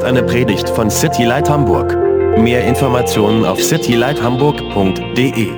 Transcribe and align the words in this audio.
ist 0.00 0.06
eine 0.06 0.22
Predigt 0.22 0.70
von 0.70 0.88
City 0.90 1.24
Light 1.24 1.50
Hamburg. 1.50 1.94
Mehr 2.38 2.64
Informationen 2.64 3.44
auf 3.44 3.62
citylighthamburg.de. 3.62 5.52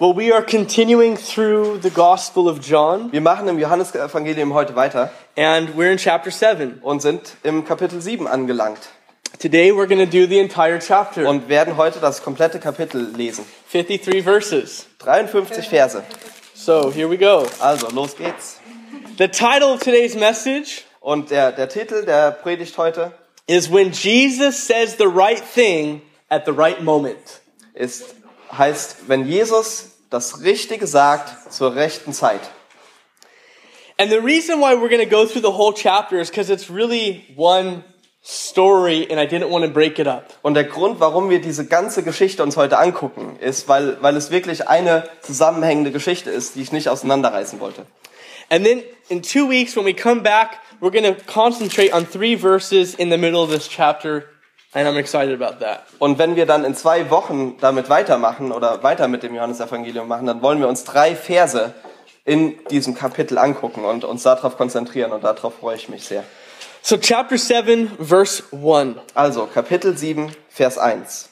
Well, 0.00 0.16
we 0.16 0.32
are 0.32 0.42
continuing 0.42 1.16
through 1.16 1.78
the 1.80 1.90
Gospel 1.90 2.48
of 2.48 2.58
John, 2.60 3.12
Wir 3.12 3.20
machen 3.20 3.46
im 3.46 3.60
Johannesevangelium 3.60 4.52
heute 4.52 4.74
weiter 4.74 5.12
and 5.36 5.76
we're 5.76 5.92
in 5.92 5.98
chapter 5.98 6.32
7. 6.32 6.80
und 6.82 7.02
sind 7.02 7.36
im 7.44 7.64
Kapitel 7.64 8.00
7 8.00 8.26
angelangt 8.26 8.88
Today 9.38 9.70
we're 9.70 9.86
going 9.86 10.04
to 10.04 10.10
do 10.10 10.26
the 10.26 10.40
entire 10.40 10.80
chapter, 10.80 11.28
und 11.28 11.48
werden 11.48 11.76
heute 11.76 12.00
das 12.00 12.22
komplette 12.22 12.58
Kapitel 12.58 13.00
lesen. 13.14 13.44
53 13.68 14.20
verses. 14.20 14.86
53 14.98 15.68
Verse. 15.68 16.02
So 16.54 16.90
here 16.90 17.08
we 17.08 17.16
go. 17.16 17.46
Also, 17.60 17.88
los 17.90 18.16
geht's. 18.16 18.58
The 19.16 19.28
title 19.28 19.74
of 19.74 19.80
today's 19.80 20.16
message 20.16 20.84
Und 21.00 21.30
der, 21.30 21.52
der 21.52 21.68
Titel 21.68 22.04
der 22.04 22.32
Predigt 22.32 22.76
heute 22.78 23.12
is 23.46 23.70
When 23.70 23.92
Jesus 23.92 24.66
Says 24.66 24.96
the 24.96 25.06
Right 25.06 25.40
Thing 25.40 26.02
at 26.28 26.44
the 26.44 26.52
Right 26.52 26.82
Moment. 26.82 27.40
ist, 27.74 28.16
heißt, 28.50 29.08
wenn 29.08 29.24
Jesus 29.24 29.92
das 30.10 30.42
Richtige 30.42 30.88
sagt 30.88 31.52
zur 31.52 31.76
rechten 31.76 32.12
Zeit. 32.12 32.40
And 33.98 34.10
the 34.10 34.20
reason 34.20 34.60
why 34.60 34.74
we're 34.74 34.88
going 34.88 34.98
to 34.98 35.08
go 35.08 35.26
through 35.26 35.42
the 35.42 35.56
whole 35.56 35.72
chapter 35.72 36.18
is 36.18 36.28
because 36.28 36.50
it's 36.50 36.68
really 36.68 37.24
one 37.36 37.84
story 38.28 39.08
and 39.10 39.18
I 39.18 39.26
didn't 39.26 39.50
want 39.50 39.64
to 39.64 39.70
break 39.70 39.98
it 39.98 40.06
up. 40.06 40.34
Und 40.42 40.52
der 40.52 40.64
Grund, 40.64 41.00
warum 41.00 41.30
wir 41.30 41.40
diese 41.40 41.64
ganze 41.64 42.02
Geschichte 42.02 42.42
uns 42.42 42.58
heute 42.58 42.78
angucken, 42.78 43.38
ist, 43.40 43.68
weil, 43.68 43.96
weil 44.02 44.16
es 44.16 44.30
wirklich 44.30 44.68
eine 44.68 45.08
zusammenhängende 45.22 45.92
Geschichte 45.92 46.30
ist, 46.30 46.54
die 46.54 46.60
ich 46.60 46.70
nicht 46.70 46.90
auseinanderreißen 46.90 47.58
wollte. 47.58 47.86
And 48.50 48.66
then 48.66 48.82
in 49.08 49.22
two 49.22 49.48
weeks, 49.48 49.74
when 49.76 49.86
we 49.86 49.94
come 49.94 50.20
back, 50.20 50.58
we're 50.80 50.90
going 50.90 51.04
to 51.04 51.14
concentrate 51.24 51.94
on 51.94 52.06
three 52.06 52.36
verses 52.36 52.94
in 52.94 53.10
the 53.10 53.16
middle 53.16 53.40
of 53.40 53.50
this 53.50 53.66
chapter, 53.66 54.24
and 54.74 54.86
I'm 54.86 54.98
excited 54.98 55.40
about 55.40 55.64
that. 55.64 55.84
Und 55.98 56.18
wenn 56.18 56.36
wir 56.36 56.44
dann 56.44 56.66
in 56.66 56.74
zwei 56.74 57.08
Wochen 57.10 57.56
damit 57.62 57.88
weitermachen 57.88 58.52
oder 58.52 58.82
weiter 58.82 59.08
mit 59.08 59.22
dem 59.22 59.34
Johannesevangelium 59.34 60.06
machen, 60.06 60.26
dann 60.26 60.42
wollen 60.42 60.60
wir 60.60 60.68
uns 60.68 60.84
drei 60.84 61.16
Verse 61.16 61.72
in 62.26 62.58
diesem 62.70 62.94
Kapitel 62.94 63.38
angucken 63.38 63.86
und 63.86 64.04
uns 64.04 64.22
darauf 64.22 64.58
konzentrieren 64.58 65.12
und 65.12 65.24
darauf 65.24 65.54
freue 65.54 65.76
ich 65.76 65.88
mich 65.88 66.04
sehr. 66.04 66.24
So, 66.88 66.96
chapter 66.96 67.36
7, 67.36 67.98
verse 67.98 68.42
1. 68.50 68.96
Also 69.14 69.44
Kapitel 69.44 69.94
7, 69.94 70.34
Vers 70.48 70.78
1. 70.78 71.28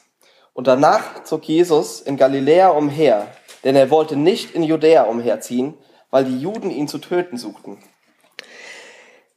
Und 0.53 0.67
danach 0.67 1.23
zog 1.23 1.45
Jesus 1.45 1.99
in 1.99 2.15
Galiläa 2.15 2.69
umher, 2.69 3.27
denn 3.63 3.75
er 3.75 3.89
wollte 3.89 4.15
nicht 4.15 4.53
in 4.53 4.61
Judäa 4.61 5.05
umherziehen, 5.05 5.73
weil 6.11 6.25
die 6.25 6.39
Juden 6.39 6.69
ihn 6.69 6.87
zu 6.87 6.99
töten 6.99 7.39
suchten. 7.39 7.79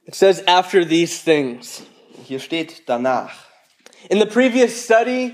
It 0.04 0.14
says, 0.14 0.46
after 0.46 0.86
these 0.86 1.24
things. 1.24 1.84
Hier 2.26 2.38
steht 2.38 2.86
danach. 2.86 3.32
In 4.10 4.18
the 4.18 4.26
previous 4.26 4.84
study, 4.84 5.32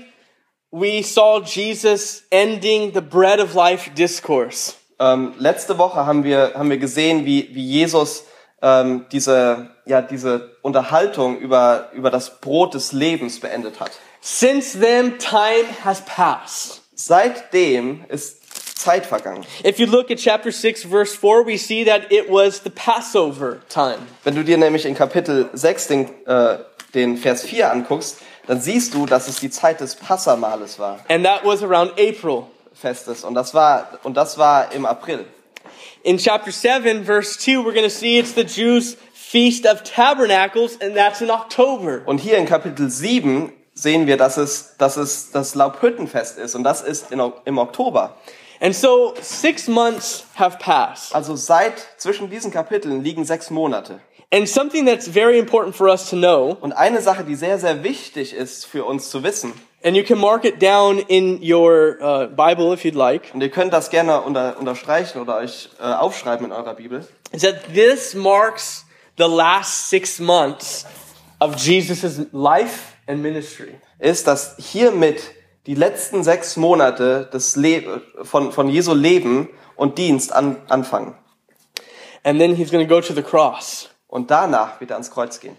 we 0.71 1.03
saw 1.03 1.41
Jesus 1.41 2.23
ending 2.31 2.93
the 2.93 3.01
bread 3.01 3.41
of 3.41 3.55
life 3.55 3.89
discourse. 3.93 4.75
Ähm, 4.99 5.33
letzte 5.37 5.77
Woche 5.77 6.05
haben 6.05 6.23
wir, 6.23 6.53
haben 6.55 6.69
wir 6.69 6.77
gesehen, 6.77 7.25
wie, 7.25 7.53
wie 7.53 7.65
Jesus 7.65 8.23
ähm, 8.61 9.05
diese, 9.11 9.69
ja, 9.85 10.01
diese 10.01 10.57
Unterhaltung 10.61 11.37
über, 11.37 11.89
über 11.93 12.09
das 12.09 12.39
Brot 12.39 12.73
des 12.73 12.91
Lebens 12.91 13.39
beendet 13.39 13.79
hat. 13.79 13.91
Since 14.21 14.79
then, 14.79 15.19
time 15.19 15.65
has 15.83 16.01
passed. 16.01 16.81
Seitdem 16.95 18.03
ist 18.09 18.37
Zeit 18.77 19.05
vergangen. 19.05 19.45
If 19.63 19.79
you 19.79 19.85
look 19.85 20.09
at 20.11 20.17
chapter 20.17 20.51
6, 20.51 20.83
verse 20.85 21.15
4, 21.15 21.45
we 21.45 21.57
see 21.57 21.85
that 21.85 22.11
it 22.11 22.29
was 22.29 22.61
the 22.63 22.69
Passover 22.69 23.59
time. 23.69 23.99
Wenn 24.23 24.35
du 24.35 24.43
dir 24.43 24.57
nämlich 24.57 24.85
in 24.85 24.95
Kapitel 24.95 25.49
6 25.53 25.87
den, 25.87 26.25
äh, 26.25 26.57
den 26.93 27.17
Vers 27.17 27.43
4 27.43 27.71
anguckst, 27.71 28.17
dann 28.47 28.61
siehst 28.61 28.93
du, 28.93 29.05
dass 29.05 29.27
es 29.27 29.39
die 29.39 29.49
Zeit 29.49 29.81
des 29.81 29.95
Passamales 29.95 30.79
war, 30.79 30.99
And 31.09 31.25
that 31.25 31.43
was 31.43 31.61
around 31.61 31.91
April. 31.99 32.43
Festes. 32.73 33.23
Und 33.23 33.33
das 33.33 33.53
war, 33.53 33.99
und 34.03 34.15
das 34.15 34.37
war 34.37 34.71
im 34.71 34.85
April. 34.85 35.25
In 36.07 36.17
chapter 36.17 36.53
7, 36.53 37.03
verse 37.03 37.35
2, 37.35 37.61
we're 37.61 37.73
going 37.73 37.83
to 37.83 37.89
see 37.89 38.17
it's 38.17 38.31
the 38.31 38.45
Jews' 38.45 38.95
Feast 39.11 39.65
of 39.65 39.83
Tabernacles, 39.83 40.77
and 40.79 40.95
that's 40.95 41.21
in 41.21 41.29
October. 41.29 42.01
Und 42.05 42.21
hier 42.21 42.37
in 42.37 42.45
Kapitel 42.45 42.89
7 42.89 43.51
sehen 43.73 44.07
wir, 44.07 44.15
dass 44.15 44.37
es, 44.37 44.77
dass 44.77 44.95
es 44.95 45.31
das 45.31 45.53
Laubhüttenfest 45.53 46.37
ist. 46.37 46.55
Und 46.55 46.63
das 46.63 46.81
ist 46.81 47.11
in, 47.11 47.21
im 47.43 47.57
Oktober. 47.57 48.15
And 48.61 48.73
so 48.73 49.15
six 49.21 49.67
months 49.67 50.23
have 50.35 50.59
passed. 50.59 51.13
Also 51.13 51.35
seit 51.35 51.73
zwischen 51.97 52.29
diesen 52.29 52.51
Kapiteln 52.51 53.03
liegen 53.03 53.25
sechs 53.25 53.49
Monate. 53.49 53.99
And 54.31 54.47
something 54.47 54.85
that's 54.85 55.09
very 55.09 55.37
important 55.37 55.75
for 55.75 55.89
us 55.89 56.09
to 56.09 56.15
know, 56.15 56.55
Und 56.61 56.71
eine 56.71 57.01
Sache, 57.01 57.25
die 57.25 57.35
sehr, 57.35 57.59
sehr 57.59 57.83
wichtig 57.83 58.33
ist 58.33 58.65
für 58.65 58.85
uns 58.85 59.09
zu 59.09 59.23
wissen, 59.23 59.51
and 59.83 59.95
you 59.95 60.03
can 60.03 60.17
mark 60.17 60.45
it 60.45 60.59
down 60.59 60.99
in 61.07 61.39
your 61.41 61.97
uh, 62.01 62.27
Bible 62.27 62.73
if 62.73 62.83
you'd 62.83 62.95
like, 62.95 63.33
und 63.33 63.41
ihr 63.41 63.49
könnt 63.49 63.73
das 63.73 63.89
gerne 63.89 64.21
unter, 64.21 64.57
unterstreichen 64.59 65.21
oder 65.21 65.37
euch 65.37 65.69
äh, 65.79 65.83
aufschreiben 65.83 66.45
in 66.47 66.51
eurer 66.51 66.73
Bibel, 66.73 67.07
is 67.31 67.41
that 67.41 67.73
this 67.73 68.13
marks 68.13 68.85
the 69.17 69.27
last 69.27 69.89
six 69.89 70.19
months 70.19 70.85
of 71.39 71.55
Jesus' 71.55 72.27
life 72.31 72.95
and 73.07 73.21
ministry. 73.21 73.75
ist, 73.99 74.27
dass 74.27 74.55
hiermit 74.57 75.21
die 75.65 75.75
letzten 75.75 76.23
sechs 76.23 76.55
Monate 76.55 77.29
des 77.31 77.55
Le 77.55 78.01
von, 78.23 78.51
von 78.51 78.69
Jesu 78.69 78.93
Leben 78.93 79.49
und 79.75 79.97
Dienst 79.97 80.33
an, 80.33 80.61
anfangen. 80.69 81.15
And 82.23 82.39
then 82.39 82.55
he's 82.55 82.71
going 82.71 82.85
to 82.85 82.93
go 82.93 83.01
to 83.01 83.13
the 83.13 83.21
cross. 83.21 83.89
Und 84.07 84.31
danach 84.31 84.79
wird 84.79 84.91
er 84.91 84.95
ans 84.95 85.11
Kreuz 85.11 85.39
gehen. 85.39 85.55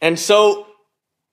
And 0.00 0.18
so 0.18 0.66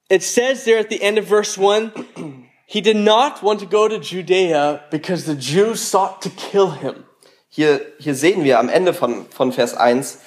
it 0.09 0.23
says 0.23 0.65
there 0.65 0.79
at 0.79 0.89
the 0.89 1.01
end 1.01 1.17
of 1.17 1.25
verse 1.25 1.57
1 1.57 1.91
he 2.65 2.81
did 2.81 2.97
not 2.97 3.41
want 3.41 3.59
to 3.59 3.65
go 3.65 3.87
to 3.87 3.99
Judea 3.99 4.81
because 4.91 5.25
the 5.25 5.35
Jews 5.35 5.81
sought 5.81 6.21
to 6.23 6.29
kill 6.29 6.71
him. 6.71 7.05
Hier, 7.49 7.81
hier 7.99 8.15
sehen 8.15 8.43
wir 8.43 8.59
am 8.59 8.69
Ende 8.69 8.93
von, 8.93 9.25
von 9.29 9.51
Vers 9.51 9.73
1, 9.73 10.19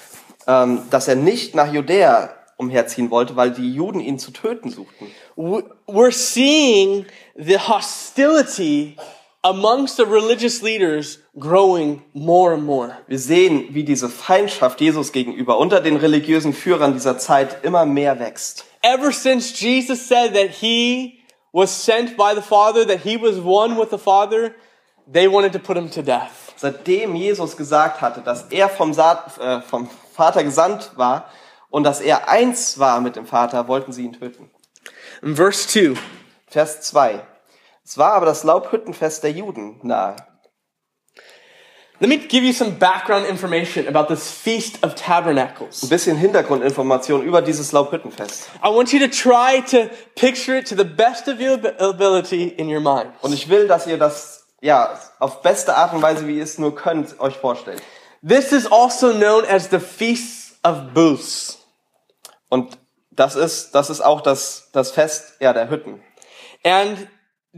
ähm, 0.47 0.81
dass 0.89 1.07
er 1.07 1.15
nicht 1.15 1.55
nach 1.55 1.71
Judäa 1.71 2.33
umherziehen 2.57 3.09
wollte, 3.11 3.35
weil 3.35 3.51
die 3.51 3.73
Juden 3.73 3.99
ihn 3.99 4.19
zu 4.19 4.31
töten 4.31 4.69
suchten. 4.69 5.07
We're 5.35 6.11
seeing 6.11 7.05
the 7.35 7.57
hostility 7.57 8.97
amongst 9.41 9.97
the 9.97 10.03
religious 10.03 10.61
leaders 10.61 11.19
growing 11.39 12.01
more 12.13 12.53
and 12.53 12.63
more. 12.63 12.97
Wir 13.07 13.19
sehen, 13.19 13.69
wie 13.71 13.83
diese 13.83 14.09
Feindschaft 14.09 14.81
Jesus 14.81 15.11
gegenüber 15.11 15.57
unter 15.57 15.81
den 15.81 15.97
religiösen 15.97 16.53
Führern 16.53 16.93
dieser 16.93 17.17
Zeit 17.17 17.63
immer 17.63 17.85
mehr 17.85 18.19
wächst. 18.19 18.65
Ever 18.83 19.13
since 19.13 19.53
Jesus 19.53 20.05
said 20.05 20.33
that 20.33 20.49
he 20.49 21.19
was 21.53 21.71
sent 21.71 22.17
by 22.17 22.33
the 22.33 22.41
Father, 22.41 22.83
that 22.85 23.01
he 23.01 23.15
was 23.15 23.39
one 23.39 23.77
with 23.77 23.91
the 23.91 23.97
Father, 23.97 24.55
they 25.07 25.27
wanted 25.27 25.53
to 25.53 25.59
put 25.59 25.77
him 25.77 25.89
to 25.89 26.01
death. 26.01 26.53
Seitdem 26.57 27.15
Jesus 27.15 27.55
gesagt 27.55 28.01
hatte, 28.01 28.21
dass 28.21 28.43
er 28.51 28.69
vom, 28.69 28.93
Saat, 28.93 29.37
äh, 29.39 29.61
vom 29.61 29.89
Vater 30.13 30.43
gesandt 30.43 30.91
war 30.97 31.29
und 31.69 31.83
dass 31.83 32.01
er 32.01 32.27
eins 32.27 32.77
war 32.77 32.99
mit 33.01 33.15
dem 33.15 33.25
Vater, 33.25 33.67
wollten 33.67 33.93
sie 33.93 34.03
ihn 34.03 34.13
töten. 34.13 34.49
In 35.21 35.35
verse 35.35 35.67
2, 35.67 35.99
Vers 36.47 36.81
2. 36.81 37.25
Es 37.85 37.97
war 37.97 38.13
aber 38.13 38.25
das 38.25 38.43
Laubhüttenfest 38.43 39.23
der 39.23 39.31
Juden 39.31 39.79
nahe. 39.83 40.15
Let 42.03 42.09
me 42.09 42.17
give 42.17 42.43
you 42.43 42.51
some 42.51 42.71
background 42.71 43.25
information 43.27 43.87
about 43.87 44.09
this 44.09 44.29
Feast 44.29 44.77
of 44.83 44.93
Tabernacles. 44.93 45.83
Ein 45.83 45.89
bisschen 45.89 46.17
Hintergrundinformation 46.17 47.23
über 47.23 47.41
dieses 47.41 47.71
Laubhüttenfest. 47.71 48.49
I 48.61 48.67
want 48.67 48.91
you 48.91 48.99
to 48.99 49.07
try 49.07 49.61
to 49.71 49.89
picture 50.15 50.57
it 50.57 50.67
to 50.67 50.75
the 50.75 50.83
best 50.83 51.29
of 51.29 51.39
your 51.39 51.53
ability 51.79 52.49
in 52.57 52.67
your 52.67 52.81
mind. 52.81 53.13
Und 53.21 53.31
ich 53.31 53.47
will, 53.47 53.69
dass 53.69 53.87
ihr 53.87 53.97
das 53.97 54.45
ja 54.59 54.99
auf 55.19 55.41
beste 55.41 55.77
Art 55.77 55.93
und 55.93 56.01
Weise, 56.01 56.27
wie 56.27 56.39
ihr 56.39 56.43
es 56.43 56.57
nur 56.57 56.75
könnt, 56.75 57.17
euch 57.21 57.37
vorstellt. 57.37 57.81
This 58.21 58.51
is 58.51 58.69
also 58.69 59.13
known 59.13 59.45
as 59.45 59.69
the 59.69 59.79
Feast 59.79 60.57
of 60.65 60.93
Booths. 60.93 61.59
Und 62.49 62.77
das 63.11 63.37
ist, 63.37 63.71
das 63.71 63.89
ist 63.89 64.01
auch 64.01 64.19
das, 64.19 64.69
das 64.73 64.91
Fest 64.91 65.35
ja, 65.39 65.53
der 65.53 65.69
Hütten. 65.69 66.01
And 66.65 67.07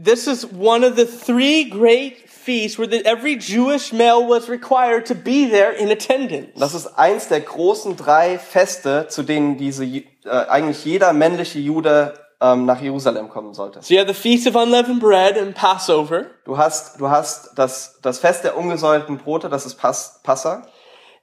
this 0.00 0.28
is 0.28 0.46
one 0.56 0.86
of 0.86 0.94
the 0.96 1.04
three 1.04 1.64
great 1.64 2.25
feasts 2.46 2.78
where 2.78 2.88
the, 2.88 3.04
every 3.04 3.36
Jewish 3.36 3.92
male 3.92 4.26
was 4.26 4.48
required 4.48 5.04
to 5.06 5.14
be 5.14 5.50
there 5.50 5.72
in 5.72 5.90
attendance. 5.90 6.58
Das 6.58 6.74
ist 6.74 6.86
eins 6.96 7.28
der 7.28 7.40
großen 7.40 7.96
drei 7.96 8.38
Feste, 8.38 9.08
zu 9.08 9.24
denen 9.24 9.58
diese, 9.58 9.84
äh, 9.84 10.04
eigentlich 10.24 10.84
jeder 10.84 11.12
männliche 11.12 11.58
Jude 11.58 12.14
ähm, 12.40 12.64
nach 12.64 12.80
Jerusalem 12.80 13.28
kommen 13.28 13.52
sollte. 13.52 13.82
So 13.82 13.94
you 13.94 14.00
have 14.00 14.08
the 14.08 14.18
Feast 14.18 14.46
of 14.46 14.54
Unleavened 14.54 15.00
Bread 15.00 15.36
and 15.36 15.54
Passover. 15.54 16.26
Du 16.44 16.56
hast, 16.56 17.00
du 17.00 17.10
hast 17.10 17.50
das, 17.56 17.98
das 18.02 18.20
Fest 18.20 18.44
der 18.44 18.56
ungesäuerten 18.56 19.18
Brote, 19.18 19.48
das 19.48 19.66
ist 19.66 19.74
Pas, 19.74 20.20
Passa. 20.22 20.62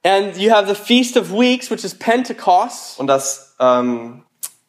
And 0.04 0.36
you 0.36 0.52
have 0.52 0.68
the 0.68 0.74
Feast 0.74 1.16
of 1.16 1.32
Weeks, 1.32 1.70
which 1.70 1.82
is 1.82 1.98
Pentecost. 1.98 3.00
Und 3.00 3.06
das, 3.06 3.54
ähm, 3.58 4.24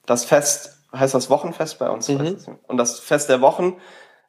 das 0.05 0.23
Fest 0.23 0.71
heißt 0.95 1.13
das 1.13 1.29
Wochenfest 1.29 1.77
bei 1.79 1.89
uns. 1.89 2.07
nicht. 2.07 2.47
Und 2.67 2.77
das 2.77 2.99
Fest 2.99 3.27
der 3.27 3.41
Wochen, 3.41 3.75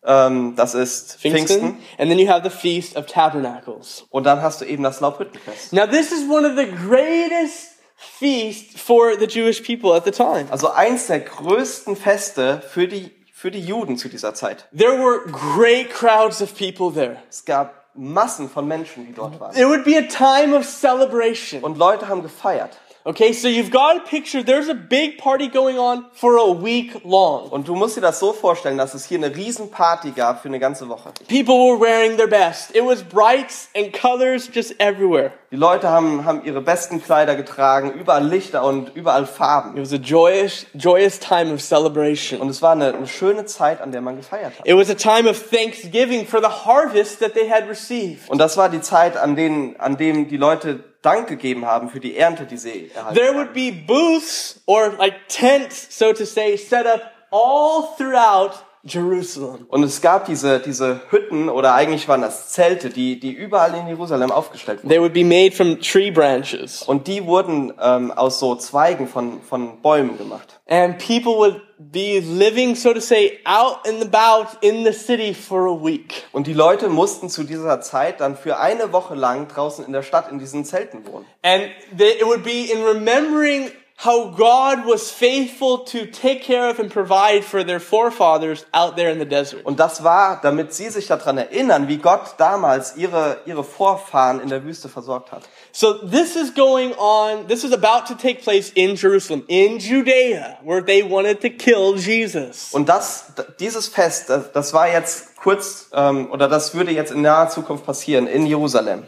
ähm, 0.06 0.54
das 0.56 0.74
ist 0.74 1.18
Pfingsten. 1.18 1.46
Pfingsten. 1.46 1.78
And 1.98 2.08
then 2.10 2.18
you 2.18 2.28
have 2.28 2.48
the 2.48 2.56
Feast 2.56 2.96
of 2.96 3.06
Tabernacles. 3.06 4.06
Und 4.10 4.24
dann 4.24 4.40
hast 4.40 4.60
du 4.60 4.64
eben 4.64 4.82
das 4.82 5.00
Laubhüttenfest. 5.00 5.72
Now, 5.72 5.86
this 5.86 6.12
is 6.12 6.28
one 6.28 6.46
of 6.46 6.56
the 6.56 6.66
greatest 6.66 7.72
feasts 7.96 8.80
for 8.80 9.18
the 9.18 9.26
Jewish 9.26 9.62
people 9.62 9.94
at 9.94 10.04
the 10.04 10.12
time. 10.12 10.46
Also 10.50 10.70
eins 10.70 11.08
der 11.08 11.20
größten 11.20 11.96
Feste 11.96 12.62
für 12.68 12.86
die, 12.86 13.10
für 13.32 13.50
die 13.50 13.60
Juden 13.60 13.98
zu 13.98 14.08
dieser 14.08 14.34
Zeit. 14.34 14.68
There 14.76 14.98
were 14.98 15.26
great 15.30 15.90
crowds 15.90 16.40
of 16.40 16.56
people 16.56 16.92
there. 16.92 17.16
Es 17.28 17.44
gab 17.44 17.86
Massen 17.94 18.48
von 18.48 18.68
Menschen, 18.68 19.06
die 19.06 19.14
dort 19.14 19.40
waren. 19.40 19.56
It 19.56 19.66
would 19.66 19.84
be 19.84 19.96
a 19.96 20.02
time 20.02 20.56
of 20.56 20.64
celebration. 20.64 21.62
Und 21.62 21.78
Leute 21.78 22.08
haben 22.08 22.22
gefeiert. 22.22 22.78
Okay, 23.08 23.32
so 23.32 23.46
you've 23.46 23.70
got 23.70 23.98
a 23.98 24.00
picture, 24.00 24.42
there's 24.42 24.66
a 24.66 24.74
big 24.74 25.18
party 25.18 25.46
going 25.46 25.78
on 25.78 26.06
for 26.12 26.38
a 26.38 26.50
week 26.50 27.04
long. 27.04 27.48
Und 27.50 27.68
du 27.68 27.76
musst 27.76 27.96
dir 27.96 28.00
das 28.00 28.18
so 28.18 28.32
vorstellen, 28.32 28.78
dass 28.78 28.94
es 28.94 29.04
hier 29.04 29.18
eine 29.18 29.36
riesen 29.36 29.70
Party 29.70 30.10
gab 30.10 30.42
für 30.42 30.48
eine 30.48 30.58
ganze 30.58 30.88
Woche. 30.88 31.12
People 31.28 31.54
were 31.54 31.78
wearing 31.78 32.16
their 32.16 32.26
best. 32.26 32.74
It 32.74 32.84
was 32.84 33.04
brights 33.04 33.68
and 33.76 33.92
colors 33.92 34.50
just 34.52 34.74
everywhere. 34.80 35.30
Die 35.52 35.56
Leute 35.56 35.88
haben, 35.88 36.24
haben 36.24 36.44
ihre 36.44 36.60
besten 36.60 37.00
Kleider 37.00 37.36
getragen, 37.36 37.92
überall 37.92 38.26
Lichter 38.26 38.64
und 38.64 38.96
überall 38.96 39.22
It 39.22 39.28
Farben. 39.28 39.80
was 39.80 39.92
a 39.92 39.98
joyous, 39.98 40.66
joyous 40.74 41.20
time 41.20 41.54
of 41.54 41.62
celebration. 41.62 42.40
Und 42.40 42.48
es 42.48 42.60
war 42.60 42.72
eine, 42.72 42.92
eine 42.92 43.06
schöne 43.06 43.44
Zeit, 43.44 43.80
an 43.80 43.92
der 43.92 44.00
man 44.00 44.16
gefeiert 44.16 44.58
hat. 44.58 44.66
It 44.66 44.76
was 44.76 44.90
a 44.90 44.94
time 44.94 45.30
of 45.30 45.40
thanksgiving 45.48 46.26
for 46.26 46.40
the 46.40 46.48
harvest 46.48 47.20
that 47.20 47.34
they 47.34 47.48
had 47.48 47.68
received. 47.68 48.28
Und 48.28 48.38
das 48.38 48.56
war 48.56 48.68
die 48.68 48.80
Zeit, 48.80 49.16
an, 49.16 49.36
denen, 49.36 49.76
an 49.78 49.96
dem 49.96 50.26
die 50.28 50.36
Leute 50.36 50.82
Dank 51.06 51.28
gegeben 51.28 51.64
haben 51.64 51.88
für 51.88 52.00
die 52.00 52.16
Ernte, 52.16 52.44
die 52.46 52.56
sie 52.56 52.90
erhalten 52.92 53.16
There 53.16 53.34
would 53.34 53.52
be 53.52 53.70
booths 53.70 54.60
or 54.66 54.92
like 54.98 55.28
tents, 55.28 55.86
so 55.96 56.12
to 56.12 56.26
say, 56.26 56.56
set 56.56 56.84
up 56.86 57.02
all 57.30 57.94
throughout 57.96 58.64
Jerusalem. 58.86 59.66
Und 59.68 59.82
es 59.82 60.00
gab 60.00 60.26
diese, 60.26 60.60
diese 60.60 61.00
Hütten, 61.10 61.48
oder 61.48 61.74
eigentlich 61.74 62.08
waren 62.08 62.22
das 62.22 62.50
Zelte, 62.50 62.90
die, 62.90 63.18
die 63.18 63.32
überall 63.32 63.74
in 63.74 63.88
Jerusalem 63.88 64.30
aufgestellt 64.30 64.78
wurden. 64.78 64.88
They 64.88 65.00
would 65.00 65.12
be 65.12 65.24
made 65.24 65.52
from 65.52 65.80
tree 65.80 66.10
branches. 66.10 66.82
Und 66.82 67.06
die 67.06 67.26
wurden 67.26 67.72
ähm, 67.80 68.12
aus 68.12 68.38
so 68.38 68.54
Zweigen 68.54 69.08
von, 69.08 69.40
von 69.42 69.82
Bäumen 69.82 70.16
gemacht. 70.16 70.60
And 70.68 70.98
people 70.98 71.36
would 71.36 71.60
be 71.78 72.20
living, 72.20 72.74
so 72.74 72.92
to 72.92 73.00
say, 73.00 73.38
out 73.44 73.86
and 73.86 74.02
about 74.02 74.56
in 74.60 74.84
the 74.84 74.92
city 74.92 75.34
for 75.34 75.66
a 75.66 75.84
week. 75.84 76.24
Und 76.32 76.46
die 76.46 76.54
Leute 76.54 76.88
mussten 76.88 77.28
zu 77.28 77.44
dieser 77.44 77.80
Zeit 77.80 78.20
dann 78.20 78.36
für 78.36 78.58
eine 78.58 78.92
Woche 78.92 79.14
lang 79.14 79.48
draußen 79.48 79.84
in 79.84 79.92
der 79.92 80.02
Stadt 80.02 80.30
in 80.30 80.38
diesen 80.38 80.64
Zelten 80.64 81.06
wohnen. 81.06 81.26
And 81.42 81.64
they, 81.96 82.12
it 82.12 82.24
would 82.24 82.44
be 82.44 82.70
in 82.72 82.82
remembering 82.84 83.70
how 83.98 84.28
God 84.30 84.84
was 84.84 85.10
faithful 85.10 85.78
to 85.78 86.06
take 86.06 86.42
care 86.42 86.68
of 86.68 86.78
and 86.78 86.90
provide 86.90 87.44
for 87.44 87.64
their 87.64 87.80
forefathers 87.80 88.66
out 88.74 88.94
there 88.96 89.10
in 89.10 89.18
the 89.18 89.24
desert. 89.24 89.64
Und 89.64 89.80
das 89.80 90.04
war, 90.04 90.40
damit 90.42 90.74
sie 90.74 90.90
sich 90.90 91.06
daran 91.06 91.38
erinnern, 91.38 91.88
wie 91.88 91.96
Gott 91.96 92.34
damals 92.36 92.96
ihre, 92.96 93.38
ihre 93.46 93.64
Vorfahren 93.64 94.40
in 94.40 94.50
der 94.50 94.64
Wüste 94.64 94.90
versorgt 94.90 95.32
hat. 95.32 95.44
So 95.72 95.94
this 95.94 96.36
is 96.36 96.54
going 96.54 96.92
on, 96.94 97.48
this 97.48 97.64
is 97.64 97.72
about 97.72 98.06
to 98.08 98.14
take 98.14 98.42
place 98.42 98.70
in 98.74 98.96
Jerusalem, 98.96 99.44
in 99.48 99.78
Judea, 99.78 100.58
where 100.62 100.84
they 100.84 101.02
wanted 101.02 101.40
to 101.40 101.48
kill 101.48 101.96
Jesus. 101.96 102.72
Und 102.72 102.88
das, 102.88 103.32
dieses 103.58 103.88
Fest, 103.88 104.28
das, 104.28 104.52
das 104.52 104.74
war 104.74 104.88
jetzt 104.88 105.36
kurz, 105.36 105.88
ähm, 105.94 106.30
oder 106.30 106.48
das 106.48 106.74
würde 106.74 106.92
jetzt 106.92 107.12
in 107.12 107.22
naher 107.22 107.48
Zukunft 107.48 107.86
passieren 107.86 108.26
in 108.26 108.46
Jerusalem, 108.46 109.04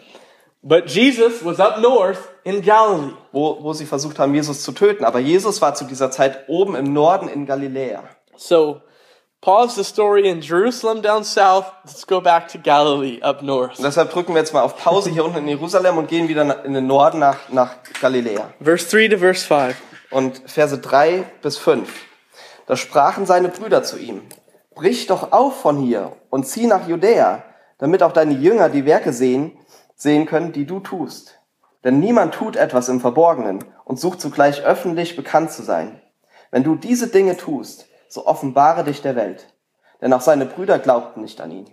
But 0.63 0.91
Jesus 0.91 1.45
was 1.45 1.61
up 1.61 1.81
north 1.81 2.19
in 2.45 2.63
Galilee. 2.63 3.15
wo, 3.33 3.63
wo 3.63 3.73
sie 3.73 3.87
versucht 3.87 4.19
haben, 4.19 4.35
Jesus 4.35 4.63
zu 4.63 4.73
töten. 4.73 5.05
Aber 5.05 5.21
Jesus 5.21 5.63
war 5.63 5.75
zu 5.75 5.85
dieser 5.85 6.11
Zeit 6.11 6.49
oben 6.49 6.75
im 6.75 6.93
Norden 6.93 7.29
in 7.29 7.47
Galiläa. 7.47 8.03
So 8.37 8.81
pause 9.41 9.77
the 9.77 9.85
story 9.85 10.29
in 10.29 10.41
Jerusalem 10.41 11.01
down 11.01 11.23
south. 11.23 11.65
Let's 11.85 12.07
go 12.07 12.21
back 12.21 12.49
to 12.49 12.59
Galilee 12.59 13.23
up 13.23 13.43
north. 13.43 13.79
Und 13.79 13.85
deshalb 13.85 14.11
drücken 14.13 14.35
wir 14.35 14.41
jetzt 14.41 14.53
mal 14.53 14.63
auf 14.63 14.77
Pause 14.77 15.11
hier 15.11 15.25
unten 15.25 15.39
in 15.39 15.49
Jerusalem 15.49 15.97
und 15.97 16.09
gehen 16.09 16.29
wieder 16.29 16.65
in 16.65 16.75
den 16.75 16.87
Norden 16.87 17.21
nach, 17.21 17.49
nach 17.51 17.77
Galiläa. 18.01 18.53
Verse 18.61 18.89
3 18.91 19.09
to 19.15 19.19
verse 19.19 19.47
5. 19.47 19.77
Und 20.11 20.43
Verse 20.47 20.77
3 20.77 21.25
bis 21.43 21.59
5. 21.59 21.89
Da 22.67 22.77
sprachen 22.77 23.27
seine 23.27 23.49
Brüder 23.49 23.83
zu 23.83 23.99
ihm, 23.99 24.23
brich 24.75 25.07
doch 25.07 25.33
auf 25.33 25.61
von 25.61 25.79
hier 25.79 26.17
und 26.31 26.47
zieh 26.47 26.67
nach 26.67 26.89
Judäa, 26.89 27.43
damit 27.79 28.03
auch 28.03 28.13
deine 28.13 28.35
Jünger 28.35 28.69
die 28.69 28.85
Werke 28.85 29.13
sehen, 29.13 29.53
sehen 29.99 30.25
können, 30.25 30.53
die 30.53 30.65
du 30.65 30.81
tust. 30.81 31.39
Denn 31.85 32.01
niemand 32.01 32.35
tut 32.35 32.57
etwas 32.57 32.89
im 32.89 33.01
Verborgenen 33.01 33.65
und 33.85 34.01
sucht 34.01 34.21
zugleich 34.21 34.63
öffentlich 34.63 35.17
bekannt 35.17 35.53
zu 35.53 35.63
sein. 35.63 36.01
Wenn 36.51 36.65
du 36.65 36.77
diese 36.77 37.09
Dinge 37.09 37.37
tust, 37.37 37.87
so 38.09 38.27
offenbare 38.27 38.85
dich 38.85 39.03
der 39.03 39.17
Welt. 39.17 39.53
Denn 40.01 40.13
auch 40.13 40.23
seine 40.23 40.47
Brüder 40.47 40.79
glaubten 40.79 41.21
nicht 41.21 41.41
an 41.41 41.51
ihn. 41.51 41.67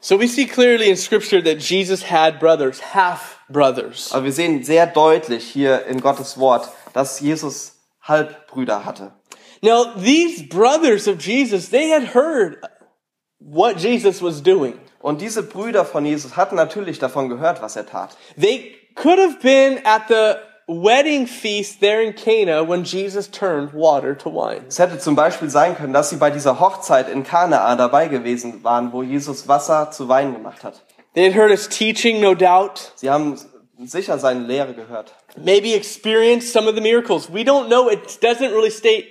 So 0.00 0.20
we 0.20 0.28
see 0.28 0.46
clearly 0.46 0.90
in 0.90 0.96
scripture 0.96 1.42
that 1.42 1.62
Jesus 1.62 2.10
had 2.10 2.38
brothers, 2.38 2.94
half 2.94 3.38
brothers. 3.48 4.12
Aber 4.12 4.24
wir 4.24 4.32
sehen 4.32 4.62
sehr 4.62 4.86
deutlich 4.86 5.44
hier 5.44 5.86
in 5.86 6.00
Gottes 6.00 6.38
Wort, 6.38 6.68
dass 6.92 7.20
Jesus 7.20 7.80
Halbbrüder 8.02 8.84
hatte. 8.84 9.12
Now, 9.62 9.94
these 9.96 10.46
brothers 10.46 11.08
of 11.08 11.22
Jesus, 11.22 11.70
they 11.70 11.90
had 11.90 12.14
heard 12.14 12.58
what 13.38 13.78
Jesus 13.78 14.20
was 14.20 14.42
doing. 14.42 14.78
Und 15.04 15.20
diese 15.20 15.42
Brüder 15.42 15.84
von 15.84 16.06
Jesus 16.06 16.34
hatten 16.34 16.56
natürlich 16.56 16.98
davon 16.98 17.28
gehört, 17.28 17.60
was 17.60 17.76
er 17.76 17.84
tat. 17.84 18.16
They 18.40 18.74
could 18.94 19.18
have 19.18 19.36
been 19.42 19.78
at 19.84 20.08
the 20.08 20.36
wedding 20.66 21.26
feast 21.26 21.80
there 21.80 22.02
in 22.02 22.14
Cana 22.14 22.66
when 22.66 22.84
Jesus 22.84 23.30
turned 23.30 23.74
water 23.74 24.16
to 24.16 24.30
wine. 24.30 24.64
Es 24.66 24.78
hätte 24.78 24.98
zum 24.98 25.14
Beispiel 25.14 25.50
sein 25.50 25.76
können, 25.76 25.92
dass 25.92 26.08
sie 26.08 26.16
bei 26.16 26.30
dieser 26.30 26.58
Hochzeit 26.58 27.10
in 27.10 27.22
Kanaa 27.22 27.76
dabei 27.76 28.08
gewesen 28.08 28.64
waren, 28.64 28.94
wo 28.94 29.02
Jesus 29.02 29.46
Wasser 29.46 29.90
zu 29.90 30.08
Wein 30.08 30.32
gemacht 30.32 30.64
hat. 30.64 30.82
They 31.12 31.26
had 31.26 31.34
heard 31.34 31.50
his 31.50 31.68
teaching, 31.68 32.22
no 32.22 32.34
doubt. 32.34 32.92
Sie 32.94 33.10
haben 33.10 33.38
sicher 33.84 34.18
seine 34.18 34.40
Lehre 34.40 34.72
gehört. 34.72 35.12
Maybe 35.36 35.74
experienced 35.74 36.50
some 36.50 36.66
of 36.66 36.76
the 36.76 36.80
miracles. 36.80 37.30
We 37.30 37.44
don't 37.44 37.66
know. 37.66 37.90
It 37.90 38.22
doesn't 38.22 38.52
really 38.52 38.70
state 38.70 39.04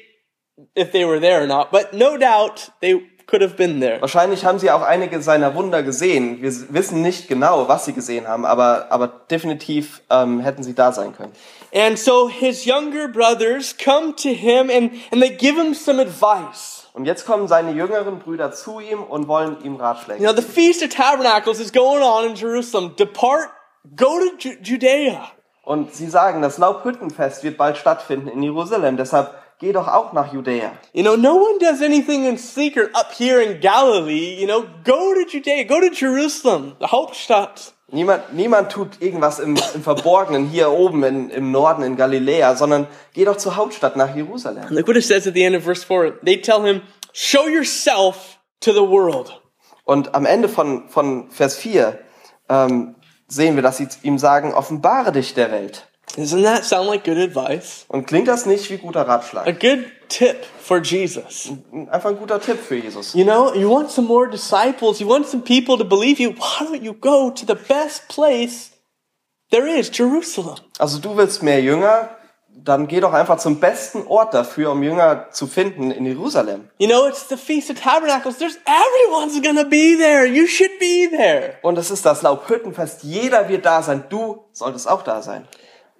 if 0.73 0.91
they 0.91 1.05
were 1.05 1.19
there 1.19 1.43
or 1.43 1.47
not, 1.47 1.69
but 1.69 1.93
no 1.93 2.17
doubt 2.17 2.71
they 2.81 2.99
could 3.33 3.41
have 3.41 3.56
been 3.56 3.80
there. 3.80 4.00
Wahrscheinlich 4.00 4.45
haben 4.45 4.59
sie 4.59 4.69
auch 4.69 4.83
einige 4.83 5.19
seiner 5.24 5.56
Wunder 5.56 5.81
gesehen. 5.81 6.39
Wir 6.39 6.51
wissen 6.69 7.01
nicht 7.01 7.27
genau, 7.27 7.68
was 7.68 7.85
sie 7.85 7.94
gesehen 7.94 8.27
haben, 8.27 8.45
aber, 8.45 8.85
aber 8.91 9.07
definitiv 9.07 10.03
ähm, 10.12 10.39
hätten 10.39 10.62
sie 10.62 10.75
da 10.75 10.91
sein 10.91 11.15
können. 11.15 11.31
And 11.74 11.98
so 11.98 12.29
his 12.29 12.67
younger 12.67 13.07
brothers 13.07 13.75
come 13.84 14.15
to 14.17 14.29
him 14.29 14.69
and, 14.69 14.91
and 15.12 15.19
they 15.19 15.31
give 15.31 15.60
him 15.60 15.74
some 15.74 16.00
advice. 16.00 16.88
Und 16.93 17.05
jetzt 17.05 17.25
kommen 17.25 17.48
seine 17.48 17.72
jüngeren 17.72 18.19
Brüder 18.19 18.51
zu 18.51 18.79
ihm 18.79 19.01
und 19.01 19.27
wollen 19.27 19.57
ihm 19.63 19.77
Ratschläge. 19.77 20.24
You 20.24 20.31
know, 20.31 20.39
the 20.39 20.48
Feast 20.48 20.84
of 20.84 20.89
Tabernacles 20.89 21.60
is 21.60 21.74
going 21.74 22.03
on 22.03 22.25
in 22.29 22.36
Jerusalem. 22.36 22.96
Depart, 22.96 23.50
go 23.96 24.19
to 24.19 24.38
Ju- 24.38 24.57
Judea. 24.62 25.22
Und 25.63 25.96
sie 25.96 26.07
sagen, 26.07 26.43
das 26.43 26.60
Laubhüttenfest 26.60 27.43
wird 27.43 27.57
bald 27.57 27.77
stattfinden 27.77 28.27
in 28.27 28.43
Jerusalem, 28.43 28.96
deshalb 28.98 29.34
geh 29.60 29.72
doch 29.72 29.88
auch 29.88 30.13
nach 30.13 30.33
Judäa. 30.33 30.72
You 30.93 31.03
know, 31.03 31.15
no 31.15 31.36
one 31.36 31.60
does 31.60 31.81
anything 31.81 32.25
in 32.25 32.38
secret 32.38 32.93
up 32.95 33.12
here 33.17 33.41
in 33.41 33.60
Galilee. 33.60 34.39
You 34.39 34.48
know, 34.48 34.65
go 34.83 35.13
to 35.13 35.25
Judea, 35.29 35.65
go 35.65 35.79
to 35.79 35.89
Jerusalem, 35.93 36.75
the 36.79 36.88
Hauptstadt. 36.88 37.74
Niemand, 37.91 38.33
niemand 38.33 38.72
tut 38.72 39.01
irgendwas 39.01 39.39
im, 39.39 39.55
im 39.75 39.83
Verborgenen 39.83 40.48
hier 40.48 40.72
oben 40.72 41.03
in, 41.03 41.29
im 41.29 41.51
Norden 41.51 41.83
in 41.83 41.95
Galiläa, 41.95 42.55
sondern 42.55 42.88
geh 43.13 43.24
doch 43.24 43.38
zur 43.38 43.55
Hauptstadt 43.55 43.95
nach 43.95 44.15
Jerusalem. 44.15 44.65
Look 44.69 44.88
what 44.88 44.98
it 44.98 45.05
says 45.05 45.27
at 45.27 45.36
the 45.36 45.43
end 45.43 45.55
of 45.55 45.63
verse 45.63 45.86
4. 45.86 46.19
They 46.24 46.41
tell 46.41 46.63
him, 46.63 46.81
show 47.13 47.48
yourself 47.48 48.39
to 48.62 48.72
the 48.72 48.81
world. 48.81 49.39
Und 49.86 50.15
am 50.15 50.25
Ende 50.25 50.50
von, 50.50 50.89
von 50.89 51.29
Vers 51.29 51.55
4 51.57 52.00
ähm, 52.50 52.95
sehen 53.27 53.55
wir, 53.55 53.62
dass 53.62 53.77
sie 53.77 53.88
ihm 54.01 54.17
sagen, 54.17 54.53
offenbare 54.53 55.12
dich 55.12 55.33
der 55.33 55.51
Welt. 55.51 55.88
Doesn't 56.15 56.43
that 56.43 56.63
sound 56.63 56.88
like 56.89 57.03
good 57.03 57.17
advice? 57.17 57.86
Und 57.88 58.05
klingt 58.05 58.27
das 58.27 58.45
nicht 58.45 58.69
wie 58.69 58.77
guter 58.77 59.00
A 59.00 59.15
Ratschlag? 59.15 59.60
good 59.60 59.86
tip 60.10 60.45
for 60.62 60.77
Jesus. 60.79 61.50
Einfach 61.89 62.12
ein 62.12 62.17
guter 62.17 62.39
Tipp 62.39 62.60
für 62.60 62.75
Jesus. 62.75 63.15
You 63.15 63.24
know, 63.24 63.53
you 63.55 63.67
want 63.67 63.89
some 63.89 64.07
more 64.07 64.29
disciples, 64.29 65.00
you 65.00 65.10
want 65.10 65.27
some 65.27 65.41
people 65.43 65.75
to 65.77 65.83
believe 65.83 66.22
you. 66.22 66.31
Why 66.31 66.65
don't 66.67 66.83
you 66.83 66.93
go 66.93 67.31
to 67.31 67.45
the 67.48 67.55
best 67.55 68.07
place 68.10 68.72
there 69.50 69.67
is, 69.67 69.89
Jerusalem? 69.91 70.57
Also 70.77 71.00
du 71.00 71.17
willst 71.17 71.41
mehr 71.41 71.62
Jünger, 71.62 72.10
dann 72.55 72.88
geh 72.88 73.00
doch 73.00 73.13
einfach 73.13 73.39
zum 73.39 73.60
besten 73.60 74.05
Ort 74.05 74.36
dafür, 74.36 74.72
um 74.72 74.83
Jünger 74.83 75.31
zu 75.31 75.48
finden 75.48 75.89
in 75.89 76.05
Jerusalem. 76.05 76.69
You 76.77 76.88
know, 76.88 77.07
it's 77.07 77.27
the 77.27 77.38
Feast 77.38 77.72
of 77.72 77.79
Tabernacles. 77.81 78.38
There's 78.38 78.60
everyone's 78.67 79.41
gonna 79.41 79.63
be 79.63 79.98
there. 79.98 80.27
You 80.27 80.45
should 80.45 80.77
be 80.79 81.10
there. 81.10 81.55
Und 81.63 81.79
es 81.79 81.89
ist 81.89 82.05
das 82.05 82.22
Laubhüttenfest. 82.22 83.01
Jeder 83.01 83.50
wird 83.50 83.65
da 83.65 83.81
sein. 83.81 84.03
Du 84.10 84.43
solltest 84.51 84.88
auch 84.88 85.01
da 85.01 85.24
sein. 85.24 85.48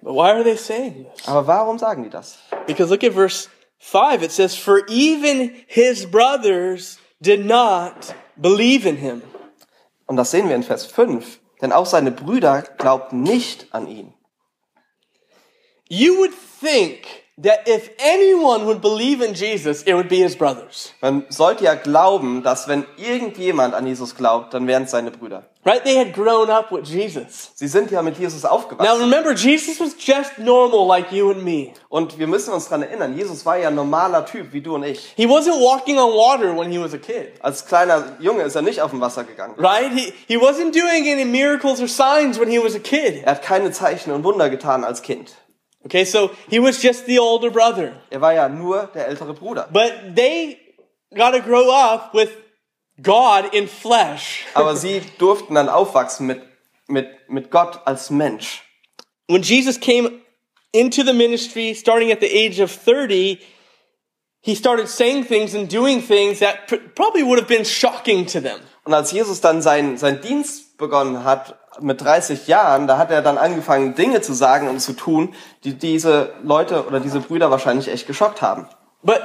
Why 0.04 0.32
are 0.32 0.44
they 0.44 0.56
saying 0.56 1.04
this? 1.04 1.26
Aber 1.26 1.46
warum 1.46 1.78
sagen 1.78 2.04
die 2.04 2.10
das? 2.10 2.38
Because 2.66 2.90
look 2.90 3.02
at 3.02 3.12
verse 3.12 3.48
5. 3.78 4.22
It 4.22 4.32
says, 4.32 4.54
For 4.54 4.82
even 4.88 5.54
his 5.66 6.06
brothers 6.06 6.98
did 7.20 7.44
not 7.46 8.14
believe 8.36 8.86
in 8.86 8.96
him. 8.96 9.22
Und 10.06 10.16
das 10.16 10.30
sehen 10.30 10.48
wir 10.48 10.56
in 10.56 10.62
Vers 10.62 10.86
5. 10.86 11.40
Denn 11.62 11.72
auch 11.72 11.86
seine 11.86 12.10
Brüder 12.10 12.62
glaubten 12.76 13.22
nicht 13.22 13.68
an 13.72 13.88
ihn. 13.88 14.12
you 15.88 16.18
would 16.18 16.34
think 16.34 17.23
that 17.36 17.66
if 17.66 17.90
anyone 17.98 18.64
would 18.66 18.80
believe 18.80 19.20
in 19.20 19.34
Jesus, 19.34 19.82
it 19.82 19.94
would 19.94 20.08
be 20.08 20.18
his 20.18 20.36
brothers. 20.36 20.92
Man 21.00 21.24
sollte 21.30 21.64
ja 21.64 21.74
glauben, 21.74 22.42
dass 22.42 22.68
wenn 22.68 22.84
irgendjemand 22.96 23.74
an 23.74 23.86
Jesus 23.86 24.14
glaubt, 24.14 24.54
dann 24.54 24.66
wären 24.66 24.84
es 24.84 24.92
seine 24.92 25.10
Brüder. 25.10 25.44
Right? 25.66 25.82
They 25.82 25.96
had 25.96 26.12
grown 26.12 26.50
up 26.50 26.70
with 26.70 26.88
Jesus. 26.88 27.50
Sie 27.54 27.68
sind 27.68 27.90
ja 27.90 28.02
mit 28.02 28.18
Jesus 28.18 28.42
Now 28.42 28.50
aufgewachsen. 28.50 29.00
remember, 29.00 29.32
Jesus 29.32 29.80
was 29.80 29.94
just 29.98 30.38
normal 30.38 30.86
like 30.86 31.10
you 31.10 31.30
and 31.30 31.42
me. 31.42 31.72
Und 31.88 32.18
wir 32.18 32.26
müssen 32.26 32.52
uns 32.52 32.68
dran 32.68 32.82
erinnern, 32.82 33.16
Jesus 33.16 33.44
war 33.46 33.56
ja 33.56 33.68
ein 33.68 33.74
normaler 33.74 34.26
Typ, 34.26 34.52
wie 34.52 34.60
du 34.60 34.74
und 34.74 34.84
ich. 34.84 35.14
He 35.16 35.26
wasn't 35.26 35.58
walking 35.58 35.98
on 35.98 36.12
water 36.12 36.54
when 36.56 36.70
he 36.70 36.78
was 36.78 36.92
a 36.92 36.98
kid. 36.98 37.32
Als 37.40 37.64
kleiner 37.64 38.16
Junge 38.20 38.42
ist 38.42 38.54
er 38.54 38.62
nicht 38.62 38.82
auf 38.82 38.90
dem 38.90 39.00
Wasser 39.00 39.24
gegangen. 39.24 39.54
Right? 39.56 39.90
He, 39.92 40.12
he 40.28 40.36
wasn't 40.36 40.72
doing 40.72 41.10
any 41.10 41.24
miracles 41.24 41.80
or 41.80 41.88
signs 41.88 42.38
when 42.38 42.50
he 42.50 42.62
was 42.62 42.76
a 42.76 42.80
kid. 42.80 43.22
Er 43.24 43.32
hat 43.32 43.42
keine 43.42 43.72
Zeichen 43.72 44.12
und 44.12 44.22
Wunder 44.22 44.50
getan 44.50 44.84
als 44.84 45.00
Kind. 45.00 45.32
Okay, 45.84 46.04
so 46.04 46.30
he 46.48 46.58
was 46.58 46.82
just 46.82 47.06
the 47.06 47.18
older 47.18 47.50
brother. 47.50 48.00
Er 48.10 48.20
war 48.20 48.32
ja 48.32 48.48
nur 48.48 48.90
der 48.94 49.06
ältere 49.06 49.34
Bruder. 49.34 49.68
But 49.70 50.16
they 50.16 50.58
got 51.14 51.32
to 51.32 51.40
grow 51.40 51.70
up 51.70 52.14
with 52.14 52.30
God 53.02 53.52
in 53.52 53.68
flesh. 53.68 54.44
Aber 54.54 54.76
sie 54.76 55.02
durften 55.18 55.54
dann 55.54 55.68
aufwachsen 55.68 56.26
mit, 56.26 56.42
mit, 56.88 57.08
mit 57.28 57.50
Gott 57.50 57.80
als 57.84 58.10
Mensch. 58.10 58.62
When 59.28 59.42
Jesus 59.42 59.78
came 59.78 60.20
into 60.72 61.02
the 61.02 61.12
ministry 61.12 61.74
starting 61.74 62.10
at 62.10 62.20
the 62.20 62.28
age 62.28 62.60
of 62.60 62.70
30, 62.70 63.40
he 64.42 64.54
started 64.54 64.88
saying 64.88 65.24
things 65.24 65.54
and 65.54 65.68
doing 65.68 66.02
things 66.02 66.40
that 66.40 66.66
probably 66.94 67.22
would 67.22 67.38
have 67.38 67.48
been 67.48 67.64
shocking 67.64 68.26
to 68.26 68.40
them. 68.40 68.60
Und 68.84 68.94
als 68.94 69.12
Jesus 69.12 69.40
dann 69.40 69.62
seinen 69.62 69.96
sein 69.96 70.20
Dienst 70.20 70.76
begonnen 70.76 71.24
hat, 71.24 71.58
mit 71.80 72.00
30 72.00 72.46
Jahren, 72.46 72.86
da 72.86 72.98
hat 72.98 73.10
er 73.10 73.22
dann 73.22 73.38
angefangen, 73.38 73.94
Dinge 73.94 74.20
zu 74.20 74.32
sagen 74.32 74.68
und 74.68 74.80
zu 74.80 74.92
tun, 74.92 75.34
die 75.64 75.74
diese 75.74 76.32
Leute 76.42 76.86
oder 76.86 77.00
diese 77.00 77.20
Brüder 77.20 77.50
wahrscheinlich 77.50 77.88
echt 77.88 78.06
geschockt 78.06 78.42
haben. 78.42 78.68
But 79.02 79.20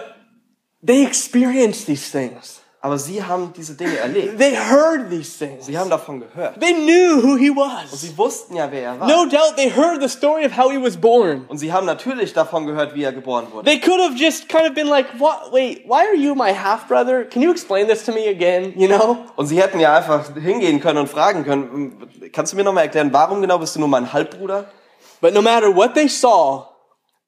they 0.86 1.06
experienced 1.06 1.86
these 1.86 2.12
things. 2.12 2.59
Aber 2.82 2.98
sie 2.98 3.22
haben 3.22 3.52
diese 3.58 3.76
Dinge 3.76 3.98
erlebt. 3.98 4.38
They 4.38 4.56
heard 4.56 5.10
these 5.10 5.38
things. 5.38 5.66
Sie 5.66 5.78
haben 5.78 5.90
davon 5.90 6.22
gehört. 6.22 6.62
They 6.62 6.74
knew 6.74 7.22
who 7.22 7.36
he 7.36 7.50
was. 7.50 8.00
Sie 8.00 8.18
wussten 8.18 8.56
ja, 8.56 8.72
wer 8.72 8.84
er 8.84 9.00
war. 9.02 9.08
No 9.08 9.26
doubt 9.26 9.58
they 9.58 9.70
heard 9.70 10.02
the 10.02 10.08
story 10.08 10.46
of 10.46 10.56
how 10.58 10.72
he 10.72 10.82
was 10.82 10.96
born. 10.96 11.46
Und 11.50 11.58
sie 11.58 11.74
haben 11.74 11.86
natürlich 11.86 12.32
davon 12.32 12.66
gehört, 12.66 12.96
wie 12.96 13.04
er 13.04 13.12
geboren 13.12 13.48
wurde. 13.52 13.66
They 13.66 13.82
could 13.82 14.00
have 14.00 14.16
just 14.16 14.48
kind 14.48 14.66
of 14.66 14.76
been 14.76 14.88
like, 14.88 15.08
"What? 15.20 15.52
Wait, 15.52 15.84
why 15.86 16.06
are 16.08 16.16
you 16.16 16.34
my 16.36 16.54
half 16.54 16.88
brother? 16.88 17.26
Can 17.26 17.42
you 17.42 17.52
explain 17.52 17.88
this 17.88 18.06
to 18.06 18.14
me 18.14 18.30
again?" 18.30 18.74
You 18.78 18.88
know? 18.88 19.18
Und 19.36 19.48
sie 19.48 19.62
hätten 19.62 19.82
ja 19.82 19.98
einfach 19.98 20.34
hingehen 20.34 20.80
können 20.80 21.00
und 21.00 21.10
fragen 21.10 21.44
können, 21.44 21.98
kannst 22.32 22.54
du 22.54 22.58
mir 22.58 22.64
nochmal 22.64 22.86
erklären, 22.86 23.12
warum 23.12 23.42
genau 23.42 23.58
bist 23.58 23.76
du 23.76 23.82
nur 23.82 23.90
mein 23.90 24.14
Halbbruder? 24.14 24.72
But 25.20 25.34
no 25.34 25.42
matter 25.42 25.76
what 25.76 25.96
they 25.96 26.08
saw, 26.08 26.69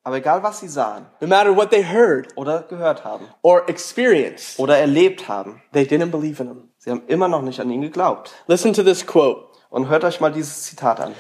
Aber 0.04 0.18
egal, 0.18 0.42
was 0.42 0.60
sie 0.60 0.68
sahen 0.68 1.06
no 1.20 1.28
matter 1.28 1.56
what 1.56 1.70
they 1.70 1.84
heard 1.84 2.28
oder 2.36 2.64
gehört 2.64 3.04
haben 3.04 3.28
or 3.44 3.70
experienced, 3.70 4.58
oder 4.58 4.78
erlebt 4.78 5.28
haben, 5.28 5.62
they 5.74 5.84
didn't 5.84 6.10
believe 6.10 6.42
in 6.42 6.48
him. 6.48 6.70
sie 6.78 6.90
haben 6.90 7.04
immer 7.08 7.28
noch 7.28 7.44
nicht 7.44 7.60
an 7.60 7.70
ihn 7.70 7.82
geglaubt. 7.82 8.32
Listen 8.48 8.74
to 8.74 8.84
this 8.84 9.06
quote. 9.06 9.48
Und 9.70 9.88
hört 9.90 10.04
euch 10.04 10.20
mal 10.20 10.32
dieses 10.32 10.64
Zitat 10.64 11.00
an. 11.00 11.16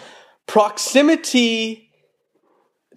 Proximity 0.46 1.90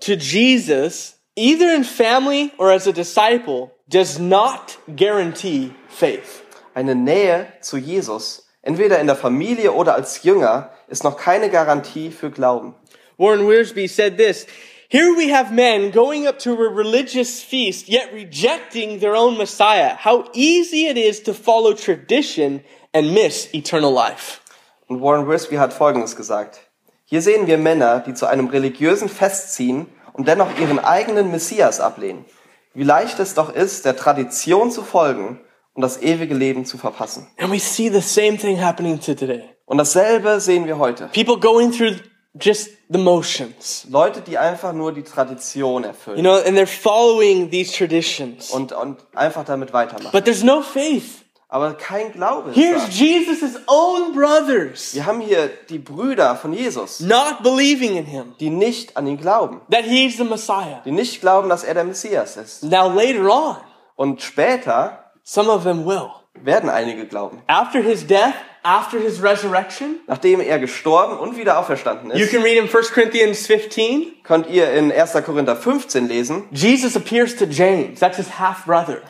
to 0.00 0.14
Jesus, 0.14 1.21
either 1.37 1.75
in 1.75 1.85
family 1.85 2.50
or 2.59 2.73
as 2.73 2.88
a 2.88 2.93
disciple, 2.93 3.71
does 3.88 4.19
not 4.19 4.79
guarantee 4.97 5.71
faith. 5.88 6.43
Eine 6.75 6.95
Nähe 6.95 7.47
zu 7.61 7.76
Jesus, 7.76 8.49
entweder 8.62 8.99
in 8.99 9.07
der 9.07 9.17
Familie 9.17 9.73
oder 9.73 9.95
als 9.95 10.25
Jünger, 10.25 10.71
ist 10.88 11.05
noch 11.05 11.17
keine 11.17 11.50
Garantie 11.50 12.11
für 12.11 12.31
Glauben. 12.31 12.75
Warren 13.17 13.49
Wiersbe 13.49 13.87
said 13.87 14.17
this 14.17 14.47
Here 14.91 15.14
we 15.17 15.31
have 15.31 15.50
men 15.53 15.91
going 15.91 16.26
up 16.26 16.38
to 16.41 16.53
a 16.53 16.69
religious 16.69 17.43
feast, 17.43 17.88
yet 17.88 18.12
rejecting 18.12 19.00
their 19.00 19.17
own 19.17 19.38
Messiah. 19.38 19.97
How 19.97 20.29
easy 20.35 20.87
it 20.87 20.99
is 20.99 21.23
to 21.23 21.33
follow 21.33 21.73
tradition 21.73 22.62
and 22.93 23.14
miss 23.14 23.49
eternal 23.55 23.93
life. 23.93 24.41
Und 24.87 25.00
Warren 25.00 25.26
Wiersbe 25.26 25.59
hat 25.59 25.73
Folgendes 25.73 26.17
gesagt. 26.17 26.61
Hier 27.07 27.23
sehen 27.23 27.47
wir 27.47 27.57
Männer, 27.57 28.00
die 28.00 28.12
zu 28.12 28.26
einem 28.26 28.49
religiösen 28.49 29.09
Fest 29.09 29.55
ziehen 29.55 29.87
und 30.12 30.29
dennoch 30.29 30.59
ihren 30.59 30.79
eigenen 30.79 31.31
Messias 31.31 31.81
ablehnen. 31.81 32.26
Wie 32.75 32.85
leicht 32.85 33.19
es 33.21 33.35
doch 33.35 33.55
ist, 33.55 33.87
der 33.87 33.97
Tradition 33.97 34.71
zu 34.71 34.83
folgen 34.83 35.41
und 35.73 35.83
das 35.83 36.03
ewige 36.03 36.35
Leben 36.35 36.67
zu 36.67 36.76
verpassen. 36.76 37.26
And 37.38 37.50
we 37.50 37.59
see 37.59 37.88
the 37.88 38.00
same 38.00 38.37
thing 38.37 38.62
happening 38.62 39.00
to 39.00 39.14
today. 39.14 39.45
Und 39.64 39.79
dasselbe 39.79 40.41
sehen 40.41 40.67
wir 40.67 40.79
heute. 40.79 41.09
People 41.14 41.38
going 41.38 41.73
through 41.73 41.97
just 42.41 42.71
the 42.88 42.99
motions, 42.99 43.87
Leute, 43.91 44.21
die 44.21 44.37
einfach 44.38 44.73
nur 44.73 44.93
die 44.93 45.03
Tradition 45.05 45.85
erfüllen 45.85 46.17
you 46.19 46.23
know, 46.23 46.35
and 46.35 46.57
they're 46.59 46.67
following 46.67 47.50
these 47.50 47.73
traditions. 47.73 48.50
und, 48.50 48.73
und 48.73 48.99
einfach 49.14 49.45
damit 49.45 49.73
weitermachen. 49.73 50.11
But 50.12 50.25
there's 50.25 50.43
no 50.43 50.61
faith. 50.62 51.21
Aber 51.49 51.75
kein 51.75 52.11
Glaube 52.12 52.50
Here's 52.53 52.83
da. 52.83 52.88
Jesus' 52.91 53.61
own 53.69 54.12
brothers 54.12 54.93
Wir 54.95 55.07
haben 55.07 55.21
hier 55.21 55.49
die 55.69 55.79
Brüder 55.79 56.35
von 56.35 56.53
Jesus, 56.53 56.99
not 56.99 57.45
believing 57.45 57.97
in 57.97 58.05
him, 58.07 58.35
die 58.41 58.50
nicht 58.50 58.97
an 58.97 59.07
ihn 59.07 59.17
glauben. 59.19 59.61
that 59.71 59.85
he's 59.85 60.17
the 60.17 60.25
Messiah. 60.25 60.81
Die 60.85 60.91
nicht 60.91 61.21
glauben, 61.21 61.49
dass 61.49 61.62
er 61.62 61.75
der 61.75 61.85
Messias 61.85 62.37
ist. 62.37 62.64
Now, 62.64 62.88
later 62.88 63.31
on, 63.31 63.57
Und 63.95 64.21
später 64.23 65.12
some 65.23 65.49
of 65.49 65.62
them 65.62 65.87
will. 65.87 66.11
werden 66.43 66.69
einige 66.69 67.07
glauben. 67.07 67.41
After 67.47 67.81
his 67.81 68.05
death, 68.05 68.35
after 68.64 68.99
his 68.99 69.23
resurrection, 69.23 70.00
Nachdem 70.06 70.40
er 70.40 70.59
gestorben 70.59 71.18
und 71.18 71.37
wieder 71.37 71.59
auferstanden 71.59 72.11
you 72.11 72.25
ist, 72.25 72.33
can 72.33 72.42
read 72.42 72.56
in 72.56 72.68
1 72.68 72.92
Corinthians 72.92 73.47
15, 73.47 74.23
könnt 74.25 74.49
ihr 74.49 74.73
in 74.73 74.90
1. 74.90 75.12
Korinther 75.25 75.54
15 75.54 76.09
lesen, 76.09 76.44
Jesus 76.50 76.97
appears 76.97 77.37
to 77.37 77.44
James, 77.44 78.00
that's 78.00 78.16
his 78.16 78.38
half 78.38 78.64
brother. 78.64 79.02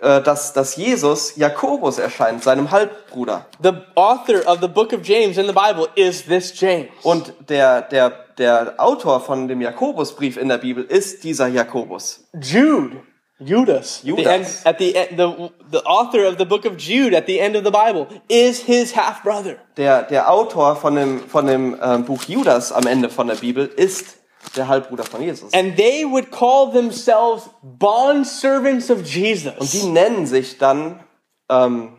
äh, 0.00 0.22
dass, 0.22 0.52
dass 0.52 0.76
Jesus 0.76 1.36
Jakobus 1.36 1.98
erscheint, 1.98 2.42
seinem 2.42 2.70
Halbbruder. 2.70 3.46
The 3.62 3.72
author 3.94 4.46
of 4.46 4.60
the 4.60 4.68
book 4.68 4.92
of 4.92 5.00
James 5.02 5.36
in 5.36 5.46
the 5.46 5.52
Bible 5.52 5.88
is 5.94 6.24
this 6.24 6.52
James. 6.58 6.88
Und 7.02 7.32
der, 7.48 7.82
der, 7.82 8.10
der 8.38 8.74
Autor 8.78 9.20
von 9.20 9.48
dem 9.48 9.60
Jakobusbrief 9.60 10.36
in 10.36 10.48
der 10.48 10.58
Bibel 10.58 10.84
ist 10.84 11.24
dieser 11.24 11.48
Jakobus. 11.48 12.24
Jude, 12.40 13.02
Judas, 13.44 14.02
the 14.02 14.08
Judas. 14.08 14.26
end, 14.26 14.66
at 14.66 14.78
the 14.78 14.94
end, 14.96 15.18
the, 15.18 15.50
the 15.70 15.82
author 15.84 16.24
of 16.24 16.36
the 16.38 16.44
book 16.44 16.64
of 16.64 16.76
Jude 16.76 17.14
at 17.14 17.26
the 17.26 17.40
end 17.40 17.56
of 17.56 17.64
the 17.64 17.70
Bible 17.70 18.06
is 18.28 18.60
his 18.64 18.92
half 18.94 19.22
brother. 19.22 19.56
Der, 19.76 20.02
der 20.02 20.30
Autor 20.30 20.76
von 20.76 20.94
dem, 20.94 21.20
von 21.28 21.46
dem 21.46 21.76
ähm, 21.82 22.04
Buch 22.04 22.24
Judas 22.24 22.72
am 22.72 22.86
Ende 22.86 23.08
von 23.08 23.26
der 23.28 23.36
Bibel 23.36 23.66
ist 23.66 24.18
der 24.56 24.68
Halbbruder 24.68 25.04
von 25.04 25.22
Jesus. 25.22 25.52
And 25.54 25.76
they 25.76 26.04
would 26.04 26.30
call 26.30 26.70
themselves 26.72 27.48
bond 27.62 28.26
servants 28.26 28.90
of 28.90 28.98
Und 28.98 29.14
Jesus. 29.14 29.70
die 29.70 29.84
nennen 29.84 30.26
sich 30.26 30.58
dann 30.58 31.00
ähm, 31.48 31.96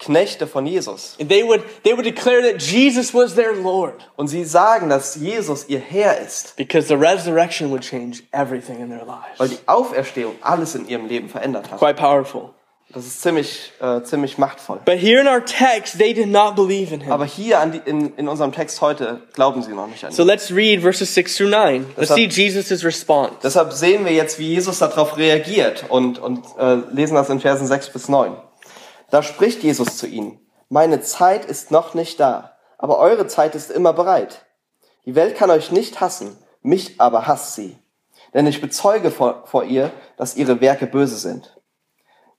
Knechte 0.00 0.46
von 0.46 0.66
Jesus. 0.66 1.16
And 1.20 1.28
they 1.28 1.44
would, 1.44 1.62
they 1.84 1.92
would 1.92 2.06
declare 2.06 2.40
that 2.42 2.62
Jesus 2.62 3.12
was 3.14 3.34
their 3.34 3.52
Lord 3.54 3.94
Und 4.16 4.28
sie 4.28 4.44
sagen, 4.44 4.88
dass 4.88 5.16
Jesus 5.16 5.66
ihr 5.68 5.78
Herr 5.78 6.18
ist, 6.18 6.56
because 6.56 6.88
the 6.88 6.94
resurrection 6.94 7.70
would 7.70 7.82
change 7.82 8.22
everything 8.32 8.80
in 8.80 8.88
their 8.88 9.06
weil 9.06 9.48
lives. 9.48 9.60
die 9.60 9.68
Auferstehung 9.68 10.34
alles 10.40 10.74
in 10.74 10.88
ihrem 10.88 11.06
Leben 11.06 11.28
verändert 11.28 11.70
hat. 11.70 11.78
Quite 11.78 11.94
powerful. 11.94 12.50
Das 12.92 13.06
ist 13.06 13.22
ziemlich, 13.22 13.70
äh, 13.80 14.02
ziemlich 14.02 14.36
machtvoll. 14.36 14.80
But 14.84 14.96
here 14.96 15.20
in 15.20 15.28
our 15.28 15.44
text, 15.44 15.98
they 15.98 16.12
did 16.12 16.26
not 16.26 16.56
believe 16.56 16.92
in 16.92 17.02
him. 17.02 17.12
Aber 17.12 17.24
hier 17.24 17.64
die, 17.66 17.88
in, 17.88 18.16
in 18.16 18.26
unserem 18.26 18.50
Text 18.50 18.80
heute 18.80 19.20
glauben 19.34 19.62
sie 19.62 19.72
noch 19.72 19.86
nicht 19.86 20.02
an 20.02 20.10
ihn. 20.10 20.16
So 20.16 20.24
let's 20.24 20.50
read 20.50 20.80
verses 20.80 21.14
6 21.14 21.36
through 21.36 21.50
9. 21.50 21.86
Let's 21.96 22.10
Deshalb- 22.10 22.32
see 22.32 22.48
Jesus' 22.48 22.82
response. 22.84 23.34
Deshalb 23.44 23.72
sehen 23.72 24.04
wir 24.04 24.12
jetzt, 24.12 24.40
wie 24.40 24.48
Jesus 24.48 24.80
darauf 24.80 25.16
reagiert 25.18 25.84
und, 25.88 26.18
und 26.18 26.42
äh, 26.58 26.76
lesen 26.90 27.14
das 27.14 27.28
in 27.30 27.38
Versen 27.38 27.68
6 27.68 27.90
bis 27.90 28.08
9. 28.08 28.32
Da 29.10 29.22
spricht 29.22 29.62
Jesus 29.62 29.96
zu 29.96 30.06
ihnen, 30.06 30.38
meine 30.68 31.00
Zeit 31.00 31.44
ist 31.44 31.70
noch 31.70 31.94
nicht 31.94 32.20
da, 32.20 32.56
aber 32.78 32.98
eure 32.98 33.26
Zeit 33.26 33.54
ist 33.54 33.70
immer 33.70 33.92
bereit. 33.92 34.46
Die 35.04 35.14
Welt 35.14 35.36
kann 35.36 35.50
euch 35.50 35.72
nicht 35.72 36.00
hassen, 36.00 36.36
mich 36.62 37.00
aber 37.00 37.26
hasst 37.26 37.54
sie. 37.54 37.76
Denn 38.34 38.46
ich 38.46 38.60
bezeuge 38.60 39.10
vor, 39.10 39.42
vor 39.46 39.64
ihr, 39.64 39.90
dass 40.16 40.36
ihre 40.36 40.60
Werke 40.60 40.86
böse 40.86 41.16
sind. 41.16 41.60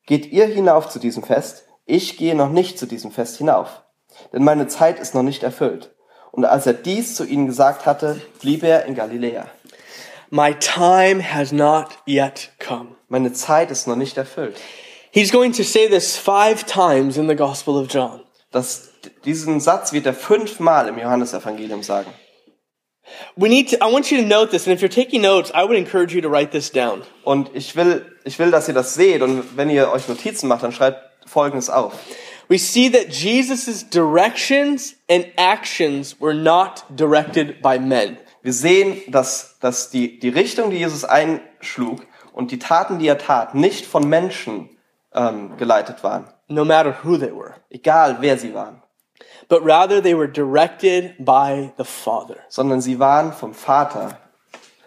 Geht 0.06 0.28
ihr 0.28 0.46
hinauf 0.46 0.88
zu 0.88 1.00
diesem 1.00 1.24
Fest? 1.24 1.66
Ich 1.86 2.18
gehe 2.18 2.36
noch 2.36 2.50
nicht 2.50 2.80
zu 2.80 2.86
diesem 2.86 3.12
Fest 3.12 3.38
hinauf, 3.38 3.84
denn 4.32 4.44
meine 4.44 4.68
Zeit 4.68 5.00
ist 5.00 5.14
noch 5.14 5.24
nicht 5.24 5.44
erfüllt. 5.44 5.94
Und 6.32 6.46
als 6.46 6.66
er 6.66 6.74
dies 6.74 7.16
zu 7.16 7.26
ihnen 7.26 7.48
gesagt 7.48 7.86
hatte, 7.86 8.22
blieb 8.40 8.64
er 8.64 8.86
in 8.86 8.96
Galiläa. 8.96 9.48
My 10.30 10.56
time 10.56 11.22
has 11.22 11.52
not 11.52 11.88
yet 12.08 12.52
come. 12.66 12.96
Meine 13.10 13.34
Zeit 13.34 13.70
ist 13.70 13.88
noch 13.88 13.98
nicht 13.98 14.16
erfüllt. 14.16 14.56
He's 15.14 15.32
going 15.32 15.52
to 15.54 15.64
say 15.64 15.88
this 15.88 16.18
five 16.18 16.66
times 16.66 17.18
in 17.18 17.28
the 17.28 17.36
Gospel 17.36 17.78
of 17.78 17.90
John. 17.90 18.22
Das, 18.52 18.90
diesen 19.26 19.60
Satz 19.60 19.92
wird 19.92 20.06
er 20.06 20.14
fünfmal 20.14 20.88
im 20.88 20.98
Johannesevangelium 20.98 21.84
sagen. 21.84 22.12
We 23.36 23.50
need 23.50 23.70
to, 23.72 23.78
I 23.82 23.92
want 23.92 24.10
you 24.10 24.22
to 24.22 24.26
note 24.26 24.52
this, 24.52 24.68
and 24.68 24.74
if 24.74 24.82
you're 24.82 24.88
taking 24.88 25.22
notes, 25.22 25.52
I 25.54 25.64
would 25.66 25.78
encourage 25.78 26.14
you 26.14 26.22
to 26.22 26.30
write 26.30 26.52
this 26.52 26.72
down. 26.72 27.02
Und 27.26 27.50
ich 27.54 27.76
will, 27.76 28.06
ich 28.24 28.40
will, 28.40 28.52
dass 28.52 28.70
ihr 28.70 28.74
das 28.74 28.94
seht. 28.94 29.22
Und 29.22 29.58
wenn 29.58 29.70
ihr 29.70 29.92
euch 29.92 30.08
Notizen 30.08 30.48
macht, 30.48 30.64
dann 30.64 30.72
schreibt 30.72 31.02
Folgendes 31.28 31.70
auf. 31.70 31.94
We 32.48 32.58
see 32.58 32.90
that 32.90 33.10
Jesus' 33.10 33.84
directions 33.90 34.96
and 35.10 35.26
actions 35.38 36.20
were 36.22 36.34
not 36.34 36.86
directed 36.90 37.62
by 37.62 37.80
men. 37.80 38.18
Wir 38.44 38.54
sehen, 38.54 39.02
dass, 39.08 39.58
dass 39.60 39.90
die, 39.90 40.20
die 40.20 40.30
Richtung, 40.30 40.72
die 40.72 40.78
Jesus 40.78 41.04
einschlug 41.04 42.06
und 42.34 42.52
die 42.52 42.60
Taten, 42.60 43.00
die 43.00 43.08
er 43.08 43.18
tat, 43.18 43.56
nicht 43.56 43.86
von 43.86 44.08
Menschen 44.08 44.70
ähm, 45.14 45.58
geleitet 45.58 46.04
waren. 46.04 46.26
no 46.48 46.64
matter 46.66 46.96
who 47.04 47.18
they 47.18 47.32
were, 47.32 47.56
Egal, 47.70 48.18
wer 48.20 48.38
sie 48.38 48.54
waren. 48.54 48.82
but 49.50 49.62
rather 49.66 50.02
they 50.02 50.16
were 50.16 50.28
directed 50.28 51.14
by 51.20 51.72
the 51.78 51.84
Father 51.84 52.38
Sondern 52.50 52.82
sie 52.82 53.00
waren 53.00 53.34
vom 53.34 53.54
Vater 53.54 54.18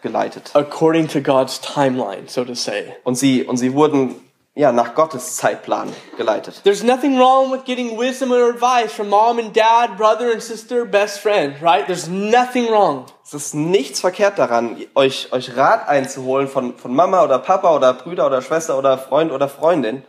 geleitet. 0.02 0.50
according 0.54 1.08
to 1.08 1.20
God's 1.20 1.60
timeline, 1.60 2.28
so 2.28 2.44
to 2.44 2.54
say. 2.54 2.94
Und 3.04 3.16
sie, 3.16 3.44
und 3.44 3.56
sie 3.56 3.72
wurden 3.74 4.14
ja, 4.56 4.70
nach 4.70 4.94
Gottes 4.94 5.34
Zeitplan 5.34 5.92
geleitet. 6.16 6.62
There's 6.62 6.84
nothing 6.84 7.18
wrong 7.18 7.50
with 7.50 7.64
getting 7.64 7.98
wisdom 7.98 8.30
or 8.30 8.48
advice 8.50 8.92
from 8.92 9.08
mom 9.08 9.38
and 9.40 9.52
dad, 9.52 9.96
brother 9.96 10.30
and 10.30 10.40
sister, 10.40 10.84
best 10.84 11.18
friend, 11.18 11.54
right? 11.60 11.84
There's 11.86 12.06
nothing 12.08 12.68
wrong. 12.70 13.06
Es 13.24 13.34
ist 13.34 13.54
nichts 13.54 13.98
verkehrt 14.00 14.38
daran, 14.38 14.76
euch, 14.94 15.32
euch 15.32 15.56
Rat 15.56 15.88
einzuholen 15.88 16.46
von, 16.46 16.76
von 16.76 16.94
Mama 16.94 17.24
oder 17.24 17.40
Papa 17.40 17.74
oder 17.74 17.94
Brüder 17.94 18.26
oder 18.26 18.42
Schwester 18.42 18.78
oder 18.78 18.96
Freund 18.96 19.32
oder 19.32 19.48
Freundin. 19.48 20.04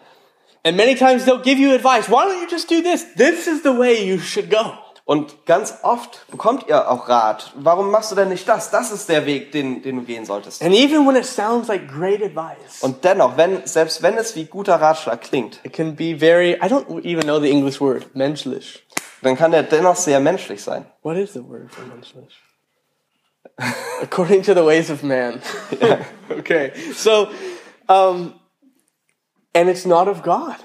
And 0.65 0.75
many 0.75 0.95
times 0.95 1.25
they'll 1.25 1.43
give 1.43 1.59
you 1.59 1.75
advice. 1.75 2.09
Why 2.09 2.25
don't 2.25 2.41
you 2.41 2.49
just 2.49 2.67
do 2.67 2.81
this? 2.81 3.05
This 3.15 3.45
is 3.45 3.61
the 3.61 3.71
way 3.71 4.03
you 4.03 4.17
should 4.17 4.49
go. 4.49 4.73
Und 5.05 5.45
ganz 5.45 5.75
oft 5.83 6.25
bekommt 6.31 6.67
ihr 6.67 6.89
auch 6.89 7.07
Rat. 7.07 7.51
Warum 7.53 7.91
machst 7.91 8.11
du 8.11 8.15
denn 8.15 8.29
nicht 8.29 8.49
das? 8.49 8.71
Das 8.71 8.91
ist 8.91 9.07
der 9.07 9.27
Weg, 9.27 9.51
den, 9.51 9.83
den 9.83 9.97
du 9.97 10.01
gehen 10.01 10.25
solltest. 10.25 10.63
And 10.63 10.73
even 10.73 11.05
when 11.05 11.15
it 11.15 11.25
sounds 11.25 11.67
like 11.67 11.87
great 11.87 12.23
advice, 12.23 12.81
Und 12.81 13.03
dennoch, 13.05 13.37
wenn, 13.37 13.67
selbst 13.67 14.01
wenn 14.01 14.17
es 14.17 14.35
wie 14.35 14.45
guter 14.45 14.81
Ratschlag 14.81 15.21
klingt, 15.21 15.59
it 15.63 15.73
can 15.73 15.95
be 15.95 16.17
very, 16.17 16.53
I 16.53 16.67
don't 16.67 17.05
even 17.05 17.25
know 17.25 17.39
the 17.39 17.51
English 17.51 17.79
word, 17.79 18.15
menschlich. 18.15 18.83
dann 19.21 19.37
kann 19.37 19.53
er 19.53 19.61
dennoch 19.61 19.95
sehr 19.95 20.19
menschlich 20.19 20.63
sein. 20.63 20.87
What 21.03 21.17
is 21.17 21.33
the 21.33 21.47
word 21.47 21.69
for 21.69 21.85
menschlich? 21.85 22.41
According 24.01 24.41
to 24.41 24.55
the 24.55 24.65
ways 24.65 24.89
of 24.89 25.03
man. 25.03 25.39
okay. 26.39 26.71
So, 26.95 27.27
um, 27.87 28.33
and 29.55 29.69
it's 29.69 29.85
not 29.85 30.07
of 30.07 30.21
God. 30.21 30.55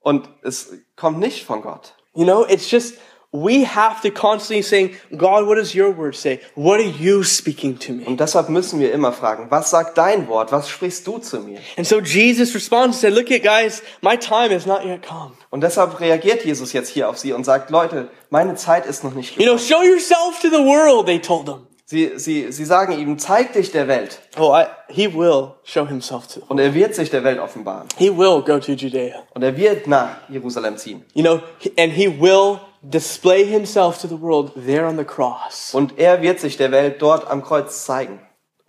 Und 0.00 0.28
es 0.42 0.72
kommt 0.96 1.18
nicht 1.18 1.44
von 1.44 1.62
Gott. 1.62 1.94
You 2.14 2.24
know, 2.24 2.44
it's 2.44 2.70
just, 2.70 2.94
we 3.32 3.64
have 3.64 4.00
to 4.02 4.10
constantly 4.10 4.62
saying, 4.62 4.94
God, 5.16 5.46
what 5.46 5.56
does 5.56 5.74
your 5.74 5.90
word 5.96 6.14
say? 6.14 6.40
What 6.54 6.78
are 6.78 6.86
you 6.86 7.22
speaking 7.24 7.78
to 7.80 7.92
me? 7.92 8.04
Und 8.06 8.20
deshalb 8.20 8.48
müssen 8.48 8.78
wir 8.80 8.92
immer 8.92 9.12
fragen, 9.12 9.50
was 9.50 9.70
sagt 9.70 9.96
dein 9.98 10.28
Wort? 10.28 10.52
Was 10.52 10.68
sprichst 10.68 11.06
du 11.06 11.18
zu 11.18 11.40
mir? 11.40 11.58
And 11.76 11.86
so 11.86 12.00
Jesus 12.00 12.54
responds 12.54 12.96
and 12.96 13.00
said, 13.00 13.12
look 13.14 13.30
at 13.30 13.42
guys, 13.42 13.82
my 14.02 14.16
time 14.16 14.50
has 14.54 14.66
not 14.66 14.84
yet 14.84 15.02
come. 15.02 15.32
Und 15.50 15.62
deshalb 15.62 15.98
reagiert 16.00 16.44
Jesus 16.44 16.72
jetzt 16.72 16.90
hier 16.90 17.08
auf 17.08 17.18
sie 17.18 17.32
und 17.32 17.44
sagt, 17.44 17.70
Leute, 17.70 18.10
meine 18.30 18.54
Zeit 18.56 18.86
ist 18.86 19.04
noch 19.04 19.14
nicht 19.14 19.36
You 19.38 19.46
know, 19.46 19.56
gekommen. 19.56 19.68
show 19.68 19.82
yourself 19.82 20.40
to 20.40 20.48
the 20.48 20.62
world, 20.64 21.06
they 21.06 21.18
told 21.18 21.48
him. 21.48 21.66
Sie, 21.86 22.12
sie, 22.18 22.50
sie 22.50 22.64
sagen 22.64 22.92
ihm, 22.98 23.18
zeig 23.18 23.52
dich 23.52 23.70
der 23.70 23.86
Welt. 23.88 24.18
Oh, 24.38 24.54
I, 24.56 24.64
he 24.88 25.06
will 25.12 25.52
show 25.64 25.86
himself 25.86 26.26
to. 26.28 26.40
Und 26.48 26.58
er 26.58 26.72
wird 26.72 26.94
sich 26.94 27.10
der 27.10 27.22
Welt 27.24 27.38
offenbaren. 27.38 27.86
He 27.98 28.08
will 28.10 28.40
go 28.42 28.58
to 28.58 28.72
Judea. 28.72 29.22
Und 29.34 29.42
er 29.42 29.54
wird 29.56 29.86
nach 29.86 30.16
Jerusalem 30.30 30.78
ziehen. 30.78 31.04
You 31.12 31.22
know, 31.22 31.40
and 31.76 31.92
he 31.92 32.08
will 32.08 32.58
display 32.82 33.44
himself 33.44 33.98
to 34.00 34.08
the 34.08 34.18
world 34.18 34.52
there 34.54 34.86
on 34.86 34.96
the 34.96 35.04
cross. 35.04 35.74
Und 35.74 35.98
er 35.98 36.22
wird 36.22 36.40
sich 36.40 36.56
der 36.56 36.70
Welt 36.70 37.02
dort 37.02 37.30
am 37.30 37.42
Kreuz 37.42 37.84
zeigen. 37.84 38.18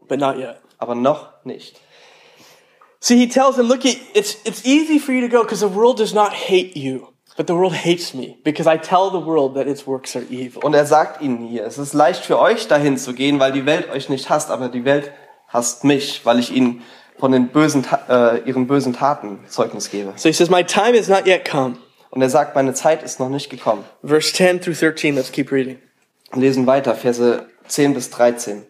But 0.09 0.19
not 0.19 0.35
yet. 0.37 0.57
Aber 0.77 0.93
noch 0.93 1.29
nicht. 1.45 1.79
See, 2.99 3.15
he 3.17 3.29
tells 3.29 3.55
them, 3.55 3.67
look, 3.69 3.85
it- 3.85 3.99
it's, 4.13 4.35
it's 4.43 4.65
easy 4.65 4.99
for 4.99 5.13
you 5.13 5.21
to 5.21 5.29
go 5.29 5.41
because 5.43 5.61
the 5.65 5.73
world 5.73 5.99
does 5.99 6.13
not 6.13 6.31
hate 6.33 6.75
you, 6.75 7.07
but 7.35 7.47
the 7.47 7.53
world 7.53 7.73
hates 7.73 8.13
me 8.13 8.37
because 8.43 8.67
I 8.67 8.77
tell 8.77 9.09
the 9.09 9.25
world 9.25 9.55
that 9.55 9.67
its 9.67 9.85
works 9.85 10.15
are 10.15 10.25
evil. 10.29 10.63
Und 10.63 10.73
er 10.73 10.85
sagt 10.85 11.21
ihnen 11.21 11.47
hier, 11.47 11.65
es 11.65 11.77
ist 11.77 11.93
leicht 11.93 12.25
für 12.25 12.39
euch 12.39 12.67
dahin 12.67 12.97
zu 12.97 13.13
gehen, 13.13 13.39
weil 13.39 13.51
die 13.51 13.65
Welt 13.65 13.89
euch 13.91 14.09
nicht 14.09 14.29
hasst, 14.29 14.51
aber 14.51 14.69
die 14.69 14.85
Welt 14.85 15.11
hasst 15.47 15.83
mich, 15.83 16.25
weil 16.25 16.39
ich 16.39 16.51
ihnen 16.51 16.81
von 17.17 17.31
den 17.31 17.49
bösen, 17.49 17.85
äh, 18.09 18.39
ihren 18.47 18.67
bösen 18.67 18.93
Taten 18.93 19.39
Zeugnis 19.47 19.89
gebe. 19.89 20.13
So 20.15 20.29
he 20.29 20.33
says, 20.33 20.49
my 20.49 20.63
time 20.63 20.97
has 20.97 21.07
not 21.07 21.25
yet 21.25 21.49
come. 21.49 21.77
Und 22.09 22.21
er 22.21 22.29
sagt, 22.29 22.55
meine 22.55 22.73
Zeit 22.73 23.03
ist 23.03 23.19
noch 23.19 23.29
nicht 23.29 23.49
gekommen. 23.49 23.83
Verse 24.03 24.33
10 24.33 24.61
through 24.61 24.79
13, 24.79 25.15
let's 25.15 25.31
keep 25.31 25.51
reading. 25.51 25.79
Wir 26.31 26.41
lesen 26.41 26.65
weiter, 26.67 26.95
Verse 26.95 27.45
10 27.67 27.93
bis 27.93 28.09
13. 28.09 28.65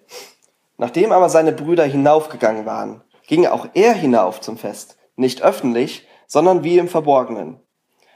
Nachdem 0.77 1.11
aber 1.11 1.29
seine 1.29 1.51
Brüder 1.51 1.85
hinaufgegangen 1.85 2.65
waren, 2.65 3.01
ging 3.27 3.45
auch 3.47 3.67
er 3.73 3.93
hinauf 3.93 4.41
zum 4.41 4.57
Fest, 4.57 4.97
nicht 5.15 5.41
öffentlich, 5.41 6.07
sondern 6.27 6.63
wie 6.63 6.77
im 6.77 6.87
Verborgenen. 6.87 7.59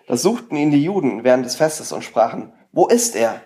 Da 0.10 0.18
suchten 0.18 0.56
ihn 0.56 0.72
die 0.72 0.84
Juden 0.84 1.24
während 1.24 1.46
des 1.46 1.56
Festes 1.56 1.92
und 1.92 2.04
sprachen, 2.04 2.52
wo 2.72 2.88
ist 2.88 3.16
er? 3.16 3.44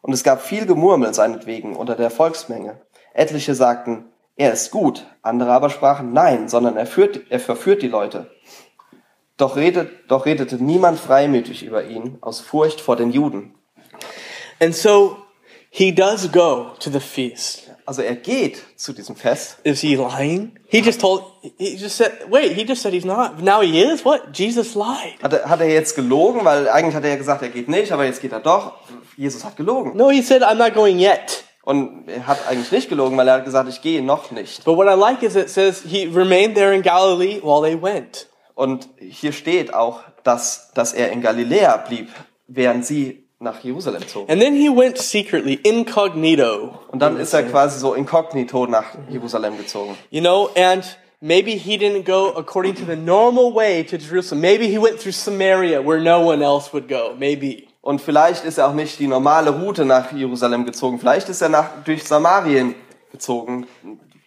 Und 0.00 0.14
es 0.14 0.24
gab 0.24 0.40
viel 0.40 0.64
Gemurmel 0.64 1.12
seinetwegen 1.12 1.76
unter 1.76 1.94
der 1.94 2.08
Volksmenge. 2.08 2.80
Etliche 3.12 3.54
sagten, 3.54 4.06
er 4.34 4.50
ist 4.54 4.70
gut, 4.70 5.06
andere 5.20 5.52
aber 5.52 5.68
sprachen, 5.68 6.14
nein, 6.14 6.48
sondern 6.48 6.78
er, 6.78 6.86
führt, 6.86 7.30
er 7.30 7.38
verführt 7.38 7.82
die 7.82 7.88
Leute. 7.88 8.30
Doch, 9.36 9.56
redet, 9.56 9.90
doch 10.08 10.24
redete 10.24 10.56
niemand 10.56 10.98
freimütig 10.98 11.62
über 11.64 11.84
ihn 11.84 12.16
aus 12.22 12.40
Furcht 12.40 12.80
vor 12.80 12.96
den 12.96 13.10
Juden. 13.10 13.54
And 14.58 14.74
so 14.74 15.18
he 15.68 15.94
does 15.94 16.32
go 16.32 16.70
to 16.78 16.88
the 16.88 17.00
feast. 17.00 17.69
Also 17.86 18.02
er 18.02 18.16
geht 18.16 18.58
zu 18.76 18.92
diesem 18.92 19.16
Fest 19.16 19.58
Is 19.64 19.80
he 19.80 19.96
lying? 19.96 20.58
He 20.68 20.80
just 20.80 21.00
told, 21.00 21.24
he 21.58 21.76
just 21.76 21.96
said, 21.96 22.12
wait, 22.30 22.52
he 22.52 22.64
just 22.64 22.82
said 22.82 22.92
he's 22.92 23.04
not. 23.04 23.42
Now 23.42 23.62
he 23.62 23.80
is? 23.82 24.04
What? 24.04 24.36
Jesus 24.36 24.74
lied. 24.74 25.22
Hat 25.22 25.32
er, 25.32 25.48
hat 25.48 25.60
er 25.60 25.68
jetzt 25.68 25.94
gelogen? 25.96 26.44
Weil 26.44 26.68
eigentlich 26.68 26.94
hat 26.94 27.04
er 27.04 27.10
ja 27.10 27.16
gesagt, 27.16 27.42
er 27.42 27.48
geht 27.48 27.68
nicht, 27.68 27.92
aber 27.92 28.04
jetzt 28.04 28.20
geht 28.20 28.32
er 28.32 28.40
doch. 28.40 28.74
Jesus 29.16 29.44
hat 29.44 29.56
gelogen. 29.56 29.96
No, 29.96 30.10
he 30.10 30.22
said, 30.22 30.42
I'm 30.42 30.54
not 30.54 30.74
going 30.74 30.98
yet. 30.98 31.44
Und 31.62 32.08
er 32.08 32.26
hat 32.26 32.38
eigentlich 32.48 32.72
nicht 32.72 32.88
gelogen, 32.88 33.16
weil 33.16 33.28
er 33.28 33.34
hat 33.34 33.44
gesagt, 33.44 33.68
ich 33.68 33.82
gehe 33.82 34.02
noch 34.02 34.30
nicht. 34.30 34.64
But 34.64 34.76
what 34.76 34.86
I 34.86 34.98
like 34.98 35.22
is 35.22 35.36
it 35.36 35.50
says 35.50 35.82
he 35.82 36.06
remained 36.06 36.54
there 36.54 36.74
in 36.74 36.82
Galilee 36.82 37.40
while 37.42 37.62
they 37.62 37.80
went. 37.80 38.28
Und 38.54 38.88
hier 38.98 39.32
steht 39.32 39.72
auch, 39.72 40.00
dass, 40.22 40.70
dass 40.74 40.92
er 40.92 41.12
in 41.12 41.22
Galiläa 41.22 41.76
blieb, 41.78 42.08
während 42.46 42.84
sie 42.84 43.29
nach 43.40 43.64
Jerusalem 43.64 44.06
zogen. 44.06 44.30
And 44.30 44.40
then 44.40 44.54
he 44.54 44.68
went 44.68 44.98
secretly, 44.98 45.54
incognito. 45.54 46.78
Und 46.88 47.00
dann 47.00 47.16
ist 47.16 47.32
er 47.32 47.42
quasi 47.44 47.80
so 47.80 47.94
inkognito 47.94 48.66
nach 48.66 48.84
Jerusalem 49.08 49.56
gezogen. 49.56 49.96
You 50.10 50.20
know, 50.20 50.50
and 50.54 50.84
maybe 51.20 51.52
he 51.52 51.76
didn't 51.76 52.04
go 52.04 52.34
according 52.36 52.74
to 52.76 52.84
the 52.84 52.96
normal 52.96 53.54
way 53.54 53.82
to 53.82 53.96
Jerusalem. 53.96 54.42
Maybe 54.42 54.66
he 54.66 54.78
went 54.78 55.00
through 55.00 55.14
Samaria 55.14 55.80
where 55.82 56.00
no 56.00 56.20
one 56.20 56.44
else 56.44 56.70
would 56.72 56.86
go. 56.86 57.14
Maybe. 57.18 57.66
Und 57.80 58.02
vielleicht 58.02 58.44
ist 58.44 58.58
er 58.58 58.68
auch 58.68 58.74
nicht 58.74 58.98
die 58.98 59.06
normale 59.06 59.50
Route 59.50 59.86
nach 59.86 60.12
Jerusalem 60.12 60.66
gezogen. 60.66 60.98
Vielleicht 60.98 61.30
ist 61.30 61.40
er 61.40 61.48
nach, 61.48 61.82
durch 61.84 62.04
Samarien 62.04 62.74
gezogen, 63.10 63.66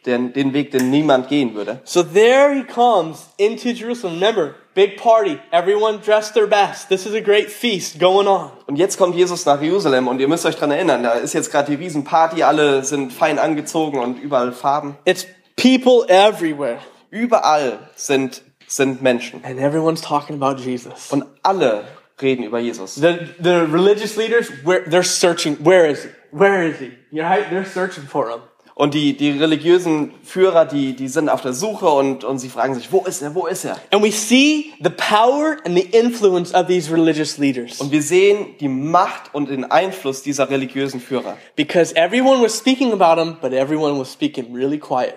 den, 0.07 0.33
den 0.33 0.53
Weg, 0.53 0.71
den 0.71 0.89
niemand 0.89 1.29
gehen 1.29 1.53
würde. 1.53 1.79
So 1.83 2.01
there 2.01 2.51
he 2.51 2.63
comes 2.63 3.29
into 3.37 3.69
Jerusalem. 3.69 4.15
Remember, 4.15 4.55
big 4.73 4.97
party. 4.97 5.39
Everyone 5.51 5.99
dressed 5.99 6.33
their 6.33 6.47
best. 6.47 6.89
This 6.89 7.05
is 7.05 7.13
a 7.13 7.21
great 7.21 7.49
feast 7.49 7.99
going 7.99 8.27
on. 8.27 8.51
Und 8.67 8.77
jetzt 8.77 8.97
kommt 8.97 9.15
Jesus 9.15 9.45
nach 9.45 9.61
Jerusalem 9.61 10.07
und 10.07 10.19
ihr 10.19 10.27
müsst 10.27 10.45
euch 10.45 10.55
dran 10.55 10.71
erinnern, 10.71 11.03
da 11.03 11.13
ist 11.13 11.33
jetzt 11.33 11.51
gerade 11.51 11.75
die 11.75 11.83
Riesenparty, 11.83 12.43
alle 12.43 12.83
sind 12.83 13.13
fein 13.13 13.39
angezogen 13.39 13.99
und 13.99 14.19
überall 14.19 14.51
Farben. 14.51 14.97
It's 15.05 15.25
people 15.55 16.05
everywhere. 16.07 16.79
Überall 17.09 17.79
sind, 17.95 18.41
sind 18.67 19.01
Menschen. 19.01 19.43
And 19.43 19.59
everyone's 19.59 20.01
talking 20.01 20.41
about 20.41 20.61
Jesus. 20.61 21.11
Und 21.11 21.25
alle 21.43 21.85
reden 22.21 22.43
über 22.43 22.59
Jesus. 22.59 22.95
The, 22.95 23.19
the 23.39 23.67
religious 23.71 24.15
leaders, 24.17 24.49
where, 24.63 24.83
they're 24.89 25.03
searching. 25.03 25.57
Where 25.63 25.87
is 25.87 26.03
he? 26.03 26.09
Where 26.31 26.67
is 26.67 26.79
he? 26.79 26.91
You're 27.11 27.25
right? 27.25 27.49
They're 27.49 27.65
searching 27.65 28.05
for 28.05 28.29
him. 28.29 28.41
Und 28.75 28.95
die, 28.95 29.15
die 29.15 29.31
religiösen 29.31 30.13
Führer, 30.23 30.65
die, 30.65 30.95
die 30.95 31.07
sind 31.07 31.29
auf 31.29 31.41
der 31.41 31.53
Suche 31.53 31.87
und, 31.87 32.23
und 32.23 32.39
sie 32.39 32.49
fragen 32.49 32.73
sich, 32.73 32.91
wo 32.91 33.01
ist 33.05 33.21
er, 33.21 33.35
wo 33.35 33.45
ist 33.45 33.65
er? 33.65 33.77
And 33.91 34.03
we 34.03 34.11
see 34.11 34.73
the 34.81 34.89
power 34.89 35.57
and 35.63 35.77
the 35.77 35.87
influence 35.91 36.53
of 36.55 36.67
these 36.67 36.91
religious 36.91 37.37
leaders. 37.37 37.79
Und 37.79 37.91
wir 37.91 38.01
sehen 38.01 38.55
die 38.59 38.67
Macht 38.67 39.33
und 39.33 39.49
den 39.49 39.69
Einfluss 39.69 40.23
dieser 40.23 40.49
religiösen 40.49 40.99
Führer. 40.99 41.37
Because 41.55 41.95
everyone 41.95 42.41
was 42.41 42.57
speaking 42.57 42.91
about 42.93 43.21
him, 43.21 43.37
but 43.41 43.53
everyone 43.53 43.99
was 43.99 44.11
speaking 44.11 44.53
really 44.55 44.79
quiet. 44.79 45.13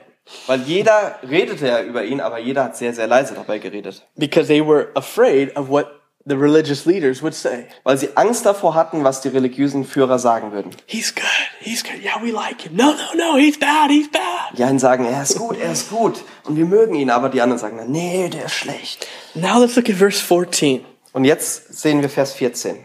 Weil 0.48 0.62
jeder 0.62 1.18
redete 1.22 1.66
ja 1.66 1.82
über 1.82 2.04
ihn, 2.04 2.20
aber 2.20 2.38
jeder 2.38 2.64
hat 2.64 2.76
sehr, 2.76 2.92
sehr 2.92 3.06
leise 3.06 3.34
dabei 3.34 3.58
geredet. 3.58 4.04
Because 4.16 4.48
they 4.48 4.60
were 4.60 4.88
afraid 4.94 5.56
of 5.56 5.68
what 5.70 5.86
the 6.26 6.36
religious 6.36 6.84
leaders 6.86 7.22
would 7.22 7.34
say. 7.34 7.66
Weil 7.84 7.96
sie 7.96 8.16
Angst 8.16 8.44
davor 8.44 8.74
hatten, 8.74 9.04
was 9.04 9.20
die 9.20 9.28
religiösen 9.28 9.84
Führer 9.84 10.18
sagen 10.18 10.52
würden. 10.52 10.72
He's 10.86 11.14
good. 11.14 11.24
He's 11.60 11.82
good. 11.82 12.02
Yeah, 12.02 12.20
we 12.22 12.32
like 12.32 12.62
him. 12.62 12.76
No, 12.76 12.92
no, 12.92 13.14
no. 13.16 13.36
He's 13.36 13.58
bad. 13.58 13.90
He's 13.90 14.10
bad. 14.10 14.56
Die 14.58 14.64
einen 14.64 14.78
sagen, 14.78 15.04
er 15.04 15.22
ist 15.22 15.38
gut, 15.38 15.56
er 15.58 15.72
ist 15.72 15.88
gut 15.88 16.22
und 16.44 16.56
wir 16.56 16.66
mögen 16.66 16.94
ihn, 16.94 17.10
aber 17.10 17.28
die 17.28 17.40
anderen 17.40 17.58
sagen, 17.58 17.80
nee, 17.90 18.28
der 18.28 18.46
ist 18.46 18.54
schlecht. 18.54 19.06
Now 19.34 19.60
let's 19.60 19.76
look 19.76 19.88
at 19.88 19.96
verse 19.96 20.22
14. 20.22 20.84
Und 21.12 21.24
jetzt 21.24 21.72
sehen 21.80 22.02
wir 22.02 22.10
Vers 22.10 22.34
14. 22.34 22.76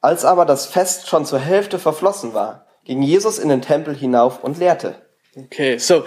Als 0.00 0.24
aber 0.24 0.44
das 0.44 0.66
Fest 0.66 1.08
schon 1.08 1.26
zur 1.26 1.40
Hälfte 1.40 1.78
verflossen 1.78 2.32
war, 2.32 2.66
ging 2.84 3.02
Jesus 3.02 3.38
in 3.38 3.48
den 3.48 3.62
Tempel 3.62 3.94
hinauf 3.94 4.44
und 4.44 4.58
lehrte. 4.58 5.04
Okay, 5.36 5.78
so 5.78 6.04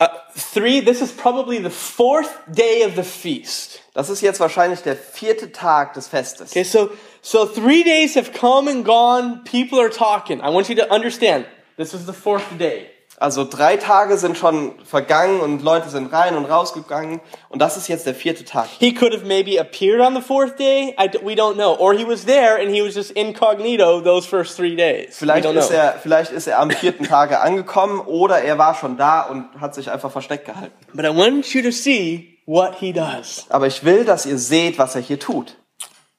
uh, 0.00 0.08
three, 0.34 0.80
this 0.80 1.00
is 1.00 1.12
probably 1.12 1.58
the 1.58 1.70
fourth 1.70 2.40
day 2.52 2.82
of 2.82 2.96
the 2.96 3.04
feast. 3.04 3.80
Das 3.94 4.10
ist 4.10 4.22
jetzt 4.22 4.40
wahrscheinlich 4.40 4.82
der 4.82 4.96
vierte 4.96 5.52
Tag 5.52 5.94
des 5.94 6.08
Festes. 6.08 6.50
Okay, 6.50 6.64
so 6.64 6.90
So 7.24 7.46
three 7.46 7.82
days 7.82 8.16
have 8.16 8.34
come 8.34 8.68
and 8.68 8.84
gone. 8.84 9.44
People 9.44 9.80
are 9.80 9.88
talking. 9.88 10.42
I 10.42 10.50
want 10.50 10.68
you 10.68 10.74
to 10.74 10.92
understand. 10.92 11.46
This 11.78 11.94
is 11.94 12.04
the 12.04 12.12
fourth 12.12 12.58
day. 12.58 12.90
Also 13.18 13.44
drei 13.48 13.76
Tage 13.76 14.16
sind 14.16 14.36
schon 14.36 14.72
vergangen 14.84 15.40
und 15.40 15.62
Leute 15.62 15.88
sind 15.88 16.12
rein 16.12 16.36
und 16.36 16.46
rausgegangen 16.46 17.20
und 17.48 17.62
das 17.62 17.76
ist 17.76 17.88
jetzt 17.88 18.06
der 18.06 18.14
vierte 18.14 18.44
Tag. 18.44 18.66
He 18.78 18.92
could 18.92 19.14
have 19.14 19.24
maybe 19.24 19.60
appeared 19.60 20.00
on 20.00 20.14
the 20.14 20.20
fourth 20.20 20.58
day. 20.58 20.94
I 20.98 21.08
d 21.08 21.20
we 21.22 21.34
don't 21.34 21.54
know. 21.54 21.76
Or 21.78 21.94
he 21.94 22.04
was 22.04 22.24
there 22.24 22.60
and 22.60 22.74
he 22.74 22.82
was 22.82 22.94
just 22.94 23.12
incognito 23.12 24.00
those 24.00 24.26
first 24.26 24.56
three 24.56 24.74
days. 24.74 25.16
Vielleicht 25.16 25.46
ist 25.46 25.68
know. 25.68 25.76
er, 25.76 25.94
vielleicht 26.02 26.32
ist 26.32 26.48
er 26.48 26.58
am 26.58 26.70
vierten 26.70 27.04
Tage 27.04 27.40
angekommen 27.40 28.00
oder 28.00 28.42
er 28.42 28.58
war 28.58 28.74
schon 28.74 28.96
da 28.96 29.22
und 29.22 29.60
hat 29.60 29.74
sich 29.74 29.90
einfach 29.90 30.10
versteckt 30.10 30.46
gehalten. 30.46 30.74
But 30.92 31.04
I 31.04 31.16
want 31.16 31.54
you 31.54 31.62
to 31.62 31.70
see 31.70 32.38
what 32.46 32.74
he 32.80 32.92
does. 32.92 33.46
Aber 33.48 33.68
ich 33.68 33.84
will, 33.84 34.04
dass 34.04 34.26
ihr 34.26 34.38
seht, 34.38 34.78
was 34.78 34.96
er 34.96 35.00
hier 35.02 35.20
tut. 35.20 35.56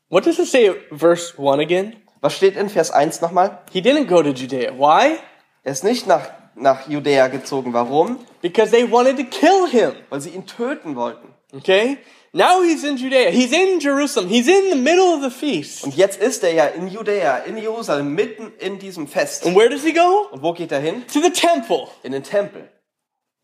What 0.10 0.25
does 0.25 0.39
it 0.39 0.47
say 0.47 0.73
verse 0.91 1.34
1 1.38 1.60
again? 1.60 1.95
Was 2.21 2.36
steht 2.36 2.55
in 2.55 2.69
Vers 2.69 2.91
1 2.91 3.21
nochmal? 3.21 3.60
He 3.71 3.81
didn't 3.81 4.05
go 4.05 4.23
to 4.23 4.29
Judea. 4.29 4.71
Why? 4.77 5.17
Er 5.63 5.71
ist 5.71 5.84
nicht 5.84 6.08
nach, 6.08 6.21
nach 6.55 6.87
Judäa 6.87 7.27
gezogen. 7.27 7.73
Warum? 7.73 8.19
Because 8.41 8.71
they 8.71 8.89
wanted 8.89 9.17
to 9.17 9.23
kill 9.23 9.67
him. 9.67 9.93
Weil 10.09 10.21
sie 10.21 10.29
ihn 10.29 10.45
töten 10.45 10.95
wollten. 10.95 11.33
Okay? 11.53 11.99
Now 12.33 12.61
he's 12.61 12.83
in 12.83 12.97
Judea. 12.97 13.31
He's 13.31 13.53
in 13.53 13.79
Jerusalem. 13.79 14.27
He's 14.29 14.47
in 14.49 14.69
the 14.69 14.75
middle 14.75 15.13
of 15.13 15.21
the 15.21 15.29
feast. 15.29 15.85
Und 15.85 15.95
jetzt 15.95 16.19
ist 16.19 16.43
er 16.43 16.53
ja 16.53 16.65
in 16.65 16.89
Judäa, 16.89 17.37
in 17.45 17.57
Jerusalem, 17.57 18.13
mitten 18.13 18.51
in 18.59 18.77
diesem 18.77 19.07
Fest. 19.07 19.45
And 19.45 19.55
where 19.55 19.69
does 19.69 19.83
he 19.83 19.93
go? 19.93 20.27
Und 20.31 20.41
wo 20.41 20.51
geht 20.51 20.71
er 20.73 20.81
hin? 20.81 21.05
To 21.13 21.21
the 21.21 21.31
temple. 21.31 21.87
In 22.03 22.11
den 22.11 22.23
Tempel. 22.23 22.69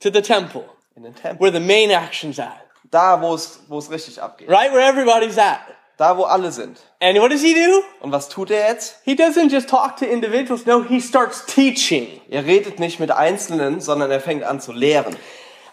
To 0.02 0.10
the 0.12 0.21
temple. 0.21 0.65
In 0.97 1.04
den 1.04 1.15
Tempel. 1.15 1.39
Where 1.39 1.54
the 1.54 1.65
main 1.65 1.89
action's 1.89 2.38
at. 2.38 2.67
Da, 2.89 3.21
wo 3.21 3.34
es, 3.34 3.62
wo 3.69 3.80
es 3.80 3.89
richtig 3.89 4.21
abgeht. 4.21 4.50
Right? 4.50 4.74
Where 4.74 4.82
everybody's 4.82 5.38
at. 5.38 5.62
Da, 6.02 6.18
wo 6.18 6.24
alle 6.24 6.52
sind. 6.52 6.80
And 7.00 7.16
what 7.20 7.32
does 7.32 7.44
he 7.44 7.54
do? 7.54 7.84
Und 8.00 8.12
was 8.12 8.28
tut 8.28 8.50
er 8.50 8.68
jetzt? 8.70 8.96
He 9.06 9.14
doesn't 9.14 9.52
just 9.52 9.70
talk 9.70 9.98
to 9.98 10.06
individuals. 10.06 10.66
No, 10.66 10.84
he 10.84 11.00
starts 11.00 11.46
teaching. 11.46 12.08
Er 12.28 12.44
redet 12.44 12.80
nicht 12.80 13.00
mit 13.00 13.12
Einzelnen, 13.12 13.82
sondern 13.82 14.10
er 14.10 14.20
fängt 14.20 14.44
an 14.44 14.60
zu 14.60 14.72
lehren. 14.72 15.16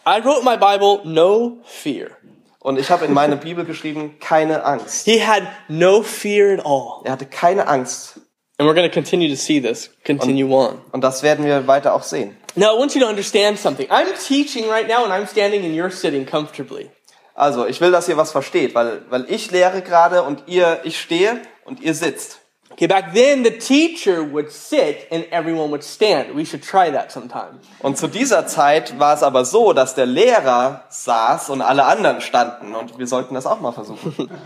I 0.07 0.21
wrote 0.23 0.45
my 0.45 0.59
Bible, 0.59 1.01
no 1.05 1.62
fear. 1.64 2.11
Und 2.59 2.79
ich 2.79 2.91
habe 2.91 3.07
in 3.07 3.14
meine 3.14 3.37
Bibel 3.37 3.64
geschrieben, 3.64 4.17
keine 4.21 4.67
Angst. 4.67 5.07
He 5.07 5.25
had 5.25 5.45
no 5.69 6.03
fear 6.03 6.59
at 6.59 6.67
all. 6.67 7.01
Er 7.05 7.12
hatte 7.12 7.25
keine 7.25 7.67
Angst. 7.67 8.21
And 8.59 8.69
we're 8.69 8.75
going 8.75 8.87
to 8.87 8.93
continue 8.95 9.31
to 9.31 9.37
see 9.37 9.62
this 9.62 9.88
continue 10.05 10.45
on. 10.55 10.83
Und 10.93 11.03
das 11.03 11.23
werden 11.23 11.47
wir 11.47 11.67
weiter 11.67 11.95
auch 11.95 12.03
sehen. 12.03 12.37
Now, 12.55 12.77
I 12.77 12.79
want 12.79 12.95
you 12.95 13.01
to 13.01 13.09
understand 13.09 13.59
something. 13.59 13.88
I'm 13.88 14.12
teaching 14.27 14.69
right 14.69 14.87
now 14.87 15.05
and 15.05 15.11
I'm 15.11 15.27
standing 15.27 15.64
and 15.64 15.75
you're 15.75 15.91
sitting 15.91 16.27
comfortably. 16.27 16.91
Also, 17.38 17.66
ich 17.66 17.81
will, 17.81 17.92
dass 17.92 18.09
ihr 18.09 18.16
was 18.16 18.33
versteht, 18.33 18.74
weil, 18.74 19.03
weil 19.11 19.24
ich 19.31 19.53
lehre 19.53 19.81
gerade 19.81 20.24
und 20.24 20.42
ihr, 20.48 20.81
ich 20.83 21.01
stehe 21.01 21.40
und 21.64 21.81
ihr 21.81 21.94
sitzt. 21.94 22.40
Okay, 22.68 22.88
back 22.88 23.14
then 23.14 23.44
the 23.44 23.53
teacher 23.53 24.33
would 24.33 24.51
sit 24.51 25.07
and 25.12 25.24
everyone 25.31 25.70
would 25.70 25.85
stand. 25.85 26.37
We 26.37 26.44
should 26.44 26.64
try 26.68 26.90
that 26.90 27.12
sometime. 27.12 27.61
Und 27.79 27.96
zu 27.96 28.09
dieser 28.09 28.48
Zeit 28.48 28.98
war 28.98 29.14
es 29.14 29.22
aber 29.22 29.44
so, 29.44 29.72
dass 29.72 29.94
der 29.94 30.07
Lehrer 30.07 30.83
saß 30.88 31.51
und 31.51 31.62
alle 31.62 31.85
anderen 31.85 32.20
standen 32.20 32.74
und 32.74 32.98
wir 32.98 33.07
sollten 33.07 33.35
das 33.35 33.46
auch 33.46 33.61
mal 33.61 33.72
versuchen. 33.72 34.29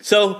So, 0.00 0.36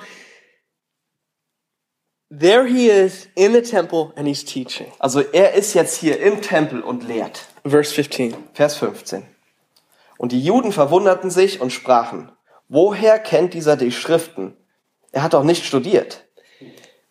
there 2.28 2.66
he 2.66 2.90
is 2.90 3.28
in 3.34 3.54
the 3.54 3.62
temple 3.62 4.12
and 4.14 4.26
he's 4.26 4.44
teaching. 4.44 4.92
Also, 4.98 5.20
er 5.20 5.54
ist 5.54 5.72
jetzt 5.72 5.96
hier 5.96 6.20
im 6.20 6.42
Tempel 6.42 6.82
und 6.82 7.08
lehrt. 7.08 7.46
Verse 7.64 7.94
15. 7.94 8.34
Vers 8.52 8.76
15. 8.76 9.33
Und 10.18 10.32
die 10.32 10.42
Juden 10.42 10.72
verwunderten 10.72 11.30
sich 11.30 11.60
und 11.60 11.72
sprachen, 11.72 12.30
woher 12.68 13.18
kennt 13.18 13.54
dieser 13.54 13.76
die 13.76 13.92
Schriften? 13.92 14.56
Er 15.12 15.22
hat 15.22 15.34
doch 15.34 15.44
nicht 15.44 15.64
studiert. 15.64 16.24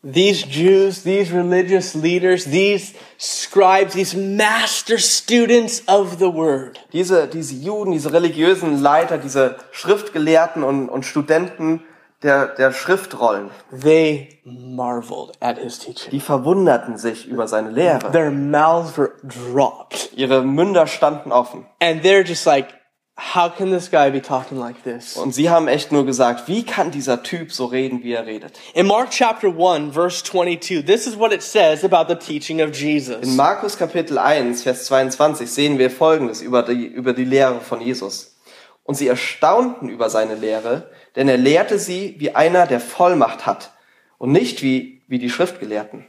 These 0.06 0.48
Jews, 0.50 1.04
these 1.04 1.34
religious 1.34 1.94
leaders, 1.94 2.44
these 2.44 2.94
scribes, 3.18 3.94
these 3.94 4.18
master 4.18 4.98
students 5.00 5.82
of 5.88 6.18
the 6.20 6.34
word, 6.34 6.78
Diese, 6.92 7.28
diese 7.28 7.56
Juden, 7.56 7.94
diese 7.94 8.12
religiösen 8.12 8.82
Leiter, 8.82 9.18
diese 9.18 9.56
Schriftgelehrten 9.72 10.66
und, 10.66 10.90
und 10.90 11.06
Studenten 11.06 11.84
der, 12.22 12.48
der 12.48 12.74
Schriftrollen, 12.74 13.50
they 13.72 14.42
marveled 14.44 15.32
at 15.40 15.58
his 15.58 15.80
teaching. 15.80 16.12
die 16.12 16.20
verwunderten 16.20 16.98
sich 16.98 17.26
über 17.26 17.48
seine 17.48 17.70
Lehre. 17.70 18.12
Their 18.12 18.32
mouths 18.32 18.98
were 18.98 19.14
dropped. 19.24 20.10
Ihre 20.18 20.44
Münder 20.44 20.86
standen 20.86 21.32
offen. 21.32 21.66
And 21.80 22.02
they're 22.04 22.26
just 22.28 22.46
like, 22.46 22.74
how 23.18 23.50
can 23.50 23.72
this 23.72 23.90
guy 23.90 24.10
be 24.10 24.22
talking 24.22 24.58
like 24.58 24.84
this? 24.84 25.16
Und 25.18 25.34
sie 25.34 25.50
haben 25.50 25.68
echt 25.68 25.92
nur 25.92 26.06
gesagt, 26.06 26.48
wie 26.48 26.64
kann 26.64 26.92
dieser 26.92 27.24
Typ 27.24 27.52
so 27.52 27.66
reden, 27.66 28.04
wie 28.04 28.14
er 28.14 28.26
redet? 28.26 28.60
In 28.74 28.88
Mark 28.88 29.12
chapter 29.12 29.50
1, 29.50 29.94
verse 29.94 30.24
22, 30.24 30.84
this 30.86 31.06
is 31.06 31.18
what 31.18 31.32
it 31.32 31.42
says 31.42 31.84
about 31.84 32.08
the 32.08 32.16
teaching 32.16 32.62
of 32.62 32.70
In 32.70 32.74
Jesus. 32.74 33.28
Markus 33.36 33.78
Kapitel 33.78 34.18
1, 34.18 34.64
Vers 34.64 34.86
22 34.86 35.50
sehen 35.50 35.78
wir 35.78 35.90
Folgendes 35.90 36.42
über 36.42 36.64
die, 36.64 36.86
über 36.86 37.14
die 37.14 37.26
Lehre 37.26 37.62
von 37.62 37.82
Jesus. 37.82 38.36
Und 38.84 38.96
sie 38.96 39.08
erstaunten 39.08 39.90
über 39.90 40.10
seine 40.10 40.36
Lehre, 40.36 40.92
denn 41.16 41.30
er 41.30 41.38
lehrte 41.38 41.80
sie 41.80 42.16
wie 42.18 42.36
einer, 42.36 42.68
der 42.68 42.80
Vollmacht 42.80 43.46
hat 43.46 43.72
und 44.18 44.32
nicht 44.32 44.62
wie, 44.62 45.02
wie 45.08 45.20
die 45.20 45.30
Schriftgelehrten. 45.30 46.06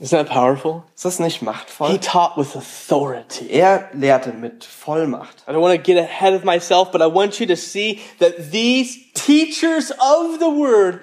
Isn't 0.00 0.10
that 0.10 0.28
powerful? 0.28 0.82
Ist 0.94 1.04
das 1.04 1.18
nicht 1.20 1.38
He 1.38 1.44
machtvoll? 1.44 1.98
taught 2.00 2.36
with 2.36 2.56
authority. 2.56 3.48
Er 3.50 3.88
lehrte 3.92 4.32
mit 4.32 4.64
Vollmacht. 4.64 5.44
I 5.46 5.52
don't 5.52 5.60
want 5.60 5.76
to 5.76 5.82
get 5.82 5.96
ahead 5.96 6.34
of 6.34 6.44
myself, 6.44 6.90
but 6.90 7.00
I 7.00 7.06
want 7.06 7.38
you 7.38 7.46
to 7.46 7.56
see 7.56 8.00
that 8.18 8.50
these 8.50 8.98
teachers 9.14 9.92
of 9.92 10.40
the 10.40 10.50
word 10.50 11.00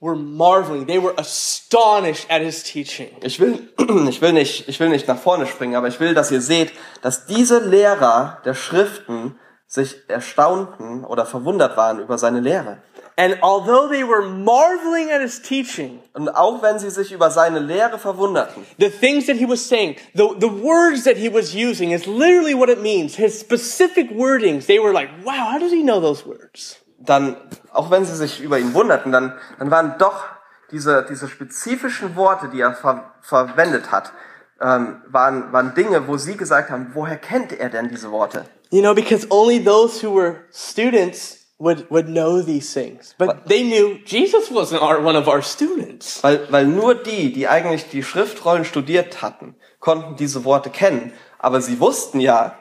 were 0.00 0.16
marveling. 0.16 0.86
They 0.86 0.98
were 0.98 1.14
astonished 1.18 2.26
at 2.30 2.40
his 2.40 2.62
teaching. 2.62 3.10
Ich 3.22 3.38
will, 3.38 3.68
ich 4.08 4.20
will 4.22 4.32
nicht, 4.32 4.66
ich 4.66 4.80
will 4.80 4.88
nicht 4.88 5.06
nach 5.06 5.18
vorne 5.18 5.46
springen, 5.46 5.76
aber 5.76 5.88
ich 5.88 6.00
will, 6.00 6.14
dass 6.14 6.30
ihr 6.30 6.40
seht, 6.40 6.72
dass 7.02 7.26
diese 7.26 7.58
Lehrer 7.60 8.38
der 8.44 8.54
Schriften 8.54 9.38
sich 9.66 9.94
erstaunten 10.08 11.04
oder 11.04 11.24
verwundert 11.26 11.76
waren 11.76 11.98
über 12.00 12.18
seine 12.18 12.40
Lehre. 12.40 12.78
And 13.16 13.36
although 13.42 13.88
they 13.88 14.04
were 14.04 14.22
marveling 14.22 15.10
at 15.10 15.20
his 15.20 15.40
teaching, 15.42 16.00
Und 16.14 16.30
auch 16.30 16.62
wenn 16.62 16.78
sie 16.78 16.90
sich 16.90 17.12
über 17.12 17.30
seine 17.30 17.58
Lehre 17.58 17.98
verwunderten, 17.98 18.64
the 18.78 18.88
things 18.88 19.26
that 19.26 19.36
he 19.36 19.46
was 19.46 19.66
saying, 19.66 19.96
the, 20.14 20.28
the 20.40 20.48
words 20.48 21.04
that 21.04 21.16
he 21.16 21.28
was 21.28 21.54
using 21.54 21.92
is 21.92 22.06
literally 22.06 22.54
what 22.54 22.68
it 22.68 22.80
means. 22.80 23.16
His 23.16 23.38
specific 23.38 24.10
wordings, 24.10 24.66
they 24.66 24.78
were 24.78 24.92
like, 24.92 25.10
wow, 25.24 25.52
how 25.52 25.58
does 25.58 25.72
he 25.72 25.82
know 25.82 26.00
those 26.00 26.24
words? 26.26 26.82
dann, 27.04 27.36
auch 27.72 27.90
wenn 27.90 28.04
sie 28.04 28.14
sich 28.14 28.40
über 28.40 28.58
ihn 28.58 28.74
wunderten, 28.74 29.12
dann, 29.12 29.34
dann 29.58 29.70
waren 29.70 29.94
doch 29.98 30.24
diese, 30.70 31.04
diese 31.08 31.28
spezifischen 31.28 32.16
Worte, 32.16 32.48
die 32.48 32.60
er 32.60 32.74
ver 32.74 33.12
verwendet 33.20 33.92
hat, 33.92 34.12
ähm, 34.60 35.02
waren, 35.06 35.52
waren 35.52 35.74
Dinge, 35.74 36.08
wo 36.08 36.16
sie 36.16 36.36
gesagt 36.36 36.70
haben, 36.70 36.90
woher 36.94 37.16
kennt 37.16 37.52
er 37.52 37.68
denn 37.68 37.88
diese 37.88 38.10
Worte? 38.10 38.44
You 38.70 38.80
know, 38.80 38.94
because 38.94 39.26
only 39.30 39.62
those 39.62 40.04
who 40.04 40.14
were 40.14 40.36
students 40.50 41.41
would, 41.62 41.88
would 41.90 42.08
know 42.08 42.42
these 42.42 42.72
things. 42.72 43.14
But 43.16 43.46
they 43.46 43.62
knew 43.62 44.00
Jesus 44.04 44.50
wasn't 44.50 44.82
our, 44.82 45.00
one 45.00 45.16
of 45.16 45.28
our 45.28 45.42
students. 45.42 46.22
Weil, 46.22 46.50
weil 46.50 46.66
nur 46.66 46.94
die, 46.94 47.32
die 47.32 47.46
eigentlich 47.46 47.88
die 47.88 48.02
Schriftrollen 48.02 48.64
studiert 48.64 49.22
hatten, 49.22 49.54
konnten 49.78 50.16
diese 50.16 50.44
Worte 50.44 50.70
kennen. 50.70 51.12
Aber 51.38 51.60
sie 51.60 51.78
wussten 51.78 52.20
ja, 52.20 52.58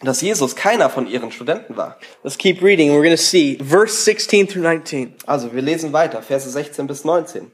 dass 0.00 0.22
Jesus 0.22 0.56
keiner 0.56 0.88
von 0.88 1.06
ihren 1.06 1.30
Studenten 1.30 1.76
war. 1.76 1.98
Let's 2.22 2.38
keep 2.38 2.62
reading. 2.62 2.92
We're 2.92 3.02
going 3.02 3.10
to 3.10 3.22
see 3.22 3.58
verse 3.62 4.02
16 4.04 4.48
through 4.48 4.62
19. 4.62 5.14
Also, 5.26 5.52
wir 5.52 5.60
lesen 5.60 5.92
weiter, 5.92 6.22
Verse 6.22 6.48
16 6.48 6.86
bis 6.86 7.04
19. 7.04 7.52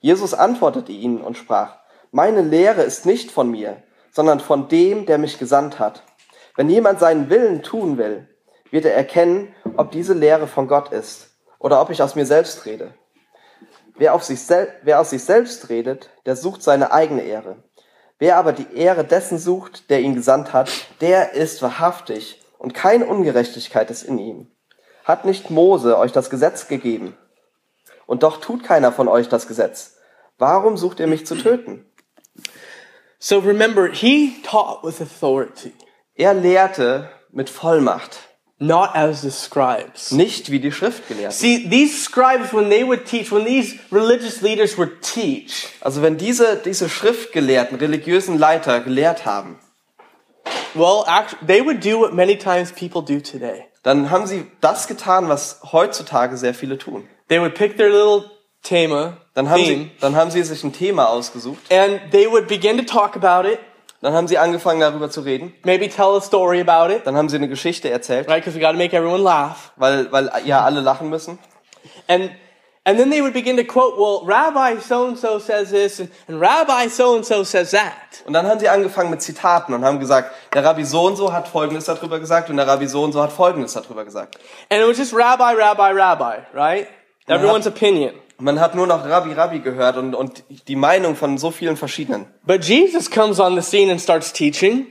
Jesus 0.00 0.34
antwortete 0.34 0.92
ihnen 0.92 1.20
und 1.20 1.36
sprach, 1.36 1.78
meine 2.12 2.42
Lehre 2.42 2.82
ist 2.82 3.04
nicht 3.04 3.32
von 3.32 3.50
mir, 3.50 3.82
sondern 4.12 4.38
von 4.38 4.68
dem, 4.68 5.04
der 5.06 5.18
mich 5.18 5.40
gesandt 5.40 5.80
hat. 5.80 6.04
Wenn 6.54 6.70
jemand 6.70 7.00
seinen 7.00 7.28
Willen 7.28 7.64
tun 7.64 7.98
will, 7.98 8.27
wird 8.70 8.84
er 8.84 8.94
erkennen, 8.94 9.54
ob 9.76 9.90
diese 9.90 10.14
Lehre 10.14 10.46
von 10.46 10.68
Gott 10.68 10.92
ist 10.92 11.30
oder 11.58 11.80
ob 11.80 11.90
ich 11.90 12.02
aus 12.02 12.14
mir 12.14 12.26
selbst 12.26 12.66
rede. 12.66 12.94
Wer, 13.96 14.14
auf 14.14 14.22
sich 14.22 14.40
wer 14.82 15.00
aus 15.00 15.10
sich 15.10 15.24
selbst 15.24 15.68
redet, 15.70 16.10
der 16.24 16.36
sucht 16.36 16.62
seine 16.62 16.92
eigene 16.92 17.22
Ehre. 17.22 17.56
Wer 18.18 18.36
aber 18.36 18.52
die 18.52 18.74
Ehre 18.74 19.04
dessen 19.04 19.38
sucht, 19.38 19.90
der 19.90 20.00
ihn 20.00 20.14
gesandt 20.14 20.52
hat, 20.52 20.70
der 21.00 21.32
ist 21.32 21.62
wahrhaftig 21.62 22.40
und 22.58 22.74
keine 22.74 23.06
Ungerechtigkeit 23.06 23.90
ist 23.90 24.02
in 24.02 24.18
ihm. 24.18 24.50
Hat 25.04 25.24
nicht 25.24 25.50
Mose 25.50 25.98
euch 25.98 26.12
das 26.12 26.30
Gesetz 26.30 26.68
gegeben? 26.68 27.16
Und 28.06 28.22
doch 28.22 28.40
tut 28.40 28.64
keiner 28.64 28.92
von 28.92 29.08
euch 29.08 29.28
das 29.28 29.46
Gesetz. 29.46 29.96
Warum 30.38 30.76
sucht 30.76 31.00
ihr 31.00 31.06
mich 31.06 31.26
zu 31.26 31.34
töten? 31.34 31.84
So 33.18 33.40
remember, 33.40 33.88
he 33.90 34.40
taught 34.44 34.84
with 34.84 35.00
authority, 35.00 35.72
Er 36.14 36.34
lehrte 36.34 37.10
mit 37.30 37.50
Vollmacht, 37.50 38.27
not 38.60 38.94
as 38.94 39.22
the 39.22 39.30
scribes. 39.30 40.10
nicht 40.10 40.50
wie 40.50 40.58
die 40.60 40.72
Schriftgelehrten. 40.72 41.30
See, 41.36 41.68
these 41.68 42.02
scribes, 42.02 42.52
when 42.52 42.68
they 42.70 42.84
would 42.86 43.04
teach, 43.04 43.30
when 43.30 43.44
these 43.44 43.76
religious 43.92 44.40
leaders 44.42 44.76
would 44.76 45.00
teach, 45.02 45.68
Also 45.80 46.02
wenn 46.02 46.16
diese, 46.18 46.56
diese 46.64 46.88
Schriftgelehrten, 46.88 47.78
religiösen 47.78 48.38
Leiter 48.38 48.80
gelehrt 48.80 49.24
haben, 49.26 49.58
well, 50.74 51.04
actually, 51.06 51.46
they 51.46 51.60
would 51.64 51.80
do 51.84 51.98
what 52.00 52.12
many 52.14 52.36
times 52.36 52.72
people 52.72 53.02
do 53.02 53.20
today. 53.20 53.64
dann 53.82 54.10
haben 54.10 54.26
sie 54.26 54.46
das 54.60 54.86
getan, 54.88 55.28
was 55.28 55.60
heutzutage 55.72 56.36
sehr 56.36 56.54
viele 56.54 56.78
tun. 56.78 57.08
They 57.28 57.40
would 57.40 57.54
pick 57.54 57.76
their 57.76 57.90
little 57.90 58.24
Thema, 58.62 59.18
Dann 59.34 59.48
haben, 59.50 59.62
theme, 59.62 59.84
sie, 59.84 59.90
dann 60.00 60.16
haben 60.16 60.30
sie 60.32 60.42
sich 60.42 60.64
ein 60.64 60.72
Thema 60.72 61.08
ausgesucht. 61.08 61.60
and 61.70 62.00
they 62.10 62.26
would 62.28 62.48
begin 62.48 62.76
to 62.76 62.82
talk 62.84 63.14
about 63.16 63.48
it, 63.48 63.60
Dann 64.00 64.14
haben 64.14 64.28
sie 64.28 64.38
angefangen 64.38 64.80
darüber 64.80 65.10
zu 65.10 65.22
reden. 65.22 65.54
maybe 65.64 65.88
tell 65.88 66.16
a 66.16 66.20
story 66.20 66.60
about 66.60 66.92
it, 66.92 67.06
Dann 67.06 67.16
haben 67.16 67.28
sie 67.28 67.36
eine 67.36 67.48
Geschichte 67.48 67.90
erzählt, 67.90 68.28
right? 68.28 68.44
Because 68.44 68.56
we 68.56 68.60
got 68.60 68.72
to 68.72 68.78
make 68.78 68.96
everyone 68.96 69.22
laugh. 69.22 69.72
weil, 69.76 70.10
weil 70.12 70.30
ja 70.44 70.62
alle 70.64 70.80
lachen 70.80 71.08
müssen. 71.08 71.38
And 72.06 72.30
and 72.84 72.98
then 72.98 73.10
they 73.10 73.20
would 73.20 73.34
begin 73.34 73.58
to 73.58 73.64
quote, 73.64 73.98
well, 73.98 74.24
Rabbi 74.24 74.80
so 74.80 75.08
and 75.08 75.18
so 75.18 75.38
says 75.38 75.70
this, 75.70 76.00
and, 76.00 76.10
and 76.26 76.40
Rabbi 76.40 76.88
so 76.88 77.16
and 77.16 77.26
so 77.26 77.44
says 77.44 77.72
that. 77.72 78.22
Und 78.24 78.32
dann 78.32 78.46
haben 78.46 78.60
sie 78.60 78.68
angefangen 78.68 79.10
mit 79.10 79.20
Zitaten 79.20 79.74
und 79.74 79.84
haben 79.84 80.00
gesagt, 80.00 80.32
der 80.54 80.64
Rabbi 80.64 80.84
so 80.84 81.02
und 81.06 81.16
so 81.16 81.32
hat 81.32 81.48
Folgendes 81.48 81.84
darüber 81.84 82.18
gesagt 82.18 82.48
und 82.48 82.56
der 82.56 82.66
Rabbi 82.66 82.86
so 82.86 83.02
und 83.02 83.12
so 83.12 83.22
hat 83.22 83.30
Folgendes 83.30 83.74
darüber 83.74 84.04
gesagt. 84.04 84.38
And 84.70 84.80
it 84.80 84.88
was 84.88 84.96
just 84.96 85.12
Rabbi, 85.12 85.54
Rabbi, 85.54 85.92
Rabbi, 85.92 86.38
right? 86.54 86.88
Everyone's 87.26 87.66
opinion. 87.66 88.14
Man 88.40 88.60
hat 88.60 88.74
nur 88.74 88.86
noch 88.86 89.04
Rabbi, 89.04 89.32
Rabbi 89.32 89.58
gehört 89.60 89.96
und, 89.96 90.14
und 90.14 90.44
die 90.68 90.76
Meinung 90.76 91.16
von 91.16 91.38
so 91.38 91.50
vielen 91.50 91.76
verschiedenen. 91.76 92.26
But 92.46 92.64
Jesus 92.64 93.10
comes 93.10 93.40
on 93.40 93.56
the 93.60 93.62
scene 93.62 93.90
and 93.90 94.00
starts 94.00 94.32
teaching, 94.32 94.86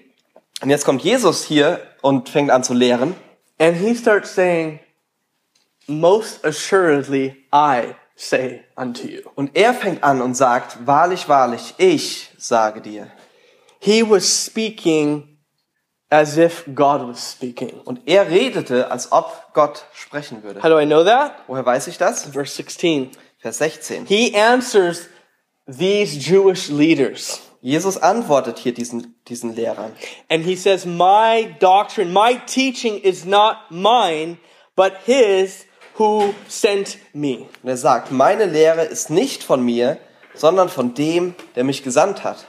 Und 0.61 0.69
jetzt 0.69 0.83
kommt 0.85 1.01
Jesus 1.03 1.43
hier 1.45 1.79
und 2.01 2.29
fängt 2.29 2.51
an 2.51 2.63
zu 2.63 2.73
lehren. 2.73 3.15
and 3.59 3.75
he 3.77 3.95
starts 3.95 4.33
saying, 4.35 4.79
Most 5.87 6.43
assuredly, 6.43 7.45
I 7.53 7.95
say 8.15 8.65
unto 8.75 9.07
you. 9.07 9.21
Und 9.35 9.55
er 9.55 9.73
fängt 9.73 10.03
an 10.03 10.21
und 10.21 10.35
sagt, 10.35 10.85
wahrlich, 10.85 11.29
wahrlich, 11.29 11.73
ich 11.77 12.29
sage 12.37 12.81
dir. 12.81 13.07
He 13.79 14.03
was 14.03 14.25
speaking 14.45 15.37
as 16.09 16.37
if 16.37 16.65
God 16.75 17.07
was 17.07 17.31
speaking. 17.31 17.79
Und 17.85 18.01
er 18.05 18.29
redete, 18.29 18.91
als 18.91 19.11
ob 19.13 19.53
Gott 19.53 19.85
sprechen 19.93 20.43
würde. 20.43 20.61
How 20.61 20.69
do 20.69 20.77
I 20.79 20.85
know 20.85 21.05
that? 21.05 21.35
Woher 21.47 21.65
weiß 21.65 21.87
ich 21.87 21.97
das? 21.97 22.25
Verse 22.25 22.53
16. 22.53 23.11
Vers 23.39 23.57
16. 23.57 24.05
He 24.05 24.33
answers 24.35 25.07
these 25.67 26.17
Jewish 26.17 26.69
leaders. 26.69 27.41
Jesus 27.61 27.97
antwortet 27.97 28.59
hier 28.59 28.73
diesen, 28.73 29.15
diesen 29.27 29.55
Lehrern. 29.55 29.91
And 30.29 30.43
he 30.43 30.55
says, 30.55 30.85
My 30.85 31.55
doctrine, 31.59 32.13
my 32.13 32.39
teaching 32.45 32.99
is 32.99 33.25
not 33.25 33.71
mine, 33.71 34.37
but 34.75 34.93
his 35.05 35.65
who 35.97 36.33
sent 36.47 36.97
me. 37.13 37.47
Und 37.63 37.69
er 37.69 37.77
sagt, 37.77 38.11
meine 38.11 38.45
Lehre 38.45 38.83
ist 38.83 39.09
nicht 39.09 39.43
von 39.43 39.63
mir, 39.63 39.97
sondern 40.33 40.69
von 40.69 40.93
dem, 40.93 41.35
der 41.55 41.63
mich 41.63 41.83
gesandt 41.83 42.23
hat. 42.23 42.45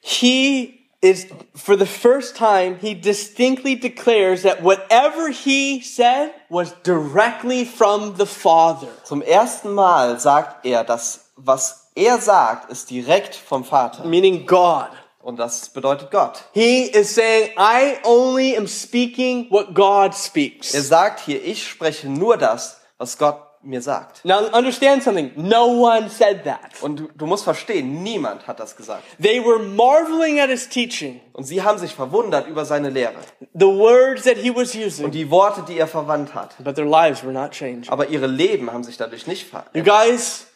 He 0.00 0.75
is, 1.06 1.26
for 1.54 1.76
the 1.76 1.86
first 1.86 2.36
time, 2.36 2.78
he 2.80 2.94
distinctly 2.94 3.74
declares 3.74 4.42
that 4.42 4.62
whatever 4.62 5.30
he 5.30 5.80
said 5.80 6.32
was 6.48 6.72
directly 6.82 7.64
from 7.64 8.16
the 8.16 8.26
Father. 8.26 8.88
Zum 9.04 9.22
ersten 9.22 9.72
Mal 9.74 10.18
sagt 10.18 10.66
er, 10.66 10.84
dass 10.84 11.30
was 11.36 11.90
er 11.94 12.18
sagt, 12.18 12.70
ist 12.70 12.90
direkt 12.90 13.34
vom 13.34 13.64
Vater. 13.64 14.04
Meaning 14.04 14.46
God. 14.46 14.88
Und 15.22 15.38
das 15.38 15.70
bedeutet 15.70 16.10
Gott. 16.10 16.44
He 16.52 16.84
is 16.84 17.14
saying, 17.14 17.50
I 17.58 17.98
only 18.04 18.56
am 18.56 18.68
speaking 18.68 19.50
what 19.50 19.74
God 19.74 20.14
speaks. 20.14 20.72
Er 20.72 20.82
sagt 20.82 21.20
hier, 21.20 21.42
ich 21.42 21.66
spreche 21.66 22.08
nur 22.08 22.36
das, 22.36 22.80
was 22.98 23.18
Gott 23.18 23.45
mir 23.66 23.82
sagt. 23.82 24.24
Now 24.24 24.38
understand 24.52 25.02
something. 25.02 25.32
No 25.36 25.66
one 25.66 26.08
said 26.08 26.44
that. 26.44 26.60
Und 26.82 27.00
du, 27.00 27.08
du 27.14 27.26
musst 27.26 27.44
verstehen, 27.44 28.02
niemand 28.02 28.46
hat 28.46 28.60
das 28.60 28.76
gesagt. 28.76 29.02
They 29.22 29.44
were 29.44 29.58
marveling 29.58 30.40
at 30.40 30.48
his 30.48 30.68
teaching, 30.68 31.20
Und 31.32 31.44
sie 31.44 31.62
haben 31.62 31.78
sich 31.78 31.94
verwundert 31.94 32.46
über 32.48 32.64
seine 32.64 32.90
Lehre 32.90 33.14
the 33.52 33.66
words 33.66 34.22
that 34.24 34.36
he 34.36 34.54
was 34.54 34.74
und 34.74 34.84
using, 34.86 35.10
die 35.10 35.30
Worte, 35.30 35.62
die 35.68 35.78
er 35.78 35.86
verwandt 35.88 36.34
hat. 36.34 36.54
but 36.62 36.76
their 36.76 36.84
lives 36.86 37.22
were 37.22 37.32
not 37.32 37.50
changing. 37.52 37.88
Aber 37.90 38.08
ihre 38.08 38.26
Leben 38.26 38.72
haben 38.72 38.84
sich 38.84 38.96
dadurch 38.96 39.26
nicht 39.26 39.44
You 39.52 39.58
verändert. 39.82 39.86
guys, 39.86 40.46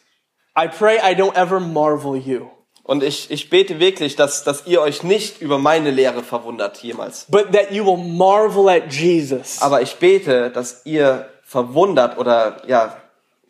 I 0.57 0.67
pray 0.67 0.97
I 0.97 1.15
don't 1.15 1.35
ever 1.35 1.59
marvel 1.59 2.15
you, 2.15 2.47
Und 2.83 3.03
ich, 3.03 3.29
ich 3.31 3.49
bete 3.49 3.79
wirklich, 3.79 4.15
dass, 4.15 4.43
dass 4.43 4.65
ihr 4.67 4.81
euch 4.81 5.03
nicht 5.03 5.39
über 5.41 5.57
meine 5.59 5.91
Lehre 5.91 6.23
verwundert 6.23 6.77
jemals. 6.79 7.25
but 7.29 7.51
that 7.53 7.71
you 7.71 7.85
will 7.85 7.97
marvel 7.97 8.67
at 8.69 8.91
Jesus. 8.91 9.61
Aber 9.61 9.81
ich 9.81 9.95
bete, 9.97 10.49
dass 10.51 10.81
ihr 10.85 11.29
verwundert 11.51 12.17
oder 12.17 12.61
ja, 12.65 12.95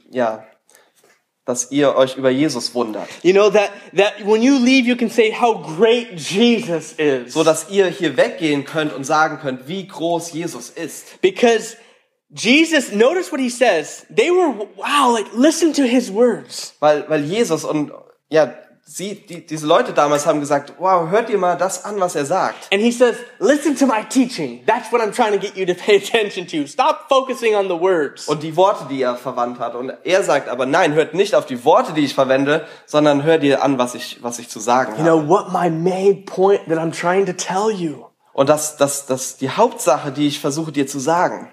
ja, 0.09 0.43
dass 1.45 1.71
ihr 1.71 1.95
euch 1.95 2.17
über 2.17 2.31
Jesus 2.31 2.73
wundert. 2.73 3.07
You 3.21 3.31
know 3.31 3.51
that 3.51 3.69
that 3.95 4.25
when 4.25 4.41
you 4.41 4.57
leave, 4.57 4.87
you 4.87 4.95
can 4.95 5.09
say 5.11 5.31
how 5.31 5.53
great 5.77 6.19
Jesus 6.19 6.93
is, 6.93 7.33
So 7.33 7.43
dass 7.43 7.69
ihr 7.69 7.85
hier 7.87 8.17
weggehen 8.17 8.65
könnt 8.65 8.91
und 8.93 9.03
sagen 9.03 9.37
könnt, 9.39 9.67
wie 9.67 9.87
groß 9.87 10.31
Jesus 10.33 10.71
ist. 10.71 11.21
because 11.21 11.77
Jesus. 12.33 12.91
Notice 12.91 13.31
what 13.31 13.39
he 13.39 13.49
says. 13.49 14.05
They 14.09 14.31
were 14.31 14.67
wow, 14.77 15.13
like 15.13 15.27
listen 15.35 15.71
to 15.73 15.83
his 15.83 16.11
words. 16.11 16.73
Weil, 16.79 17.07
weil 17.07 17.23
Jesus 17.23 17.63
und 17.63 17.91
ja, 18.29 18.55
sie, 18.91 19.15
die, 19.15 19.45
diese 19.45 19.65
Leute 19.65 19.93
damals 19.93 20.25
haben 20.25 20.39
gesagt, 20.39 20.73
wow, 20.79 21.09
hört 21.09 21.29
ihr 21.29 21.37
mal 21.37 21.55
das 21.57 21.85
an, 21.85 21.99
was 21.99 22.15
er 22.15 22.25
sagt. 22.25 22.67
And 22.73 22.81
he 22.81 22.91
says, 22.91 23.15
listen 23.39 23.75
to 23.77 23.85
my 23.85 24.03
teaching. 24.09 24.63
That's 24.65 24.91
what 24.91 25.01
I'm 25.01 25.13
trying 25.13 25.33
to 25.33 25.39
get 25.39 25.55
you 25.55 25.65
to 25.65 25.73
pay 25.73 25.97
attention 26.03 26.47
to. 26.47 26.67
Stop 26.67 27.05
focusing 27.09 27.55
on 27.55 27.67
the 27.67 27.79
words. 27.79 28.27
Und 28.27 28.43
die 28.43 28.55
Worte, 28.55 28.85
die 28.89 29.01
er 29.01 29.15
verwandt 29.15 29.59
hat. 29.59 29.75
Und 29.75 29.93
er 30.03 30.23
sagt 30.23 30.49
aber, 30.49 30.65
nein, 30.65 30.93
hört 30.93 31.13
nicht 31.13 31.35
auf 31.35 31.45
die 31.45 31.63
Worte, 31.63 31.93
die 31.93 32.03
ich 32.03 32.13
verwende, 32.13 32.67
sondern 32.85 33.23
hört 33.23 33.43
ihr 33.43 33.63
an, 33.63 33.77
was 33.77 33.95
ich, 33.95 34.19
was 34.21 34.39
ich 34.39 34.49
zu 34.49 34.59
sagen 34.59 34.93
You 34.93 35.05
habe. 35.05 35.09
know 35.09 35.27
what 35.27 35.51
my 35.51 35.69
main 35.69 36.25
point 36.25 36.61
that 36.67 36.77
I'm 36.77 36.91
trying 36.91 37.25
to 37.25 37.33
tell 37.33 37.71
you. 37.71 38.05
Und 38.33 38.49
das, 38.49 38.77
das, 38.77 39.05
das, 39.05 39.37
die 39.37 39.49
Hauptsache, 39.49 40.11
die 40.11 40.27
ich 40.27 40.39
versuche 40.39 40.71
dir 40.71 40.87
zu 40.87 40.99
sagen. 40.99 41.49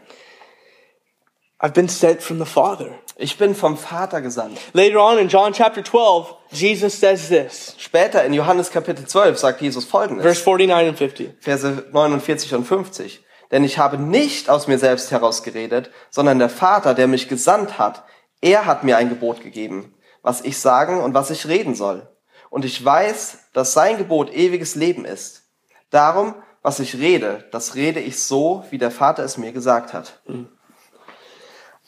I've 1.60 1.74
been 1.74 1.88
sent 1.88 2.22
from 2.22 2.38
the 2.38 2.44
Father. 2.44 2.90
Ich 3.16 3.36
bin 3.36 3.54
vom 3.54 3.76
Vater 3.76 4.20
gesandt. 4.20 4.58
Later 4.74 5.00
on 5.00 5.18
in 5.18 5.28
John 5.28 5.52
chapter 5.52 5.82
12, 5.82 6.36
Jesus 6.52 7.00
says 7.00 7.28
this, 7.28 7.74
Später 7.78 8.22
in 8.22 8.32
Johannes 8.32 8.70
Kapitel 8.70 9.06
12 9.06 9.38
sagt 9.38 9.60
Jesus 9.60 9.84
folgendes. 9.84 10.22
verse 10.22 10.40
49 10.40 10.88
and 10.88 10.96
50. 10.96 11.34
Verse 11.40 11.84
49 11.92 12.54
und 12.54 12.64
50. 12.64 13.24
Denn 13.50 13.64
ich 13.64 13.78
habe 13.78 13.98
nicht 13.98 14.48
aus 14.48 14.68
mir 14.68 14.78
selbst 14.78 15.10
heraus 15.10 15.42
geredet, 15.42 15.90
sondern 16.10 16.38
der 16.38 16.50
Vater, 16.50 16.94
der 16.94 17.08
mich 17.08 17.28
gesandt 17.28 17.78
hat, 17.78 18.04
er 18.40 18.66
hat 18.66 18.84
mir 18.84 18.96
ein 18.96 19.08
Gebot 19.08 19.40
gegeben, 19.40 19.94
was 20.22 20.42
ich 20.42 20.58
sagen 20.58 21.00
und 21.00 21.14
was 21.14 21.30
ich 21.30 21.48
reden 21.48 21.74
soll. 21.74 22.08
Und 22.50 22.64
ich 22.64 22.84
weiß, 22.84 23.38
dass 23.52 23.72
sein 23.72 23.98
Gebot 23.98 24.32
ewiges 24.32 24.76
Leben 24.76 25.04
ist. 25.04 25.42
Darum, 25.90 26.34
was 26.62 26.78
ich 26.78 26.94
rede, 26.96 27.48
das 27.50 27.74
rede 27.74 27.98
ich 27.98 28.22
so, 28.22 28.64
wie 28.70 28.78
der 28.78 28.90
Vater 28.92 29.24
es 29.24 29.38
mir 29.38 29.52
gesagt 29.52 29.92
hat. 29.92 30.20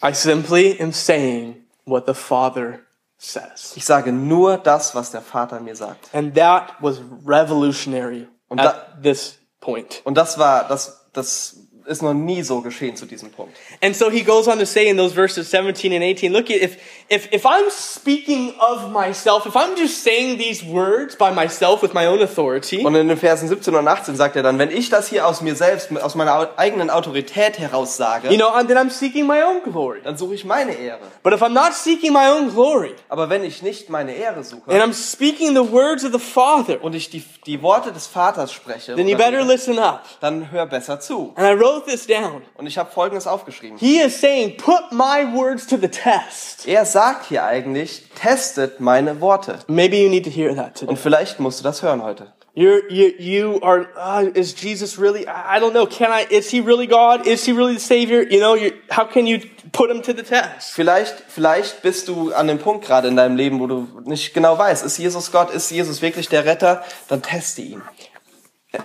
I 0.02 0.12
simply 0.12 0.80
am 0.80 0.92
saying 0.92 1.56
what 1.84 2.06
the 2.06 2.14
Father 2.14 2.86
says. 3.18 3.74
Ich 3.76 3.84
sage 3.84 4.12
nur 4.12 4.56
das, 4.58 4.94
was 4.94 5.10
der 5.10 5.20
Vater 5.20 5.60
mir 5.60 5.76
sagt. 5.76 6.08
And 6.14 6.34
that 6.34 6.74
was 6.80 7.00
revolutionary 7.24 8.26
Und 8.48 8.60
at 8.60 9.02
this 9.02 9.38
point. 9.60 10.00
Und 10.04 10.16
das 10.16 10.38
war, 10.38 10.66
das, 10.68 11.06
das 11.12 11.59
ist 11.90 12.02
noch 12.02 12.14
nie 12.14 12.42
so 12.42 12.60
geschehen 12.60 12.94
zu 12.96 13.04
diesem 13.04 13.30
Punkt. 13.30 13.56
And 13.82 13.96
so 13.96 14.10
he 14.10 14.22
goes 14.22 14.46
on 14.48 14.58
to 14.58 14.64
say 14.66 14.88
in 14.88 14.96
those 14.96 15.12
verses 15.14 15.50
17 15.50 15.92
and 15.92 16.02
18, 16.02 16.32
look, 16.32 16.48
if, 16.48 16.76
if, 17.08 17.28
if 17.32 17.44
I'm 17.44 17.68
speaking 17.70 18.54
of 18.60 18.90
myself, 18.92 19.44
if 19.46 19.56
I'm 19.56 19.76
just 19.76 20.02
saying 20.02 20.38
these 20.38 20.64
words 20.64 21.16
by 21.16 21.32
myself 21.32 21.82
with 21.82 21.92
my 21.92 22.06
own 22.06 22.20
authority, 22.22 22.84
Und 22.84 22.94
in 22.94 23.08
den 23.08 23.16
Versen 23.16 23.48
17 23.48 23.74
und 23.74 23.88
18 23.88 24.14
sagt 24.16 24.36
er 24.36 24.42
dann, 24.42 24.58
wenn 24.58 24.70
ich 24.70 24.88
das 24.88 25.08
hier 25.08 25.26
aus 25.26 25.40
mir 25.40 25.54
selbst, 25.56 25.90
aus 26.00 26.14
meiner 26.14 26.50
eigenen 26.56 26.90
Autorität 26.90 27.58
heraus 27.58 27.96
sage, 27.96 28.28
you 28.30 28.36
know, 28.36 28.50
then 28.62 28.78
I'm 28.78 28.90
seeking 28.90 29.26
my 29.26 29.42
own 29.42 29.62
glory. 29.64 30.00
dann 30.04 30.16
suche 30.16 30.34
ich 30.34 30.44
meine 30.44 30.72
Ehre. 30.72 31.00
But 31.22 31.32
if 31.32 31.42
I'm 31.42 31.52
not 31.52 31.74
seeking 31.74 32.12
my 32.12 32.28
own 32.30 32.50
glory, 32.50 32.94
Aber 33.08 33.28
wenn 33.28 33.42
ich 33.42 33.62
nicht 33.62 33.90
meine 33.90 34.14
Ehre 34.14 34.36
and 34.36 34.46
suche 34.46 34.70
I'm 34.70 34.94
speaking 34.94 35.54
the 35.54 35.72
words 35.72 36.04
of 36.04 36.12
the 36.12 36.18
Father, 36.20 36.82
und 36.82 36.94
ich 36.94 37.10
die, 37.10 37.24
die 37.46 37.60
Worte 37.62 37.90
des 37.92 38.06
Vaters 38.06 38.52
spreche, 38.52 38.94
then 38.94 39.08
you 39.08 39.16
better 39.16 39.42
listen 39.44 39.78
up. 39.78 40.04
dann 40.20 40.50
hör 40.52 40.66
besser 40.66 41.00
zu. 41.00 41.32
And 41.34 41.46
I 41.46 41.60
wrote 41.60 41.79
this 41.86 42.06
down. 42.06 42.42
Und 42.54 42.66
ich 42.66 42.78
habe 42.78 42.90
Folgendes 42.90 43.26
aufgeschrieben. 43.26 43.78
He 43.78 44.00
is 44.00 44.20
saying, 44.20 44.56
put 44.56 44.92
my 44.92 45.26
words 45.34 45.66
to 45.66 45.76
the 45.76 45.88
test. 45.88 46.66
Er 46.66 46.84
sagt 46.84 47.26
hier 47.28 47.44
eigentlich, 47.44 48.04
testet 48.20 48.80
meine 48.80 49.20
Worte. 49.20 49.58
Maybe 49.68 49.96
you 49.96 50.08
need 50.08 50.24
to 50.24 50.30
hear 50.30 50.54
that 50.54 50.74
today. 50.74 50.90
Und 50.90 50.98
vielleicht 50.98 51.40
musst 51.40 51.60
du 51.60 51.64
das 51.64 51.82
hören 51.82 52.02
heute. 52.02 52.32
You're, 52.52 52.90
you, 52.90 53.12
you 53.18 53.60
are, 53.62 53.86
uh, 53.96 54.28
is 54.34 54.54
Jesus 54.60 54.98
really, 54.98 55.24
I 55.24 55.60
don't 55.60 55.72
know, 55.72 55.86
can 55.86 56.10
I, 56.10 56.26
is 56.30 56.50
he 56.50 56.60
really 56.60 56.88
God? 56.88 57.24
Is 57.24 57.44
he 57.44 57.52
really 57.52 57.74
the 57.74 57.80
Savior? 57.80 58.22
You 58.22 58.40
know, 58.40 58.54
you 58.54 58.72
how 58.90 59.04
can 59.04 59.28
you 59.28 59.38
put 59.72 59.88
him 59.88 60.02
to 60.02 60.12
the 60.12 60.24
test? 60.24 60.72
Vielleicht, 60.74 61.14
vielleicht 61.28 61.80
bist 61.82 62.08
du 62.08 62.32
an 62.32 62.48
dem 62.48 62.58
Punkt 62.58 62.84
gerade 62.84 63.06
in 63.06 63.14
deinem 63.14 63.36
Leben, 63.36 63.60
wo 63.60 63.68
du 63.68 63.86
nicht 64.04 64.34
genau 64.34 64.58
weißt, 64.58 64.84
ist 64.84 64.98
Jesus 64.98 65.30
Gott, 65.30 65.50
ist 65.50 65.70
Jesus 65.70 66.02
wirklich 66.02 66.28
der 66.28 66.44
Retter? 66.44 66.82
Dann 67.06 67.22
teste 67.22 67.62
ihn. 67.62 67.82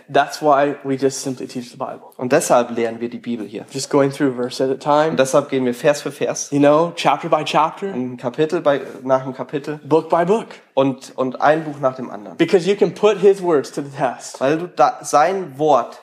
That's 0.10 0.42
why 0.42 0.78
we 0.84 0.98
just 0.98 1.22
simply 1.22 1.48
teach 1.48 1.70
the 1.70 1.78
Bible. 1.78 2.12
Und 2.18 2.32
deshalb 2.32 2.76
lernen 2.76 3.00
wir 3.00 3.10
die 3.10 3.20
Bibel 3.20 3.46
hier. 3.46 3.66
Just 3.72 3.90
going 3.90 4.12
through 4.12 4.36
verse 4.36 4.64
at 4.64 4.70
a 4.70 4.74
Und 4.74 4.80
time, 4.80 5.16
deshalb 5.16 5.50
gehen 5.50 5.64
wir 5.66 5.76
Vers 5.76 6.02
für 6.02 6.12
Vers, 6.12 6.50
you 6.52 6.60
know, 6.60 6.92
chapter 6.96 7.30
by 7.30 7.44
chapter, 7.44 7.88
ein 7.88 8.18
Kapitel 8.18 8.62
bei, 8.62 8.82
nach 9.04 9.24
dem 9.24 9.34
Kapitel 9.34 9.80
book 9.84 10.10
by 10.10 10.26
book. 10.26 10.48
und, 10.74 11.14
und 11.16 11.40
ein 11.40 11.64
Buch 11.64 11.80
nach 11.80 11.96
dem 11.96 12.10
anderen. 12.10 12.38
Because 12.38 12.68
you 12.68 12.76
can 12.76 12.96
put 12.96 13.18
his 13.20 13.44
words 13.44 13.72
to 13.72 13.82
the 13.82 13.90
test. 13.90 14.42
Weil 14.42 14.58
du 14.58 14.68
da 14.68 15.00
sein 15.04 15.60
Wort 15.60 16.02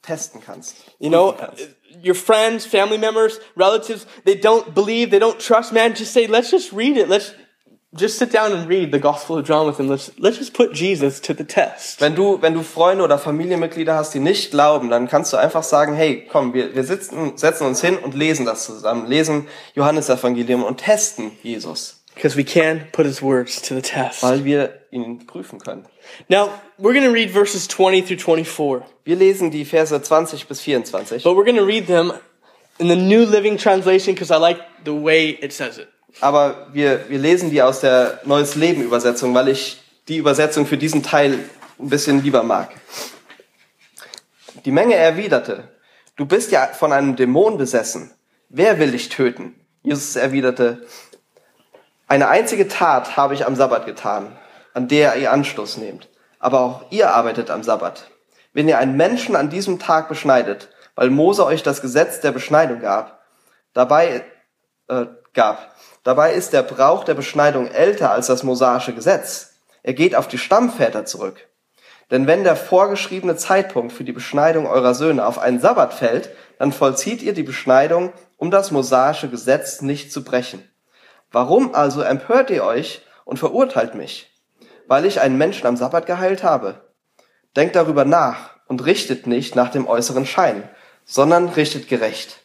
testen 0.00 0.40
kannst. 0.40 0.76
You 0.98 1.10
know, 1.10 1.32
kannst. 1.32 1.68
your 2.02 2.14
friends, 2.14 2.64
family 2.64 2.98
members, 2.98 3.38
relatives, 3.56 4.06
they 4.24 4.36
don't 4.36 4.74
believe, 4.74 5.10
they 5.10 5.18
don't 5.18 5.38
trust, 5.38 5.72
man, 5.72 5.94
just 5.94 6.12
say, 6.12 6.26
let's 6.26 6.50
just 6.50 6.72
read 6.72 6.96
it. 6.96 7.08
Let's 7.08 7.34
just 7.92 8.18
sit 8.18 8.32
down 8.32 8.52
and 8.52 8.68
read 8.68 8.92
the 8.92 8.98
Gospel 9.00 9.38
of 9.38 9.46
John 9.46 9.66
with 9.66 9.76
them. 9.78 9.88
Let's, 9.88 10.10
let's 10.18 10.36
just 10.38 10.52
put 10.52 10.72
Jesus 10.74 11.20
to 11.22 11.32
the 11.34 11.44
test. 11.44 12.00
Wenn 12.00 12.14
du, 12.14 12.40
wenn 12.42 12.54
du 12.54 12.62
Freunde 12.62 13.02
oder 13.04 13.18
Familienmitglieder 13.18 13.94
hast, 13.94 14.12
die 14.12 14.18
nicht 14.20 14.50
glauben, 14.50 14.90
dann 14.90 15.08
kannst 15.08 15.32
du 15.32 15.36
einfach 15.38 15.62
sagen, 15.62 15.94
hey, 15.94 16.26
komm, 16.30 16.52
wir, 16.52 16.74
wir 16.74 16.84
sitzen, 16.84 17.36
setzen 17.36 17.66
uns 17.66 17.80
hin 17.80 17.96
und 17.96 18.14
lesen 18.14 18.44
das 18.44 18.64
zusammen, 18.64 19.06
lesen 19.06 19.48
Johannesevangelium 19.74 20.62
und 20.64 20.78
testen 20.78 21.32
Jesus, 21.42 21.94
Because 22.14 22.36
we 22.36 22.44
can 22.44 22.88
put 22.92 23.06
his 23.06 23.22
words 23.22 23.62
to 23.62 23.74
the 23.76 23.82
test. 23.82 24.22
weil 24.22 24.44
wir 24.44 24.80
ihn 24.90 25.26
prüfen 25.26 25.58
können. 25.60 25.86
Now, 26.28 26.50
we're 26.78 26.92
going 26.92 27.04
to 27.06 27.12
read 27.12 27.30
verses 27.30 27.68
20 27.68 28.02
through 28.02 28.18
24, 28.18 28.82
Wir 29.04 29.16
lesen 29.16 29.50
die 29.50 29.64
Verse 29.64 29.98
20 30.02 30.46
bis 30.48 30.60
24, 30.60 31.22
but 31.22 31.36
we're 31.36 31.44
going 31.44 31.56
to 31.56 31.64
read 31.64 31.86
them 31.86 32.12
in 32.78 32.88
the 32.88 32.96
New 32.96 33.24
Living 33.24 33.56
Translation 33.56 34.14
because 34.14 34.30
I 34.30 34.38
like 34.38 34.58
the 34.84 34.92
way 34.92 35.30
it 35.40 35.52
says 35.52 35.78
it. 35.78 35.88
Aber 36.20 36.68
wir, 36.72 37.08
wir 37.08 37.18
lesen 37.18 37.50
die 37.50 37.62
aus 37.62 37.80
der 37.80 38.20
Neues 38.24 38.54
Leben 38.54 38.82
Übersetzung, 38.82 39.34
weil 39.34 39.48
ich 39.48 39.82
die 40.08 40.16
Übersetzung 40.16 40.66
für 40.66 40.78
diesen 40.78 41.02
Teil 41.02 41.38
ein 41.78 41.88
bisschen 41.88 42.22
lieber 42.22 42.42
mag. 42.42 42.70
Die 44.64 44.72
Menge 44.72 44.94
erwiderte, 44.94 45.68
du 46.16 46.26
bist 46.26 46.50
ja 46.50 46.66
von 46.66 46.92
einem 46.92 47.16
Dämon 47.16 47.58
besessen. 47.58 48.10
Wer 48.48 48.78
will 48.78 48.90
dich 48.90 49.08
töten? 49.08 49.54
Jesus 49.82 50.16
erwiderte, 50.16 50.86
eine 52.08 52.28
einzige 52.28 52.68
Tat 52.68 53.16
habe 53.16 53.34
ich 53.34 53.46
am 53.46 53.54
Sabbat 53.54 53.84
getan, 53.84 54.36
an 54.72 54.88
der 54.88 55.16
ihr 55.16 55.30
Anstoß 55.30 55.76
nehmt. 55.76 56.08
Aber 56.38 56.60
auch 56.60 56.84
ihr 56.90 57.14
arbeitet 57.14 57.50
am 57.50 57.62
Sabbat. 57.62 58.10
Wenn 58.52 58.66
ihr 58.66 58.78
einen 58.78 58.96
Menschen 58.96 59.36
an 59.36 59.50
diesem 59.50 59.78
Tag 59.78 60.08
beschneidet, 60.08 60.70
weil 60.94 61.10
Mose 61.10 61.44
euch 61.44 61.62
das 61.62 61.82
Gesetz 61.82 62.20
der 62.20 62.32
Beschneidung 62.32 62.80
gab, 62.80 63.22
dabei 63.74 64.24
äh, 64.88 65.06
gab, 65.34 65.74
dabei 66.08 66.32
ist 66.32 66.54
der 66.54 66.62
Brauch 66.62 67.04
der 67.04 67.12
Beschneidung 67.12 67.70
älter 67.70 68.10
als 68.10 68.28
das 68.28 68.42
mosaische 68.42 68.94
Gesetz. 68.94 69.56
Er 69.82 69.92
geht 69.92 70.14
auf 70.14 70.26
die 70.26 70.38
Stammväter 70.38 71.04
zurück. 71.04 71.48
Denn 72.10 72.26
wenn 72.26 72.44
der 72.44 72.56
vorgeschriebene 72.56 73.36
Zeitpunkt 73.36 73.92
für 73.92 74.04
die 74.04 74.12
Beschneidung 74.12 74.66
eurer 74.66 74.94
Söhne 74.94 75.26
auf 75.26 75.38
einen 75.38 75.60
Sabbat 75.60 75.92
fällt, 75.92 76.30
dann 76.58 76.72
vollzieht 76.72 77.20
ihr 77.20 77.34
die 77.34 77.42
Beschneidung, 77.42 78.14
um 78.38 78.50
das 78.50 78.70
mosaische 78.70 79.28
Gesetz 79.28 79.82
nicht 79.82 80.10
zu 80.10 80.24
brechen. 80.24 80.66
Warum 81.30 81.74
also 81.74 82.00
empört 82.00 82.48
ihr 82.48 82.64
euch 82.64 83.02
und 83.26 83.38
verurteilt 83.38 83.94
mich? 83.94 84.32
Weil 84.86 85.04
ich 85.04 85.20
einen 85.20 85.36
Menschen 85.36 85.66
am 85.66 85.76
Sabbat 85.76 86.06
geheilt 86.06 86.42
habe. 86.42 86.88
Denkt 87.54 87.76
darüber 87.76 88.06
nach 88.06 88.56
und 88.66 88.86
richtet 88.86 89.26
nicht 89.26 89.56
nach 89.56 89.70
dem 89.70 89.86
äußeren 89.86 90.24
Schein, 90.24 90.66
sondern 91.04 91.50
richtet 91.50 91.86
gerecht. 91.86 92.38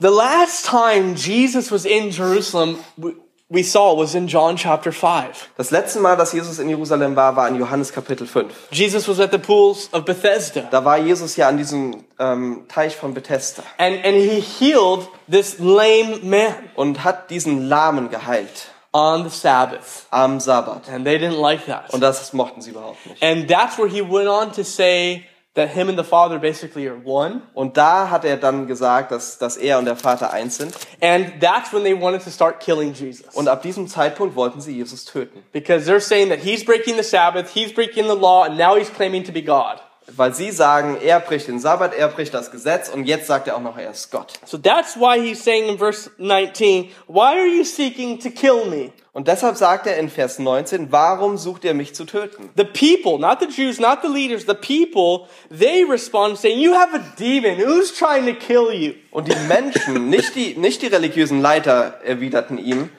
The 0.00 0.10
last 0.10 0.64
time 0.64 1.16
Jesus 1.16 1.72
was 1.72 1.84
in 1.84 2.10
Jerusalem, 2.12 2.78
we- 2.96 3.62
saw 3.64 3.94
was 3.96 4.14
in 4.14 4.28
John 4.28 4.56
chapter 4.56 4.92
5. 4.92 5.48
Das 5.56 5.70
letzte 5.72 5.98
Mal, 5.98 6.16
dass 6.16 6.32
Jesus 6.32 6.60
in 6.60 6.68
Jerusalem 6.68 7.16
war, 7.16 7.34
war 7.34 7.48
in 7.48 7.56
Johannes 7.58 7.92
Kapitel 7.92 8.26
5. 8.26 8.46
Jesus 8.70 9.08
was 9.08 9.18
at 9.18 9.32
the 9.32 9.38
pools 9.38 9.88
of 9.92 10.04
Bethesda. 10.04 10.68
Da 10.70 10.84
war 10.84 10.98
Jesus 10.98 11.34
ja 11.36 11.48
an 11.48 11.56
diesem 11.56 12.04
ähm, 12.20 12.66
Teich 12.68 12.94
von 12.94 13.12
Bethesda 13.12 13.62
And, 13.78 14.04
and 14.04 14.16
he 14.16 14.40
healed 14.40 15.08
this 15.28 15.58
lame 15.58 16.20
man 16.22 16.54
und 16.76 17.02
hat 17.02 17.30
diesen 17.30 17.68
Lahmen 17.68 18.08
geheilt 18.08 18.68
on 18.92 19.28
the 19.28 19.30
Sabbath. 19.36 20.06
am 20.10 20.38
Sabbat. 20.38 20.88
And 20.90 21.04
they 21.04 21.16
didn't 21.18 21.40
like 21.40 21.66
that. 21.66 21.90
Und 21.92 22.02
das 22.02 22.32
mochten 22.32 22.60
sie 22.60 22.70
überhaupt 22.70 23.04
nicht. 23.04 23.20
And 23.20 23.48
that's 23.48 23.76
where 23.78 23.88
he 23.88 24.00
went 24.02 24.28
on 24.28 24.52
to 24.52 24.62
say 24.62 25.24
that 25.58 25.70
him 25.70 25.88
and 25.88 25.98
the 25.98 26.04
Father 26.04 26.38
basically 26.38 26.88
are 26.88 26.96
one. 27.04 27.42
Und 27.52 27.76
da 27.76 28.10
hat 28.10 28.24
er 28.24 28.36
dann 28.36 28.66
gesagt, 28.66 29.10
dass, 29.10 29.38
dass 29.38 29.56
er 29.56 29.78
und 29.78 29.84
der 29.84 29.96
Vater 29.96 30.32
eins 30.32 30.56
sind. 30.56 30.74
And 31.00 31.40
that's 31.40 31.72
when 31.72 31.82
they 31.82 31.94
wanted 31.94 32.22
to 32.22 32.30
start 32.30 32.60
killing 32.60 32.94
Jesus. 32.94 33.34
Und 33.34 33.48
ab 33.48 33.62
diesem 33.62 33.88
Zeitpunkt 33.88 34.36
wollten 34.36 34.60
sie 34.60 34.76
Jesus 34.76 35.04
töten. 35.04 35.42
Because 35.52 35.90
they're 35.90 36.00
saying 36.00 36.30
that 36.30 36.38
he's 36.38 36.64
breaking 36.64 36.96
the 36.96 37.02
Sabbath, 37.02 37.50
he's 37.52 37.74
breaking 37.74 38.06
the 38.06 38.14
law, 38.14 38.44
and 38.44 38.56
now 38.56 38.76
he's 38.76 38.88
claiming 38.88 39.24
to 39.24 39.32
be 39.32 39.42
God. 39.42 39.80
Weil 40.16 40.34
sie 40.34 40.50
sagen, 40.50 40.96
er 41.02 41.20
bricht 41.20 41.48
den 41.48 41.58
Sabbat, 41.58 41.94
er 41.94 42.08
bricht 42.08 42.32
das 42.34 42.50
Gesetz 42.50 42.88
und 42.88 43.04
jetzt 43.04 43.26
sagt 43.26 43.46
er 43.46 43.56
auch 43.56 43.60
noch, 43.60 43.76
er 43.76 43.90
ist 43.90 44.10
Gott. 44.10 44.32
So 44.44 44.56
that's 44.56 44.96
why 44.96 45.20
he's 45.20 45.42
saying 45.42 45.68
in 45.68 45.78
verse 45.78 46.10
19, 46.18 46.90
Why 47.06 47.38
are 47.38 47.46
you 47.46 47.64
seeking 47.64 48.18
to 48.20 48.30
kill 48.30 48.64
me? 48.66 48.92
Und 49.18 49.26
deshalb 49.26 49.56
sagt 49.56 49.88
er 49.88 49.96
in 49.96 50.10
Vers 50.10 50.38
19, 50.38 50.92
warum 50.92 51.38
sucht 51.38 51.64
ihr 51.64 51.74
mich 51.74 51.92
zu 51.92 52.04
töten? 52.04 52.50
The 52.56 52.62
people, 52.62 53.18
not 53.18 53.38
the 53.40 53.48
Jews, 53.48 53.80
not 53.80 53.98
the 54.02 54.08
leaders, 54.08 54.46
the 54.46 54.54
people, 54.54 55.26
they 55.50 55.82
respond 55.82 56.38
saying, 56.38 56.60
You 56.60 56.74
have 56.74 56.94
a 56.94 57.00
demon. 57.18 57.58
Who's 57.58 57.92
trying 57.92 58.26
to 58.26 58.34
kill 58.34 58.72
you? 58.72 58.94
Und 59.10 59.26
die 59.26 59.34
Menschen, 59.48 60.08
nicht 60.08 60.36
die, 60.36 60.56
nicht 60.56 60.82
die 60.82 60.86
religiösen 60.86 61.40
Leiter 61.40 62.00
erwiderten 62.04 62.58
ihm, 62.58 62.90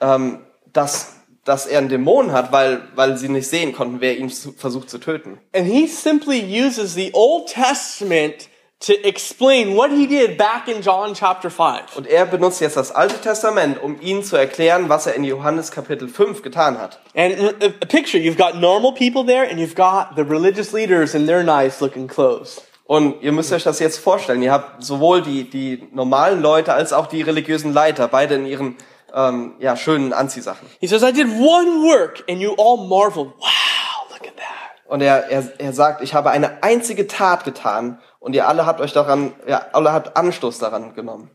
ähm, 0.00 0.46
dass, 0.72 1.15
dass 1.46 1.64
er 1.64 1.78
einen 1.78 1.88
Dämon 1.88 2.32
hat, 2.32 2.52
weil, 2.52 2.82
weil 2.94 3.16
sie 3.16 3.28
nicht 3.28 3.48
sehen 3.48 3.72
konnten, 3.72 4.00
wer 4.00 4.18
ihn 4.18 4.28
zu, 4.28 4.52
versucht 4.52 4.90
zu 4.90 4.98
töten. 4.98 5.38
And 5.54 5.66
he 5.66 5.86
simply 5.86 6.42
uses 6.42 6.94
the 6.94 7.10
Old 7.14 7.46
Testament 7.48 8.48
to 8.80 8.92
explain 9.04 9.76
what 9.76 9.90
he 9.90 10.06
did 10.06 10.36
back 10.36 10.68
in 10.68 10.82
John 10.82 11.14
chapter 11.14 11.48
5. 11.48 11.96
Und 11.96 12.06
er 12.06 12.26
benutzt 12.26 12.60
jetzt 12.60 12.76
das 12.76 12.92
Alte 12.92 13.18
Testament, 13.20 13.82
um 13.82 13.98
ihnen 14.00 14.22
zu 14.22 14.36
erklären, 14.36 14.88
was 14.88 15.06
er 15.06 15.14
in 15.14 15.24
Johannes 15.24 15.70
Kapitel 15.70 16.08
5 16.08 16.42
getan 16.42 16.78
hat. 16.78 17.00
And 17.14 17.38
a 17.62 17.66
a 17.66 17.86
picture, 17.86 18.18
you've 18.18 18.36
got 18.36 18.60
normal 18.60 18.92
people 18.92 19.24
there 19.24 19.48
and 19.48 19.58
you've 19.58 19.76
got 19.76 20.16
the 20.16 20.22
religious 20.22 20.72
leaders 20.72 21.14
in 21.14 21.26
their 21.26 21.42
nice 21.42 21.80
looking 21.80 22.08
clothes. 22.08 22.60
Und 22.84 23.22
ihr 23.22 23.32
müsst 23.32 23.52
euch 23.52 23.64
das 23.64 23.78
jetzt 23.78 23.98
vorstellen. 23.98 24.42
Ihr 24.42 24.52
habt 24.52 24.84
sowohl 24.84 25.22
die, 25.22 25.48
die 25.48 25.88
normalen 25.92 26.40
Leute 26.40 26.72
als 26.72 26.92
auch 26.92 27.06
die 27.06 27.22
religiösen 27.22 27.72
Leiter, 27.72 28.06
beide 28.08 28.34
in 28.34 28.46
ihren 28.46 28.76
ähm, 29.14 29.54
ja, 29.58 29.76
schönen 29.76 30.12
Anziehsachen. 30.12 30.68
He 30.80 30.86
says, 30.86 31.02
I 31.02 31.12
did 31.12 31.26
one 31.26 31.82
work 31.82 32.24
and 32.28 32.40
you 32.40 32.54
all 32.58 32.88
marveled. 32.88 33.32
Wow, 33.38 34.10
look 34.10 34.26
at 34.26 34.36
that. 34.36 34.86
Und 34.86 35.00
er, 35.00 35.28
er, 35.30 35.52
er 35.58 35.72
sagt, 35.72 36.02
ich 36.02 36.14
habe 36.14 36.30
eine 36.30 36.62
einzige 36.62 37.06
Tat 37.06 37.44
getan 37.44 38.00
und 38.20 38.34
ihr 38.34 38.46
alle 38.48 38.66
habt 38.66 38.80
euch 38.80 38.92
daran, 38.92 39.34
ja, 39.46 39.66
alle 39.72 39.92
habt 39.92 40.16
Anstoß 40.16 40.58
daran 40.58 40.94
genommen. 40.94 41.30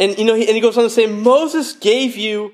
And 0.00 0.18
you 0.18 0.24
know, 0.24 0.34
he, 0.34 0.46
and 0.46 0.54
he 0.54 0.60
goes 0.60 0.76
on 0.76 0.84
to 0.84 0.90
say, 0.90 1.06
Moses 1.06 1.78
gave 1.78 2.16
you 2.16 2.52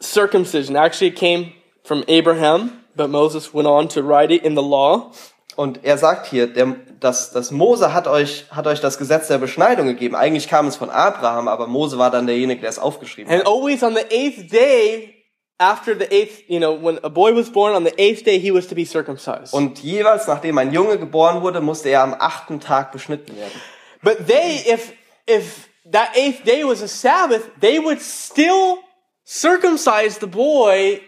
circumcision. 0.00 0.76
Actually, 0.76 1.08
it 1.08 1.16
came 1.16 1.52
from 1.84 2.04
Abraham, 2.08 2.84
but 2.96 3.10
Moses 3.10 3.54
went 3.54 3.68
on 3.68 3.88
to 3.88 4.02
write 4.02 4.30
it 4.30 4.44
in 4.44 4.54
the 4.54 4.62
law. 4.62 5.12
Und 5.60 5.84
er 5.84 5.98
sagt 5.98 6.26
hier, 6.26 6.46
der, 6.46 6.74
dass, 7.00 7.32
dass 7.32 7.50
Mose 7.50 7.92
hat 7.92 8.06
euch, 8.06 8.46
hat 8.50 8.66
euch 8.66 8.80
das 8.80 8.96
Gesetz 8.96 9.28
der 9.28 9.36
Beschneidung 9.36 9.88
gegeben. 9.88 10.16
Eigentlich 10.16 10.48
kam 10.48 10.66
es 10.66 10.76
von 10.76 10.88
Abraham, 10.88 11.48
aber 11.48 11.66
Mose 11.66 11.98
war 11.98 12.10
dann 12.10 12.26
derjenige, 12.26 12.62
der 12.62 12.70
es 12.70 12.78
aufgeschrieben 12.78 13.30
And 13.30 13.42
hat. 13.42 13.46
always 13.46 13.82
on 13.82 13.94
the 13.94 14.06
eighth 14.10 14.50
day, 14.50 15.16
after 15.58 15.94
the 15.94 16.10
eighth, 16.10 16.48
you 16.48 16.58
know, 16.58 16.72
when 16.72 16.98
a 17.02 17.10
boy 17.10 17.34
was 17.34 17.52
born, 17.52 17.74
on 17.76 17.84
the 17.84 17.92
eighth 18.00 18.24
day, 18.24 18.38
he 18.38 18.50
was 18.50 18.68
to 18.68 18.74
be 18.74 18.86
circumcised. 18.86 19.52
Und 19.52 19.80
jeweils, 19.82 20.26
nachdem 20.26 20.56
ein 20.56 20.72
Junge 20.72 20.96
geboren 20.96 21.42
wurde, 21.42 21.60
musste 21.60 21.90
er 21.90 22.04
am 22.04 22.14
achten 22.18 22.60
Tag 22.60 22.90
beschnitten 22.90 23.36
werden. 23.36 23.60
But 24.02 24.26
they, 24.28 24.62
if, 24.66 24.94
if 25.26 25.68
that 25.92 26.16
eighth 26.16 26.42
day 26.46 26.64
was 26.64 26.80
a 26.80 26.88
Sabbath, 26.88 27.50
they 27.60 27.78
would 27.78 28.00
still 28.00 28.78
circumcise 29.26 30.20
the 30.20 30.26
boy, 30.26 31.02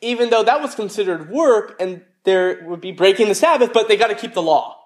even 0.00 0.30
though 0.30 0.42
that 0.42 0.62
was 0.62 0.74
considered 0.74 1.30
work 1.30 1.76
and 1.78 2.00
there 2.24 2.58
would 2.66 2.80
be 2.80 2.92
breaking 2.92 3.26
the 3.26 3.34
Sabbath, 3.34 3.72
but 3.72 3.88
they 3.88 3.96
got 3.96 4.08
to 4.08 4.14
keep 4.14 4.34
the 4.34 4.42
law. 4.42 4.76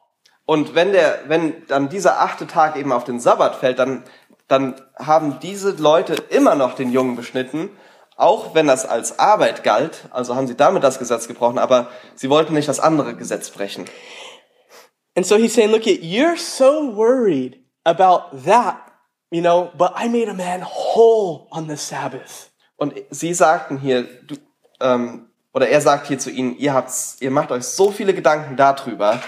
Und 0.47 0.75
wenn 0.75 0.92
der, 0.92 1.20
wenn 1.29 1.66
dann 1.68 1.88
dieser 1.88 2.20
achte 2.20 2.47
Tag 2.47 2.77
eben 2.77 2.92
auf 2.92 3.05
den 3.05 3.18
Sabbat 3.18 3.57
fällt, 3.57 3.79
dann, 3.79 4.05
dann 4.47 4.75
haben 4.97 5.38
diese 5.40 5.70
Leute 5.73 6.14
immer 6.29 6.55
noch 6.55 6.75
den 6.75 6.92
Jungen 6.92 7.16
beschnitten, 7.16 7.70
auch 8.16 8.55
wenn 8.55 8.66
das 8.66 8.87
als 8.87 9.18
Arbeit 9.18 9.64
galt, 9.64 10.05
also 10.11 10.37
haben 10.37 10.47
sie 10.47 10.57
damit 10.57 10.85
das 10.85 10.99
Gesetz 10.99 11.27
gebrochen, 11.27 11.59
aber 11.59 11.88
sie 12.14 12.31
wollten 12.31 12.55
nicht 12.55 12.68
das 12.68 12.79
andere 12.79 13.16
Gesetz 13.16 13.51
brechen. 13.51 13.87
And 15.16 15.27
so 15.27 15.37
he's 15.37 15.55
saying, 15.55 15.70
look, 15.70 15.87
at 15.87 16.03
you're 16.03 16.37
so 16.37 16.94
worried 16.94 17.65
about 17.85 18.44
that, 18.44 18.77
you 19.31 19.40
know, 19.40 19.71
but 19.77 19.92
I 19.96 20.08
made 20.08 20.29
a 20.29 20.35
man 20.35 20.63
whole 20.63 21.46
on 21.50 21.69
the 21.69 21.77
Sabbath. 21.77 22.50
Und 22.77 22.94
sie 23.11 23.33
sagten 23.35 23.79
hier, 23.79 24.04
du, 24.27 24.37
ähm, 24.81 25.31
oder 25.55 25.69
er 25.69 25.81
sagt 25.81 26.09
hier 26.09 26.19
zu 26.19 26.31
ihnen, 26.31 26.59
ihr 26.59 26.75
habt's, 26.75 27.17
ihr 27.21 27.31
macht 27.31 27.52
euch 27.52 27.65
so 27.65 27.92
viele 27.92 28.13
Gedanken 28.13 28.57
darüber, 28.57 29.23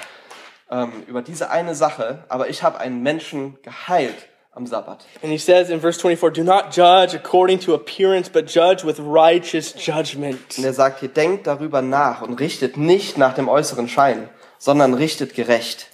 ähm, 0.71 1.05
über 1.07 1.23
diese 1.23 1.51
eine 1.51 1.75
Sache, 1.75 2.25
aber 2.29 2.51
ich 2.51 2.63
habe 2.65 2.79
einen 2.81 3.03
Menschen 3.03 3.57
geheilt 3.63 4.29
am 4.51 4.67
Sabbat. 4.67 5.05
And 5.23 5.31
he 5.31 5.39
says 5.39 5.71
in 5.71 5.81
verse 5.81 6.01
24, 6.01 6.33
do 6.33 6.43
not 6.43 6.77
judge 6.77 7.15
according 7.15 7.61
to 7.61 7.75
appearance, 7.75 8.29
but 8.29 8.47
judge 8.53 8.85
with 8.85 8.99
righteous 8.99 9.75
judgment. 9.79 10.59
Und 10.59 10.65
er 10.65 10.73
sagt 10.73 11.01
hier, 11.01 11.09
denkt 11.09 11.47
darüber 11.47 11.81
nach 11.81 12.23
und 12.23 12.41
richtet 12.41 12.77
nicht 12.77 13.17
nach 13.19 13.35
dem 13.35 13.49
äußeren 13.49 13.89
Schein, 13.89 14.29
sondern 14.59 14.95
richtet 14.95 15.35
gerecht. 15.35 15.87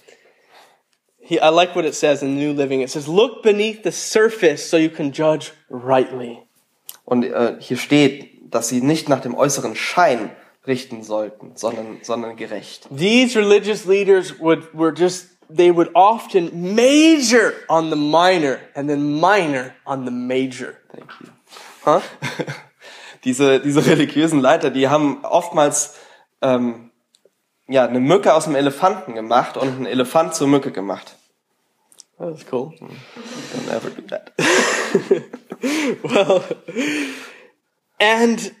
He, 1.19 1.35
I 1.35 1.49
like 1.53 1.75
what 1.75 1.85
it 1.85 1.93
says 1.93 2.21
in 2.21 2.35
New 2.35 2.53
Living. 2.53 2.81
It 2.81 2.89
says, 2.89 3.07
look 3.07 3.43
beneath 3.43 3.83
the 3.83 3.91
surface 3.91 4.67
so 4.69 4.77
you 4.77 4.89
can 4.89 5.11
judge 5.11 5.51
rightly. 5.69 6.39
Und 7.05 7.23
äh, 7.23 7.55
hier 7.59 7.77
steht, 7.77 8.32
dass 8.53 8.69
sie 8.69 8.81
nicht 8.81 9.09
nach 9.09 9.21
dem 9.21 9.35
äußeren 9.35 9.75
Schein 9.75 10.31
richten 10.65 11.03
sollten, 11.03 11.51
sondern, 11.55 11.99
sondern 12.03 12.35
gerecht. 12.35 12.87
These 12.95 13.37
religious 13.37 13.85
leaders 13.85 14.39
would, 14.39 14.73
were 14.73 14.93
just 14.95 15.27
they 15.49 15.75
would 15.75 15.89
often 15.93 16.75
major 16.75 17.53
on 17.67 17.89
the 17.89 17.95
minor 17.95 18.59
and 18.75 18.89
then 18.89 19.19
minor 19.19 19.73
on 19.85 20.05
the 20.05 20.11
major. 20.11 20.75
Thank 20.91 21.09
you. 21.19 21.27
Huh? 21.85 22.01
diese, 23.23 23.59
diese 23.59 23.85
religiösen 23.85 24.39
Leiter, 24.39 24.69
die 24.69 24.87
haben 24.87 25.23
oftmals 25.23 25.95
ähm, 26.41 26.91
ja, 27.67 27.85
eine 27.85 27.99
Mücke 27.99 28.33
aus 28.33 28.47
einem 28.47 28.55
Elefanten 28.55 29.15
gemacht 29.15 29.57
und 29.57 29.67
einen 29.67 29.85
Elefant 29.85 30.33
zur 30.35 30.47
Mücke 30.47 30.71
gemacht. 30.71 31.15
That 32.19 32.31
was 32.31 32.45
cool. 32.51 32.71
Don't 33.53 33.69
ever 33.69 33.89
do 33.89 34.01
that. 34.09 34.31
Well, 36.03 36.43
and 38.03 38.51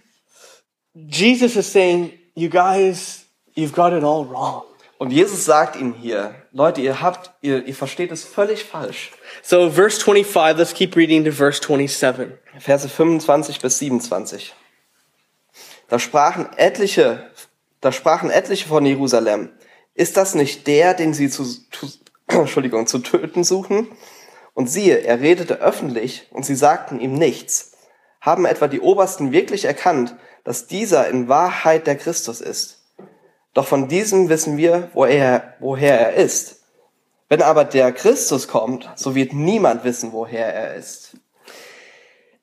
Jesus 0.95 1.55
is 1.55 1.71
saying, 1.71 2.11
you 2.35 2.49
guys, 2.49 3.25
you've 3.55 3.73
got 3.73 3.93
it 3.93 4.03
all 4.03 4.25
wrong. 4.25 4.63
Und 4.99 5.11
Jesus 5.11 5.43
sagt 5.43 5.75
ihnen 5.75 5.93
hier, 5.93 6.33
Leute, 6.53 6.79
ihr 6.79 7.01
habt, 7.01 7.31
ihr, 7.41 7.65
ihr 7.65 7.75
versteht 7.75 8.11
es 8.11 8.23
völlig 8.23 8.63
falsch. 8.63 9.11
So, 9.41 9.69
verse 9.69 9.99
25, 9.99 10.57
let's 10.57 10.73
keep 10.73 10.95
reading 10.95 11.25
to 11.25 11.31
verse 11.31 11.59
27. 11.61 12.29
Verse 12.59 12.87
25 12.87 13.59
bis 13.59 13.79
27. 13.79 14.53
Da 15.89 15.99
sprachen 15.99 16.47
etliche, 16.55 17.29
da 17.81 17.91
sprachen 17.91 18.29
etliche 18.29 18.67
von 18.67 18.85
Jerusalem. 18.85 19.49
Ist 19.93 20.15
das 20.15 20.35
nicht 20.35 20.67
der, 20.67 20.93
den 20.93 21.13
sie 21.13 21.29
zu, 21.29 21.43
zu, 21.43 21.87
Entschuldigung, 22.27 22.87
zu 22.87 22.99
töten 22.99 23.43
suchen? 23.43 23.91
Und 24.53 24.69
siehe, 24.69 24.99
er 24.99 25.19
redete 25.19 25.59
öffentlich 25.59 26.27
und 26.31 26.45
sie 26.45 26.55
sagten 26.55 27.01
ihm 27.01 27.15
nichts. 27.15 27.72
Haben 28.23 28.45
etwa 28.45 28.69
die 28.69 28.79
Obersten 28.79 29.33
wirklich 29.33 29.65
erkannt, 29.65 30.15
dass 30.45 30.65
dieser 30.65 31.09
in 31.09 31.27
Wahrheit 31.27 31.87
der 31.87 31.97
Christus 31.97 32.39
ist? 32.39 32.81
Doch 33.53 33.67
von 33.67 33.89
diesem 33.89 34.29
wissen 34.29 34.55
wir, 34.55 34.89
woher, 34.93 35.55
woher 35.59 35.99
er 35.99 36.13
ist. 36.13 36.61
Wenn 37.27 37.41
aber 37.41 37.65
der 37.65 37.91
Christus 37.91 38.47
kommt, 38.47 38.89
so 38.95 39.13
wird 39.13 39.33
niemand 39.33 39.83
wissen, 39.83 40.13
woher 40.13 40.53
er 40.53 40.75
ist. 40.75 41.17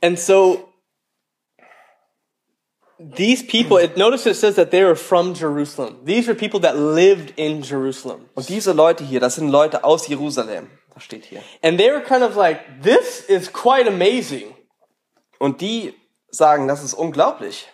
And 0.02 0.18
so, 0.18 0.68
these 2.98 3.42
people, 3.42 3.82
it, 3.82 3.96
notice 3.96 4.26
it 4.26 4.36
says 4.36 4.56
that 4.56 4.70
they 4.70 4.84
were 4.84 4.96
from 4.96 5.32
Jerusalem. 5.32 6.04
These 6.04 6.28
are 6.28 6.34
people 6.34 6.60
that 6.60 6.76
lived 6.76 7.32
in 7.38 7.62
Jerusalem. 7.62 8.28
Und 8.34 8.50
diese 8.50 8.72
Leute 8.72 9.02
hier, 9.02 9.20
das 9.20 9.36
sind 9.36 9.48
Leute 9.48 9.82
aus 9.82 10.06
Jerusalem. 10.08 10.68
Das 10.92 11.04
steht 11.04 11.24
hier. 11.24 11.40
And 11.62 11.78
they 11.78 11.90
were 11.90 12.02
kind 12.02 12.22
of 12.22 12.36
like, 12.36 12.82
this 12.82 13.24
is 13.26 13.50
quite 13.50 13.88
amazing. 13.88 14.54
Und 15.40 15.60
die 15.62 15.94
sagen, 16.30 16.68
das 16.68 16.84
ist 16.84 16.94
unglaublich. 16.94 17.66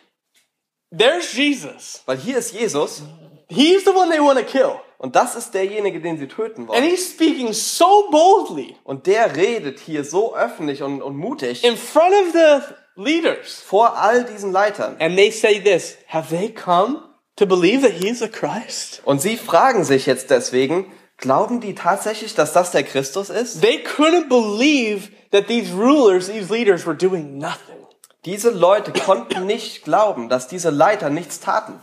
There's 0.97 1.33
Jesus. 1.35 2.03
Weil 2.07 2.17
hier 2.19 2.39
ist 2.39 2.53
Jesus 2.53 3.03
He's 3.49 3.85
the 3.85 3.91
one 3.91 4.11
they 4.11 4.19
want 4.21 4.39
to 4.39 4.45
kill. 4.45 4.73
und 4.99 5.15
das 5.15 5.37
ist 5.37 5.53
derjenige, 5.53 6.01
den 6.01 6.17
sie 6.19 6.27
töten 6.27 6.63
And 6.63 6.69
wollen. 6.71 6.83
he's 6.85 7.11
speaking 7.11 7.53
so 7.53 8.09
boldly 8.11 8.77
Und 8.85 9.07
der 9.07 9.37
redet 9.37 9.79
hier 9.79 10.05
so 10.05 10.35
öffentlich 10.35 10.83
und, 10.83 11.03
und 11.03 11.17
mutig 11.17 11.63
in 11.65 11.77
front 11.77 12.15
of 12.15 12.33
the 12.33 12.75
leaders. 13.03 13.61
vor 13.65 13.97
all 13.99 14.25
diesen 14.25 14.53
Leitern. 14.53 14.97
And 15.01 15.17
they 15.17 15.31
say 15.31 15.61
this 15.61 15.97
Have 16.09 16.35
they 16.35 16.49
come 16.53 17.03
to 17.37 17.47
believe 17.47 17.83
that 17.83 17.93
he's 18.01 18.21
the 18.21 18.29
Christ? 18.29 19.03
Und 19.05 19.21
sie 19.21 19.37
fragen 19.37 19.85
sich 19.85 20.07
jetzt 20.07 20.31
deswegen, 20.31 20.93
glauben 21.19 21.61
die 21.61 21.75
tatsächlich, 21.75 22.35
dass 22.35 22.53
das 22.53 22.71
der 22.71 22.83
Christus 22.83 23.31
ist? 23.31 23.61
They 23.63 23.83
couldn't 23.85 24.29
believe 24.29 25.09
that 25.31 25.47
these 25.49 25.73
rulers, 25.75 26.29
these 26.29 26.53
leaders 26.53 26.87
were 26.87 26.97
doing 26.97 27.39
nothing. 27.39 27.77
Diese 28.25 28.51
Leute 28.51 28.93
konnten 28.93 29.47
nicht 29.47 29.85
glauben, 29.85 30.29
dass 30.29 30.49
diese 30.49 30.71
Leiter 30.71 31.11
nichts 31.11 31.41
taten. 31.41 31.81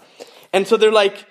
And 0.52 0.68
so 0.68 0.76
they're 0.76 0.92
like, 0.92 1.26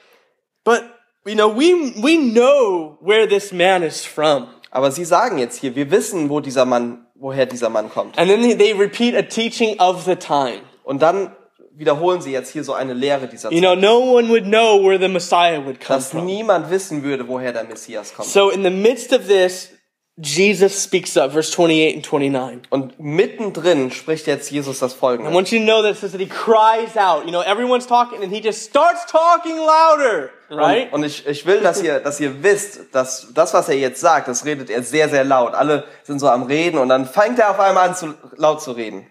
But, 0.65 0.83
you 1.27 1.35
know, 1.35 1.49
we, 1.49 1.93
we 2.03 2.17
know 2.17 2.97
where 3.01 3.27
this 3.29 3.53
man 3.53 3.83
is 3.83 4.05
from. 4.05 4.49
Aber 4.71 4.91
sie 4.91 5.05
sagen 5.05 5.39
jetzt 5.39 5.59
hier, 5.61 5.75
wir 5.75 5.91
wissen, 5.91 6.31
wo 6.31 6.41
dieser 6.41 6.65
Mann, 6.65 7.07
woher 7.15 7.47
dieser 7.47 7.69
Mann 7.69 7.91
kommt. 7.91 8.17
And 8.19 8.31
then 8.31 8.41
they- 8.59 8.73
repeat 8.73 9.15
a 9.15 9.23
teaching 9.23 9.79
of 9.81 10.05
the 10.05 10.17
time. 10.17 10.61
Und 10.85 11.03
dann 11.03 11.37
wiederholen 11.77 12.21
sie 12.21 12.33
jetzt 12.33 12.51
hier 12.53 12.65
so 12.65 12.73
eine 12.75 12.93
Lehre 12.95 13.27
dieser 13.29 13.51
You 13.53 13.61
Zeit, 13.61 13.79
know, 13.79 13.99
no 14.01 14.17
one 14.17 14.29
would 14.29 14.45
know 14.45 14.83
where 14.83 14.99
the 14.99 15.09
Messiah 15.09 15.65
would 15.65 15.81
come 15.81 15.99
dass 15.99 16.11
from. 16.11 16.27
niemand 16.27 16.71
wissen 16.71 17.03
würde, 17.03 17.27
woher 17.29 17.53
der 17.53 17.65
Messias 17.65 18.15
kommt. 18.15 18.29
So 18.29 18.51
in 18.51 18.63
the 18.63 18.71
midst 18.71 19.13
of 19.13 19.27
this, 19.27 19.71
Jesus 20.19 20.85
speaks 20.85 21.17
up, 21.17 21.33
verse 21.33 21.51
28 21.51 21.95
and 21.97 22.05
29. 22.05 22.61
Und 22.71 23.01
mittendrin 23.01 23.91
spricht 23.91 24.27
jetzt 24.27 24.51
Jesus 24.51 24.81
das 24.81 24.93
I 24.93 24.99
Folgende. 24.99 25.33
want 25.33 25.51
you 25.51 25.59
to 25.59 25.65
know 25.65 25.83
says 25.95 26.13
that 26.13 26.21
he 26.21 26.27
cries 26.29 26.97
out. 26.99 27.25
You 27.25 27.31
know, 27.31 27.41
everyone's 27.41 27.87
talking 27.87 28.23
and 28.23 28.31
he 28.31 28.41
just 28.41 28.63
starts 28.63 29.07
talking 29.11 29.57
louder, 29.57 30.29
right? 30.51 30.93
Und, 30.93 31.01
und 31.01 31.05
ich, 31.07 31.27
ich 31.27 31.47
will, 31.47 31.61
dass 31.61 31.83
ihr, 31.83 31.99
dass 32.01 32.21
ihr 32.21 32.43
wisst, 32.43 32.95
dass 32.95 33.29
das, 33.33 33.55
was 33.55 33.71
er 33.71 33.77
jetzt 33.77 34.03
sagt, 34.03 34.29
das 34.29 34.45
redet 34.45 34.69
er 34.69 34.83
sehr, 34.83 35.09
sehr 35.09 35.25
laut. 35.25 35.55
Alle 35.55 35.85
sind 36.03 36.19
so 36.19 36.29
am 36.29 36.43
Reden 36.43 36.77
und 36.79 36.91
dann 36.91 37.07
fängt 37.07 37.39
er 37.39 37.51
auf 37.51 37.59
einmal 37.59 37.89
an, 37.89 37.95
zu, 37.97 38.15
laut 38.37 38.61
zu 38.61 38.73
reden. 38.73 39.07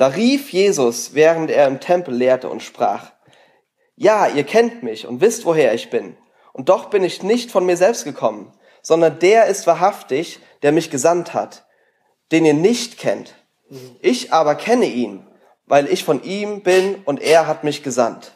Da 0.00 0.06
rief 0.06 0.50
Jesus, 0.50 1.12
während 1.12 1.50
er 1.50 1.66
im 1.66 1.78
Tempel 1.78 2.14
lehrte 2.14 2.48
und 2.48 2.62
sprach, 2.62 3.12
ja, 3.96 4.28
ihr 4.28 4.44
kennt 4.44 4.82
mich 4.82 5.06
und 5.06 5.20
wisst, 5.20 5.44
woher 5.44 5.74
ich 5.74 5.90
bin. 5.90 6.16
Und 6.54 6.70
doch 6.70 6.88
bin 6.88 7.04
ich 7.04 7.22
nicht 7.22 7.50
von 7.50 7.66
mir 7.66 7.76
selbst 7.76 8.04
gekommen, 8.04 8.50
sondern 8.80 9.18
der 9.18 9.44
ist 9.44 9.66
wahrhaftig, 9.66 10.38
der 10.62 10.72
mich 10.72 10.88
gesandt 10.88 11.34
hat, 11.34 11.66
den 12.32 12.46
ihr 12.46 12.54
nicht 12.54 12.96
kennt. 12.96 13.34
Ich 14.00 14.32
aber 14.32 14.54
kenne 14.54 14.86
ihn, 14.86 15.26
weil 15.66 15.86
ich 15.86 16.02
von 16.02 16.22
ihm 16.22 16.62
bin 16.62 16.94
und 17.04 17.20
er 17.20 17.46
hat 17.46 17.62
mich 17.62 17.82
gesandt. 17.82 18.32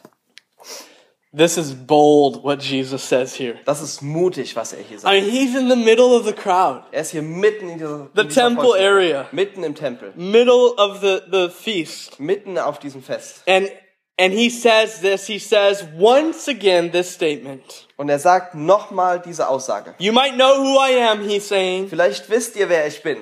This 1.35 1.57
is 1.57 1.73
bold 1.73 2.43
what 2.43 2.59
Jesus 2.61 3.03
says 3.03 3.35
here. 3.35 3.59
Das 3.65 3.81
ist 3.81 4.01
mutig, 4.01 4.55
was 4.55 4.71
er 4.71 4.79
hier 4.87 4.99
sagt. 4.99 5.13
I 5.13 5.19
mean, 5.19 5.29
he's 5.29 5.53
in 5.55 5.67
the 5.67 5.75
middle 5.75 6.15
of 6.15 6.25
the 6.25 6.31
crowd, 6.33 6.83
Er 6.93 7.01
ist 7.01 7.11
hier 7.11 7.21
mitten 7.21 7.67
in 7.69 7.77
dieser, 7.79 8.07
the 8.13 8.21
in 8.21 8.27
dieser 8.29 8.41
temple 8.41 8.63
Volksmenge. 8.63 8.87
area, 8.87 9.27
mitten 9.33 9.63
im 9.63 9.75
Tempel, 9.75 10.13
middle 10.15 10.73
of 10.77 11.01
the, 11.01 11.21
the 11.29 11.49
feast. 11.49 12.19
mitten 12.19 12.57
auf 12.57 12.79
diesem 12.79 13.03
Fest. 13.03 13.43
And, 13.47 13.69
and 14.17 14.33
he 14.33 14.49
says 14.49 15.01
this, 15.01 15.27
he 15.27 15.37
says 15.37 15.83
once 15.97 16.47
again 16.47 16.91
this 16.91 17.11
statement. 17.13 17.85
Und 17.97 18.09
er 18.09 18.19
sagt 18.19 18.55
nochmal 18.55 19.19
diese 19.19 19.49
Aussage. 19.49 19.93
You 19.97 20.13
might 20.13 20.35
know 20.35 20.63
who 20.63 20.77
I 20.79 21.01
am, 21.11 21.27
he's 21.27 21.45
saying, 21.45 21.89
Vielleicht 21.89 22.29
wisst 22.29 22.55
ihr, 22.55 22.69
wer 22.69 22.87
ich 22.87 23.03
bin, 23.03 23.17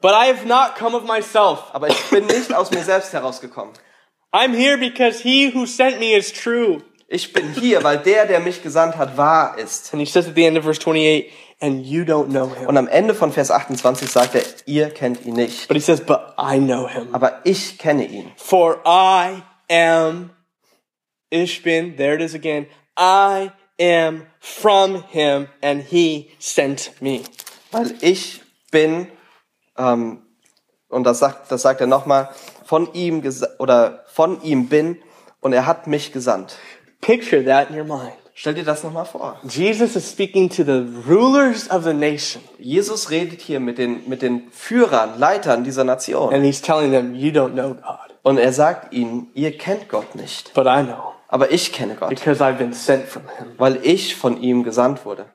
but 0.00 0.12
I 0.12 0.26
have 0.26 0.46
not 0.46 0.76
come 0.76 0.96
of 0.96 1.02
myself. 1.04 1.64
aber 1.72 1.88
ich 1.88 2.00
bin 2.10 2.26
nicht 2.26 2.54
aus 2.54 2.70
mir 2.70 2.84
selbst 2.84 3.12
herausgekommen. 3.12 3.74
I'm 4.32 4.54
here 4.54 4.78
because 4.78 5.18
he 5.20 5.50
who 5.52 5.66
sent 5.66 5.98
me 5.98 6.14
is 6.14 6.32
true. 6.32 6.82
Ich 7.12 7.32
bin 7.32 7.52
hier, 7.54 7.82
weil 7.82 7.98
der, 7.98 8.24
der 8.26 8.38
mich 8.38 8.62
gesandt 8.62 8.96
hat, 8.96 9.16
wahr 9.16 9.58
ist. 9.58 9.92
And 9.92 10.00
he 10.00 10.06
says 10.06 10.28
at 10.28 10.36
the 10.36 10.44
end 10.46 10.56
of 10.56 10.62
verse 10.62 10.78
28, 10.78 11.28
and 11.60 11.84
you 11.84 12.04
don't 12.04 12.28
know 12.28 12.54
him. 12.54 12.68
Und 12.68 12.76
am 12.76 12.86
Ende 12.86 13.14
von 13.14 13.32
Vers 13.32 13.50
28 13.50 14.08
sagt 14.08 14.36
er, 14.36 14.42
ihr 14.66 14.90
kennt 14.90 15.26
ihn 15.26 15.34
nicht, 15.34 15.66
But 15.66 15.76
he 15.76 15.80
says, 15.82 16.00
but 16.00 16.20
I 16.38 16.58
know 16.58 16.86
him. 16.88 17.08
aber 17.12 17.40
ich 17.42 17.78
kenne 17.78 18.06
ihn. 18.06 18.30
For 18.36 18.80
I 18.86 19.42
am, 19.68 20.30
ich 21.30 21.64
bin, 21.64 21.96
there 21.96 22.14
it 22.14 22.20
is 22.20 22.32
again, 22.34 22.66
I 22.96 23.50
am 23.80 24.26
from 24.38 25.02
him 25.08 25.48
and 25.62 25.82
he 25.82 26.30
sent 26.38 26.92
me. 27.00 27.22
Weil 27.72 27.92
ich 28.02 28.40
bin, 28.70 29.08
ähm, 29.76 30.22
und 30.88 31.02
das 31.02 31.18
sagt, 31.18 31.50
das 31.50 31.62
sagt 31.62 31.80
er 31.80 31.88
nochmal, 31.88 32.30
von 32.64 32.92
ihm 32.94 33.20
oder 33.58 34.04
von 34.12 34.40
ihm 34.42 34.68
bin 34.68 35.02
und 35.40 35.52
er 35.52 35.66
hat 35.66 35.88
mich 35.88 36.12
gesandt. 36.12 36.56
Picture 37.00 37.42
that 37.44 37.70
in 37.70 37.76
your 37.76 37.84
mind. 37.86 38.12
Stell 38.34 38.54
dir 38.54 38.64
das 38.64 38.82
nochmal 38.82 39.04
vor. 39.04 39.38
Jesus 39.46 39.96
is 39.96 40.08
speaking 40.10 40.48
to 40.48 40.64
the 40.64 40.86
rulers 41.06 41.68
of 41.70 41.84
the 41.84 41.92
nation 41.92 42.42
Jesus 42.58 43.10
redet 43.10 43.40
hier 43.42 43.60
mit 43.60 43.76
den, 43.78 44.08
mit 44.08 44.22
den 44.22 44.50
Führern, 44.50 45.18
Leitern 45.18 45.62
dieser 45.64 45.84
Nation. 45.84 46.32
and 46.32 46.44
he's 46.44 46.60
telling 46.62 46.90
them, 46.92 47.14
you 47.14 47.30
don't 47.30 47.52
know 47.52 47.74
God, 47.74 47.98
Und 48.22 48.38
er 48.38 48.52
sagt 48.52 48.92
ihnen, 48.94 49.28
ihr 49.34 49.56
kennt 49.58 49.88
Gott 49.88 50.14
nicht. 50.14 50.52
but 50.54 50.66
I 50.66 50.82
know 50.82 51.14
Aber 51.28 51.50
ich 51.52 51.72
kenne 51.72 51.96
Gott, 51.96 52.08
because 52.08 52.40
I've 52.42 52.56
been 52.58 52.72
sent 52.72 53.06
from 53.06 53.22
him. 53.38 53.52
weil 53.58 53.78
ich 53.84 54.14
von 54.16 54.40
ihm 54.42 54.62
gesandt 54.62 55.04
wurde. 55.04 55.26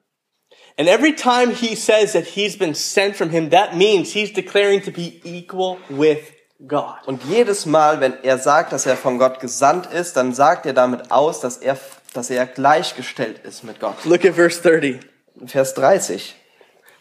And 0.77 0.89
every 0.89 1.15
time 1.15 1.51
he 1.53 1.75
says 1.75 2.13
that 2.13 2.25
he's 2.25 2.57
been 2.57 2.73
sent 2.75 3.15
from 3.15 3.29
him, 3.29 3.49
that 3.51 3.75
means 3.75 4.11
he's 4.11 4.33
declaring 4.33 4.81
to 4.83 4.91
be 4.91 5.21
equal 5.23 5.77
with 5.89 6.19
God. 6.67 7.05
Und 7.05 7.23
jedes 7.25 7.65
Mal, 7.65 7.99
wenn 7.99 8.23
er 8.23 8.37
sagt, 8.37 8.71
dass 8.71 8.85
er 8.85 8.97
von 8.97 9.17
Gott 9.17 9.39
gesandt 9.39 9.87
ist, 9.87 10.17
dann 10.17 10.33
sagt 10.33 10.65
er 10.65 10.73
damit 10.73 11.11
aus, 11.11 11.39
dass 11.39 11.57
er, 11.57 11.77
dass 12.13 12.29
er 12.29 12.45
gleichgestellt 12.45 13.39
ist 13.43 13.63
mit 13.63 13.79
Gott. 13.79 14.03
Look 14.05 14.25
at 14.25 14.35
verse 14.35 14.61
30. 14.61 14.99
Vers 15.45 15.73
30. 15.73 16.35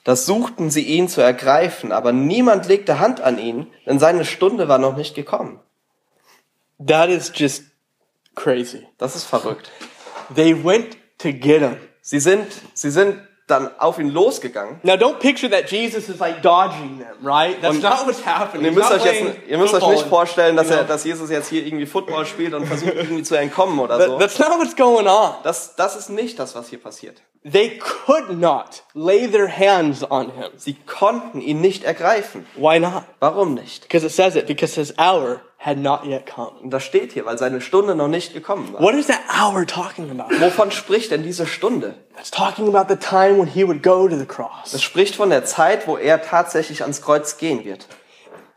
Das 0.05 0.27
suchten 0.27 0.71
sie 0.71 0.83
ihn 0.83 1.09
zu 1.09 1.23
ergreifen, 1.23 1.91
aber 1.91 2.13
niemand 2.13 2.69
legte 2.69 2.99
Hand 2.99 3.23
an 3.23 3.39
ihn, 3.39 3.73
denn 3.87 3.99
seine 3.99 4.25
Stunde 4.25 4.69
war 4.69 4.79
noch 4.79 4.97
nicht 4.97 5.15
gekommen. 5.15 5.61
That 6.85 7.09
is 7.09 7.33
just 7.35 7.65
crazy. 8.35 8.87
Das 8.99 9.17
ist 9.17 9.25
verrückt. 9.25 9.71
They 10.35 10.65
went 10.65 10.99
to 11.19 11.33
get 11.33 11.61
him. 11.61 11.77
Sie 12.03 12.21
sind, 12.21 12.47
sie 12.75 12.91
sind 12.91 13.19
dann 13.47 13.71
auf 13.79 13.99
ihn 13.99 14.11
losgegangen. 14.11 14.81
Now, 14.83 14.95
don't 14.95 15.19
picture 15.19 15.51
that 15.51 15.71
Jesus 15.71 16.09
is 16.09 16.19
like 16.19 16.41
dodging 16.43 16.99
them, 16.99 17.27
right? 17.27 17.61
That's 17.61 17.77
Und- 17.77 17.83
not 17.83 18.07
what's 18.07 18.25
happening. 18.25 18.65
Ihr 18.67 18.73
müsst 18.73 18.91
euch 18.91 19.05
jetzt, 19.05 19.23
ihr 19.49 19.59
müsst 19.59 19.75
euch 19.75 19.87
nicht 19.87 20.07
vorstellen, 20.07 20.57
dass 20.57 20.71
er, 20.71 20.85
dass 20.85 21.05
Jesus 21.05 21.31
jetzt 21.31 21.49
hier 21.51 21.67
irgendwie 21.67 21.87
Football 21.87 22.25
spielt 22.25 22.55
und 22.55 22.67
versucht 22.67 22.95
irgendwie 22.95 23.23
zu 23.23 23.35
entkommen 23.35 23.79
oder 23.79 24.01
so. 24.07 24.19
that's 24.19 24.39
not 24.39 24.59
what's 24.59 24.75
going 24.75 25.07
on. 25.07 25.35
Das, 25.43 25.77
das 25.77 25.95
ist 25.97 26.09
nicht 26.09 26.39
das, 26.39 26.55
was 26.55 26.69
hier 26.69 26.81
passiert. 26.81 27.21
They 27.47 27.79
could 27.79 28.31
not 28.41 28.85
lay 28.95 29.29
their 29.29 29.47
hands 29.47 30.03
on 30.11 30.31
him. 30.31 30.47
Sie 30.57 30.75
konnten 30.87 31.43
ihn 31.43 31.61
nicht 31.61 31.85
ergreifen. 31.85 32.47
Why 32.57 32.81
not? 32.81 33.05
Warum 33.21 33.53
nicht? 33.53 33.83
Because 33.83 34.07
it 34.07 34.13
says 34.13 34.35
it, 34.35 34.47
because 34.47 34.75
his 34.77 34.95
hour 34.99 35.43
had 35.65 35.79
not 35.79 36.05
yet 36.05 36.27
come. 36.27 36.51
Und 36.63 36.71
das 36.71 36.83
steht 36.85 37.13
hier, 37.13 37.25
weil 37.25 37.39
seine 37.39 37.61
Stunde 37.61 37.95
noch 37.95 38.09
nicht 38.09 38.35
gekommen 38.35 38.73
war. 38.73 38.83
What 38.83 38.95
is 38.95 39.07
that 39.07 39.21
hour 39.31 39.67
talking 39.67 40.11
about? 40.11 40.35
Wovon 40.41 40.71
spricht 40.71 41.11
denn 41.11 41.23
diese 41.23 41.47
Stunde? 41.47 41.95
It's 42.19 42.31
talking 42.31 42.69
about 42.75 42.93
the 42.93 42.99
time 42.99 43.39
when 43.39 43.47
he 43.47 43.67
would 43.67 43.83
go 43.83 44.09
to 44.09 44.17
the 44.17 44.27
cross. 44.27 44.75
Es 44.75 44.83
spricht 44.83 45.17
von 45.17 45.31
der 45.31 45.45
Zeit, 45.45 45.87
wo 45.87 45.97
er 45.97 46.23
tatsächlich 46.23 46.83
ans 46.83 47.01
Kreuz 47.01 47.39
gehen 47.39 47.65
wird. 47.65 47.87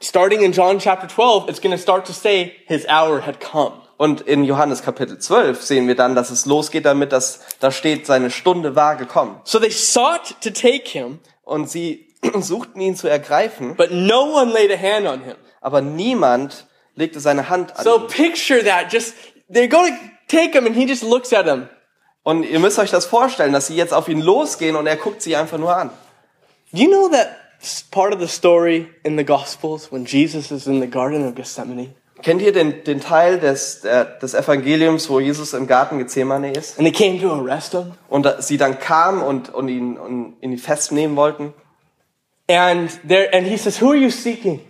Starting 0.01 0.41
in 0.41 0.51
John 0.51 0.78
chapter 0.80 1.08
12, 1.08 1.49
it's 1.49 1.62
going 1.62 1.76
to 1.76 1.82
start 1.82 2.05
to 2.05 2.14
say 2.14 2.53
his 2.68 2.86
hour 2.88 3.26
had 3.26 3.39
come. 3.39 3.74
Und 3.97 4.22
in 4.22 4.43
Johannes 4.43 4.84
Kapitel 4.84 5.18
12 5.18 5.64
sehen 5.64 5.88
wir 5.88 5.95
dann, 5.95 6.14
dass 6.14 6.30
es 6.30 6.45
losgeht 6.45 6.86
damit, 6.86 7.12
dass 7.12 7.39
da 7.60 7.72
steht, 7.72 8.05
seine 8.05 8.30
Stunde 8.30 8.76
war 8.76 8.95
gekommen. 8.95 9.41
So 9.43 9.60
they 9.60 9.72
sought 9.72 10.36
to 10.41 10.51
take 10.51 10.88
him, 10.88 11.20
Und 11.43 11.68
sie 11.70 12.08
suchten 12.39 12.80
ihn 12.82 12.95
zu 12.95 13.08
ergreifen, 13.08 13.76
but 13.76 13.91
no 13.91 14.36
one 14.36 14.51
laid 14.51 14.72
a 14.72 14.78
hand 14.78 15.08
on 15.08 15.24
him. 15.24 15.36
aber 15.62 15.82
niemand 15.82 16.66
legte 16.98 17.20
seine 17.22 17.48
Hand 17.50 17.78
an 17.78 17.84
So 17.86 18.00
ihn. 18.02 18.08
picture 18.08 18.62
that. 18.66 18.91
Just, 18.91 19.14
they're 19.50 19.70
going 19.70 19.93
to 19.93 20.00
take 20.28 20.54
him 20.54 20.66
and 20.66 20.76
he 20.76 20.86
just 20.86 21.04
looks 21.04 21.32
at 21.32 21.45
him. 21.45 21.70
Und 22.24 22.43
ihr 22.43 22.60
müsst 22.60 22.78
euch 22.78 22.91
das 22.91 23.06
vorstellen, 23.06 23.54
dass 23.54 23.68
sie 23.68 23.76
jetzt 23.76 23.93
auf 23.93 24.10
ihn 24.10 24.20
losgehen 24.20 24.76
und 24.76 24.86
er 24.86 24.98
guckt 24.98 25.22
sie 25.22 25.38
einfach 25.38 25.58
nur 25.58 25.74
an. 25.74 25.91
Do 26.74 26.82
you 26.82 26.89
know 26.89 27.08
that 27.10 27.30
part 27.91 28.14
of 28.14 28.20
the 28.20 28.28
story 28.28 28.89
in 29.04 29.18
the 29.18 29.24
Gospels 29.24 29.89
when 29.91 30.04
Jesus 30.04 30.52
is 30.52 30.68
in 30.68 30.82
the 30.82 30.88
Garden 30.89 31.26
of 31.26 31.36
Gethsemane? 31.36 31.95
Kennt 32.24 32.41
ihr 32.41 32.52
den, 32.52 32.84
den 32.84 33.00
Teil 33.00 33.39
des, 33.39 33.82
der, 33.82 34.04
des 34.06 34.34
Evangeliums, 34.34 35.08
wo 35.10 35.20
Jesus 35.20 35.54
im 35.54 35.68
Garten 35.68 36.00
Gethsemane 36.00 36.52
ist? 36.52 36.78
And 36.78 36.86
they 36.86 36.91
came 36.91 37.22
to 37.22 37.32
arrest 37.32 37.72
him. 37.74 37.93
Und 38.10 38.28
sie 38.39 38.58
dann 38.58 38.80
kamen 38.80 39.22
und, 39.22 39.54
und 39.54 39.70
ihn 39.70 39.98
und 39.98 40.36
ihn 40.41 40.58
festnehmen 40.58 41.16
wollten. 41.16 41.54
And 42.50 42.89
there, 43.08 43.30
and 43.34 43.45
he 43.48 43.56
says, 43.56 43.82
who 43.82 43.89
are 43.91 43.98
you 43.98 44.10
seeking? 44.10 44.62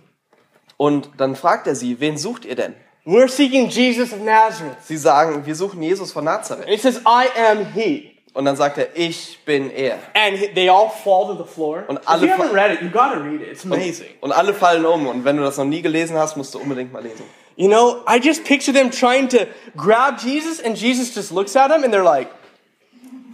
Und 0.78 1.10
dann 1.18 1.36
fragt 1.36 1.66
er 1.66 1.74
sie, 1.74 2.00
wen 2.00 2.16
sucht 2.16 2.46
ihr 2.46 2.54
denn? 2.54 2.74
We're 3.04 3.28
seeking 3.28 3.68
Jesus 3.68 4.12
of 4.12 4.20
Nazareth. 4.20 4.76
Sie 4.84 4.96
sagen, 4.96 5.44
wir 5.44 5.54
suchen 5.54 5.82
Jesus 5.82 6.12
von 6.12 6.24
Nazareth. 6.24 6.66
He 6.68 6.76
says, 6.78 7.00
I 7.06 7.26
am 7.50 7.66
he. 7.74 8.14
Und 8.34 8.44
dann 8.44 8.54
sagt 8.56 8.78
er, 8.78 8.88
ich 8.96 9.40
bin 9.44 9.70
er. 9.70 9.98
And 10.14 10.36
he- 10.36 10.48
they 10.54 10.68
all 10.70 10.88
fall 10.88 11.26
to 11.26 11.42
the 11.42 11.50
floor. 11.50 11.84
Und 11.88 11.98
if 11.98 12.08
alle 12.08 12.26
you 12.26 12.32
haven't 12.32 12.52
read 12.54 12.70
it, 12.72 12.80
you 12.82 12.88
gotta 12.90 13.18
read 13.18 13.40
it. 13.40 13.48
It's 13.52 13.64
amazing. 13.64 14.06
Und 14.20 14.30
alle 14.32 14.54
fallen 14.54 14.86
um. 14.86 15.06
Und 15.08 15.24
wenn 15.24 15.36
du 15.36 15.42
das 15.42 15.56
noch 15.56 15.64
nie 15.64 15.82
gelesen 15.82 16.16
hast, 16.16 16.36
musst 16.36 16.54
du 16.54 16.58
unbedingt 16.58 16.92
mal 16.92 17.02
lesen. 17.02 17.24
You 17.56 17.66
know, 17.68 18.04
I 18.08 18.20
just 18.22 18.44
picture 18.44 18.72
them 18.72 18.90
trying 18.92 19.28
to 19.30 19.38
grab 19.76 20.20
Jesus, 20.22 20.62
and 20.64 20.76
Jesus 20.80 21.12
just 21.12 21.32
looks 21.32 21.56
at 21.56 21.70
them, 21.70 21.82
and 21.82 21.92
they're 21.92 22.04
like, 22.04 22.28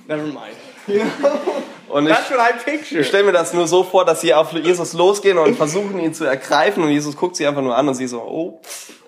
never 0.09 0.24
mind. 0.24 0.57
Und 1.95 2.09
ich, 2.09 2.90
ich 2.90 3.07
stelle 3.07 3.22
mir 3.22 3.30
das 3.30 3.53
nur 3.53 3.68
so 3.68 3.84
vor, 3.84 4.05
dass 4.05 4.20
sie 4.20 4.34
auf 4.34 4.53
Jesus 4.53 4.95
losgehen 4.95 5.38
und 5.38 5.55
versuchen, 5.55 6.01
ihn 6.01 6.12
zu 6.12 6.24
ergreifen. 6.24 6.82
Und 6.82 6.90
Jesus 6.90 7.16
guckt 7.16 7.36
sie 7.36 7.47
einfach 7.47 7.62
nur 7.62 7.76
an 7.76 7.86
und 7.86 7.95
sie 7.95 8.09
so, 8.09 8.20
oh, 8.20 8.61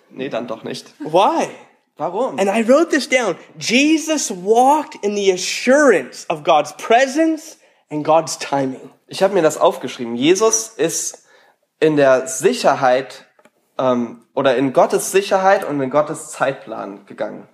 nee, 0.09 0.29
dann 0.29 0.47
doch 0.47 0.63
nicht. 0.63 0.95
Why? 1.01 1.49
Warum? 1.97 2.39
And 2.39 2.49
I 2.49 2.63
wrote 2.63 2.91
this 2.91 3.09
down. 3.09 3.35
Jesus 3.59 4.31
walked 4.31 4.95
in 5.03 5.17
the 5.17 5.33
assurance 5.33 6.27
of 6.29 6.45
God's 6.45 6.77
presence 6.77 7.59
and 7.91 8.05
God's 8.05 8.39
timing. 8.39 8.93
Ich 9.09 9.21
habe 9.21 9.35
mir 9.35 9.43
das 9.43 9.59
aufgeschrieben. 9.59 10.15
Jesus 10.15 10.69
ist 10.69 11.25
in 11.81 11.97
der 11.97 12.29
Sicherheit 12.29 13.25
ähm, 13.79 14.23
oder 14.33 14.57
in 14.57 14.73
Gottes 14.73 15.11
Sicherheit 15.11 15.69
und 15.69 15.81
in 15.81 15.91
Gottes 15.91 16.29
Zeitplan 16.29 17.05
gegangen. 17.07 17.49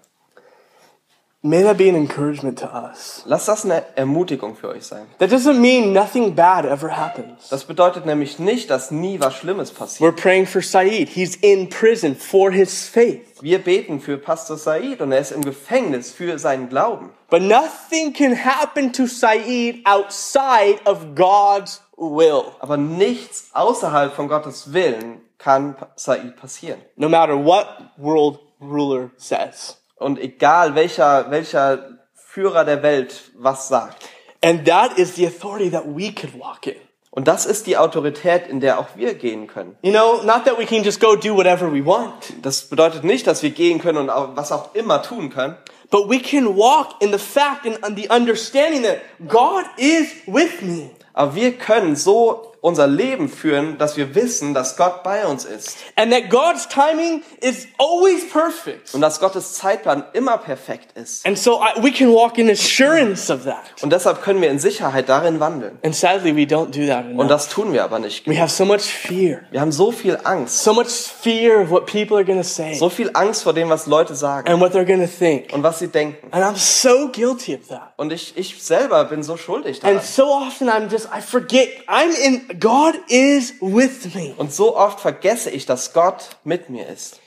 May 1.44 1.64
that 1.64 1.76
be 1.76 1.88
an 1.88 1.96
encouragement 1.96 2.60
to 2.60 2.72
us. 2.72 3.24
Lasst 3.26 3.48
das 3.48 3.64
eine 3.64 3.82
Ermutigung 3.96 4.54
für 4.54 4.68
euch 4.68 4.84
sein. 4.84 5.08
That 5.18 5.32
doesn't 5.32 5.58
mean 5.58 5.92
nothing 5.92 6.36
bad 6.36 6.64
ever 6.64 6.96
happens. 6.96 7.48
Das 7.48 7.64
bedeutet 7.64 8.06
nämlich 8.06 8.38
nicht, 8.38 8.70
dass 8.70 8.92
nie 8.92 9.18
was 9.18 9.34
Schlimmes 9.34 9.72
passiert. 9.72 10.08
We're 10.08 10.16
praying 10.16 10.46
for 10.46 10.62
Saeed. 10.62 11.08
He's 11.08 11.34
in 11.34 11.68
prison 11.68 12.14
for 12.14 12.52
his 12.52 12.86
faith. 12.86 13.42
Wir 13.42 13.58
beten 13.58 13.98
für 13.98 14.18
Pastor 14.18 14.56
Said 14.56 15.00
und 15.00 15.10
er 15.10 15.18
ist 15.18 15.32
im 15.32 15.42
Gefängnis 15.42 16.12
für 16.12 16.38
seinen 16.38 16.68
Glauben. 16.68 17.10
But 17.28 17.42
nothing 17.42 18.12
can 18.12 18.36
happen 18.36 18.92
to 18.92 19.08
Saeed 19.08 19.84
outside 19.84 20.78
of 20.84 21.16
God's 21.16 21.82
will. 21.96 22.52
Aber 22.60 22.76
nichts 22.76 23.50
außerhalb 23.52 24.12
von 24.12 24.28
Gottes 24.28 24.72
Willen 24.72 25.20
kann 25.38 25.74
Said 25.96 26.36
passieren. 26.36 26.80
No 26.94 27.08
matter 27.08 27.34
what 27.34 27.66
world 27.96 28.38
ruler 28.60 29.10
says. 29.16 29.81
Und 30.02 30.18
egal 30.20 30.74
welcher, 30.74 31.30
welcher 31.30 31.98
Führer 32.14 32.64
der 32.64 32.82
Welt 32.82 33.30
was 33.36 33.68
sagt. 33.68 34.08
And 34.44 34.66
that 34.66 34.98
is 34.98 35.14
the 35.14 35.26
authority 35.26 35.70
that 35.70 35.84
we 35.86 36.12
could 36.12 36.38
walk 36.38 36.66
in. 36.66 36.76
Und 37.10 37.28
das 37.28 37.44
ist 37.44 37.66
die 37.66 37.76
Autorität, 37.76 38.48
in 38.48 38.60
der 38.60 38.78
auch 38.78 38.96
wir 38.96 39.12
gehen 39.12 39.46
können. 39.46 39.76
You 39.82 39.92
know, 39.92 40.22
not 40.22 40.46
that 40.46 40.58
we 40.58 40.64
can 40.64 40.82
just 40.82 40.98
go 40.98 41.14
do 41.14 41.36
whatever 41.36 41.70
we 41.70 41.84
want, 41.84 42.32
Das 42.40 42.62
bedeutet 42.70 43.04
nicht, 43.04 43.26
dass 43.26 43.42
wir 43.42 43.50
gehen 43.50 43.80
können 43.80 43.98
und 43.98 44.08
auch, 44.08 44.30
was 44.34 44.50
auch 44.50 44.74
immer 44.74 45.02
tun 45.02 45.28
können, 45.28 45.56
but 45.90 46.08
we 46.08 46.18
can 46.18 46.56
walk 46.56 46.94
in 47.00 47.12
the 47.12 47.18
fact 47.18 47.66
and 47.66 47.98
the 47.98 48.08
understanding 48.08 48.82
that 48.82 49.00
God 49.28 49.64
is 49.76 50.08
with 50.26 50.62
me. 50.62 50.90
aber 51.12 51.34
wir 51.34 51.52
können 51.52 51.96
so 51.96 52.51
unser 52.62 52.86
Leben 52.86 53.28
führen, 53.28 53.76
dass 53.76 53.96
wir 53.98 54.14
wissen, 54.14 54.54
dass 54.54 54.76
Gott 54.76 55.02
bei 55.02 55.26
uns 55.26 55.44
ist 55.44 55.76
And 55.96 56.12
that 56.12 56.30
God's 56.30 56.68
timing 56.68 57.22
is 57.40 57.66
always 57.76 58.26
perfect. 58.30 58.94
und 58.94 59.00
dass 59.02 59.20
Gottes 59.20 59.54
Zeitplan 59.54 60.04
immer 60.14 60.38
perfekt 60.38 60.96
ist. 60.96 61.26
And 61.26 61.36
so 61.36 61.60
I, 61.60 61.82
we 61.82 61.90
can 61.92 62.08
walk 62.14 62.38
in 62.38 62.48
assurance 62.48 63.30
of 63.32 63.44
that. 63.44 63.64
Und 63.82 63.92
deshalb 63.92 64.22
können 64.22 64.40
wir 64.40 64.48
in 64.48 64.58
Sicherheit 64.60 65.08
darin 65.08 65.40
wandeln. 65.40 65.78
And 65.84 65.94
sadly, 65.94 66.34
we 66.36 66.42
don't 66.42 66.70
do 66.70 66.86
that 66.86 67.04
Und 67.04 67.12
enough. 67.14 67.28
das 67.28 67.48
tun 67.48 67.72
wir 67.72 67.82
aber 67.84 67.98
nicht. 67.98 68.26
We 68.28 68.40
have 68.40 68.50
so 68.50 68.64
much 68.64 68.82
fear. 68.82 69.42
Wir 69.50 69.60
haben 69.60 69.72
so 69.72 69.90
viel 69.90 70.18
Angst, 70.22 70.62
So 70.62 70.72
much 70.72 70.86
fear 70.88 71.60
of 71.62 71.70
what 71.70 71.86
people 71.86 72.16
are 72.16 72.24
going 72.24 72.40
to 72.40 72.46
say 72.48 72.74
so 72.74 72.88
viel 72.88 73.10
Angst 73.14 73.42
vor 73.42 73.52
dem, 73.54 73.68
was 73.70 73.86
Leute 73.86 74.14
sagen 74.14 74.48
and 74.48 74.60
what 74.60 74.72
they're 74.72 74.86
going 74.86 75.00
to 75.04 75.06
think. 75.12 75.52
und 75.52 75.64
was 75.64 75.80
sie 75.80 75.88
denken. 75.88 76.28
And 76.30 76.44
I'm 76.44 76.56
so 76.56 77.08
guilty 77.08 77.54
of 77.56 77.66
that. 77.68 77.92
Und 77.96 78.12
ich, 78.12 78.34
ich 78.36 78.62
selber 78.62 79.04
bin 79.06 79.24
so 79.24 79.36
schuldig 79.36 79.82
And 79.82 79.96
daran. 79.96 80.00
so 80.06 80.26
often 80.26 80.68
I'm 80.68 80.88
just, 80.88 81.08
I 81.12 81.20
forget, 81.20 81.68
I'm 81.88 82.10
in, 82.24 82.51
God 82.58 82.94
is 83.08 83.54
with 83.60 84.14
me. 84.14 84.34
Und 84.36 84.52
so 84.52 84.76
oft 84.76 85.00
vergesse 85.00 85.50
ich, 85.50 85.66
dass 85.66 85.92
Gott 85.92 86.36
mit 86.44 86.70
mir 86.70 86.86
ist. 86.86 87.20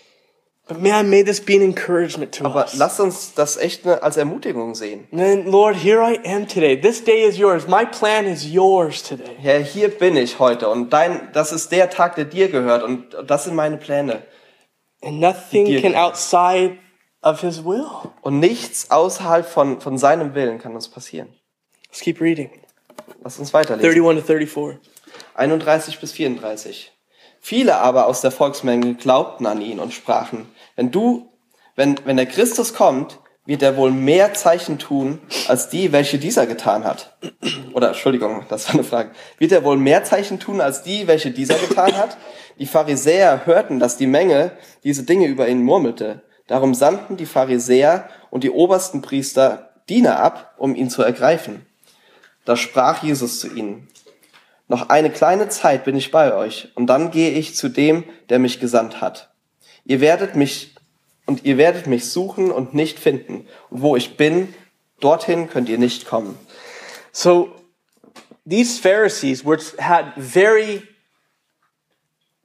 But 0.68 0.82
man, 0.82 1.12
may 1.12 1.24
this 1.24 1.40
be 1.40 1.56
an 1.56 1.62
encouragement 1.62 2.34
to 2.36 2.46
Aber 2.46 2.64
us. 2.64 2.76
lasst 2.76 3.00
uns 3.00 3.36
das 3.36 3.56
echt 3.58 3.86
als 3.86 4.18
Ermutigung 4.18 4.74
sehen. 4.74 5.08
Then, 5.12 5.46
Lord, 5.46 5.76
here 5.76 6.02
I 6.02 6.20
am 6.26 6.48
today. 6.48 6.76
This 6.76 7.04
day 7.04 7.22
is 7.22 7.38
yours. 7.38 7.68
My 7.68 7.86
plan 7.86 8.26
is 8.26 8.52
yours 8.52 9.04
today. 9.04 9.36
Herr, 9.38 9.60
hier 9.60 9.90
bin 9.90 10.18
ich 10.18 10.40
heute 10.40 10.68
und 10.70 10.92
dein, 10.92 11.30
das 11.34 11.52
ist 11.52 11.72
der 11.72 11.92
Tag, 11.92 12.16
der 12.16 12.26
dir 12.26 12.50
gehört 12.50 12.82
und 12.82 13.16
das 13.28 13.44
sind 13.44 13.54
meine 13.54 13.78
Pläne. 13.78 14.24
And 15.04 15.20
nothing 15.20 15.80
can 15.82 15.94
outside 15.94 16.80
of 17.22 17.42
his 17.42 17.64
will. 17.64 17.86
Und 18.22 18.40
nichts 18.40 18.90
außerhalb 18.90 19.46
von, 19.46 19.82
von 19.82 20.00
seinem 20.00 20.34
Willen 20.34 20.58
kann 20.58 20.74
uns 20.74 20.88
passieren. 20.88 21.30
Let's 21.90 22.02
keep 22.02 22.20
reading. 22.20 22.50
Lass 23.24 23.38
uns 23.38 23.54
weiterlesen. 23.54 23.88
31 23.88 24.22
to 24.22 24.26
34. 24.26 24.80
31 25.36 26.00
bis 26.00 26.14
34. 26.14 26.92
Viele 27.42 27.78
aber 27.78 28.08
aus 28.08 28.22
der 28.22 28.32
Volksmenge 28.32 28.96
glaubten 28.96 29.46
an 29.46 29.62
ihn 29.62 29.80
und 29.80 29.94
sprachen, 29.94 30.48
wenn 30.76 30.92
du, 30.92 31.32
wenn, 31.76 32.00
wenn 32.06 32.18
der 32.18 32.26
Christus 32.26 32.74
kommt, 32.74 33.20
wird 33.46 33.62
er 33.62 33.78
wohl 33.78 33.92
mehr 33.92 34.34
Zeichen 34.34 34.80
tun, 34.80 35.20
als 35.48 35.70
die, 35.70 35.92
welche 35.92 36.18
dieser 36.18 36.48
getan 36.48 36.84
hat. 36.84 37.16
Oder, 37.74 37.90
Entschuldigung, 37.90 38.46
das 38.50 38.68
war 38.68 38.74
eine 38.74 38.84
Frage. 38.84 39.12
Wird 39.38 39.52
er 39.52 39.64
wohl 39.64 39.78
mehr 39.78 40.04
Zeichen 40.04 40.40
tun, 40.40 40.62
als 40.62 40.82
die, 40.82 41.06
welche 41.06 41.30
dieser 41.30 41.60
getan 41.60 41.96
hat? 41.96 42.18
Die 42.58 42.66
Pharisäer 42.66 43.46
hörten, 43.46 43.80
dass 43.80 43.98
die 43.98 44.08
Menge 44.08 44.52
diese 44.84 45.04
Dinge 45.04 45.28
über 45.28 45.48
ihn 45.48 45.62
murmelte. 45.62 46.24
Darum 46.48 46.74
sandten 46.74 47.18
die 47.18 47.28
Pharisäer 47.28 48.10
und 48.32 48.44
die 48.44 48.50
obersten 48.50 49.02
Priester 49.02 49.70
Diener 49.90 50.20
ab, 50.20 50.56
um 50.58 50.74
ihn 50.74 50.90
zu 50.90 51.04
ergreifen. 51.04 51.66
Da 52.46 52.56
sprach 52.56 53.04
Jesus 53.04 53.40
zu 53.40 53.54
ihnen, 53.54 53.88
noch 54.68 54.90
eine 54.90 55.10
kleine 55.12 55.50
Zeit 55.50 55.84
bin 55.86 55.96
ich 55.96 56.12
bei 56.12 56.34
euch, 56.34 56.70
und 56.76 56.88
dann 56.88 57.12
gehe 57.12 57.32
ich 57.32 57.56
zu 57.56 57.70
dem, 57.70 58.04
der 58.30 58.40
mich 58.40 58.60
gesandt 58.60 59.02
hat. 59.02 59.30
Ihr 59.86 60.02
werdet 60.02 60.36
mich, 60.36 60.74
und 61.28 61.44
ihr 61.46 61.58
werdet 61.58 61.88
mich 61.88 62.10
suchen 62.10 62.52
und 62.52 62.74
nicht 62.74 63.00
finden. 63.00 63.48
Und 63.70 63.82
wo 63.82 63.96
ich 63.96 64.18
bin, 64.18 64.54
dorthin 65.00 65.50
könnt 65.50 65.70
ihr 65.70 65.78
nicht 65.78 66.06
kommen. 66.08 66.38
So 67.12 67.50
these 68.50 68.80
Pharisees 68.82 69.46
were 69.46 69.60
had 69.80 70.06
very 70.18 70.82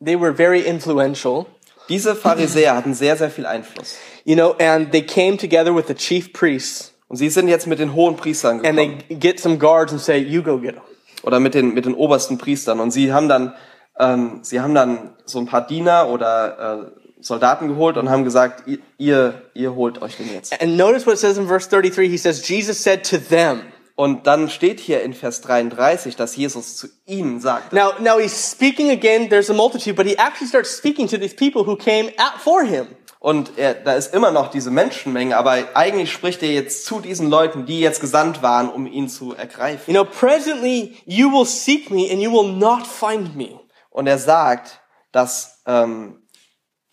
they 0.04 0.16
were 0.18 0.34
very 0.34 0.60
influential, 0.60 1.46
Diese 1.88 2.14
Pharisäer 2.14 2.76
hatten 2.76 2.94
sehr, 2.94 3.16
sehr 3.16 3.30
viel 3.30 3.46
Einfluss. 3.46 3.96
you 4.24 4.34
know, 4.36 4.54
and 4.60 4.92
they 4.92 5.02
came 5.02 5.36
together 5.36 5.74
with 5.74 5.86
the 5.88 5.94
chief 5.94 6.32
priests 6.32 6.92
Und 7.08 7.16
sie 7.16 7.28
sind 7.30 7.48
jetzt 7.48 7.66
mit 7.66 7.78
den 7.80 7.94
hohen 7.94 8.16
Priestern 8.16 8.64
and 8.64 8.76
they 8.78 8.88
gekommen. 8.88 9.20
get 9.20 9.40
some 9.40 9.58
guards 9.58 9.92
and 9.92 10.00
say, 10.00 10.18
"You 10.18 10.42
go 10.42 10.58
get 10.58 10.74
them." 10.76 10.84
Oder 11.22 11.40
mit 11.40 11.54
den, 11.54 11.74
mit 11.74 11.84
den 11.84 11.94
obersten 11.94 12.38
Priestern. 12.38 12.80
Und 12.80 12.90
sie 12.90 13.12
haben 13.12 13.28
dann, 13.28 13.54
ähm, 13.98 14.40
sie 14.42 14.60
haben 14.60 14.74
dann 14.74 15.14
so 15.24 15.38
ein 15.38 15.46
paar 15.46 15.66
Diener 15.66 16.08
oder 16.08 16.92
äh, 16.94 17.00
Soldaten 17.22 17.68
geholt 17.68 17.96
und 17.96 18.08
haben 18.08 18.24
gesagt, 18.24 18.64
ihr, 18.96 19.42
ihr, 19.54 19.74
holt 19.74 20.00
euch 20.00 20.16
den 20.16 20.32
jetzt. 20.32 20.60
And 20.60 20.76
notice 20.76 21.06
what 21.06 21.14
it 21.14 21.20
says 21.20 21.36
in 21.36 21.46
verse 21.46 21.68
33. 21.68 22.10
He 22.10 22.16
says, 22.16 22.46
Jesus 22.48 22.82
said 22.82 23.04
to 23.04 23.18
them. 23.18 23.60
Und 24.00 24.26
dann 24.26 24.48
steht 24.48 24.80
hier 24.80 25.02
in 25.02 25.12
Vers 25.12 25.42
33, 25.42 26.16
dass 26.16 26.34
Jesus 26.34 26.78
zu 26.78 26.86
ihnen 27.04 27.38
sagt. 27.38 27.74
Now, 27.74 27.90
now 27.98 28.18
he's 28.18 28.50
speaking 28.50 28.90
again. 28.90 29.28
There's 29.28 29.50
a 29.50 29.52
multitude, 29.52 29.94
but 29.94 30.06
he 30.06 30.16
actually 30.16 30.48
starts 30.48 30.74
speaking 30.74 31.06
to 31.08 31.18
these 31.18 31.34
people 31.36 31.66
who 31.66 31.76
came 31.76 32.10
at 32.16 32.40
for 32.42 32.62
him. 32.64 32.86
Und 33.18 33.58
er, 33.58 33.74
da 33.74 33.92
ist 33.92 34.14
immer 34.14 34.30
noch 34.30 34.50
diese 34.50 34.70
Menschenmenge, 34.70 35.36
aber 35.36 35.52
eigentlich 35.74 36.10
spricht 36.10 36.42
er 36.42 36.48
jetzt 36.50 36.86
zu 36.86 37.00
diesen 37.00 37.28
Leuten, 37.28 37.66
die 37.66 37.80
jetzt 37.80 38.00
gesandt 38.00 38.42
waren, 38.42 38.70
um 38.70 38.86
ihn 38.86 39.10
zu 39.10 39.34
ergreifen. 39.34 39.92
You 39.94 40.02
know, 40.02 40.10
presently 40.10 40.96
you 41.04 41.30
will 41.30 41.44
seek 41.44 41.90
me 41.90 42.08
and 42.10 42.22
you 42.22 42.32
will 42.32 42.50
not 42.50 42.86
find 42.86 43.36
me. 43.36 43.60
Und 43.90 44.06
er 44.06 44.16
sagt, 44.16 44.80
dass 45.12 45.60
ähm, 45.66 46.22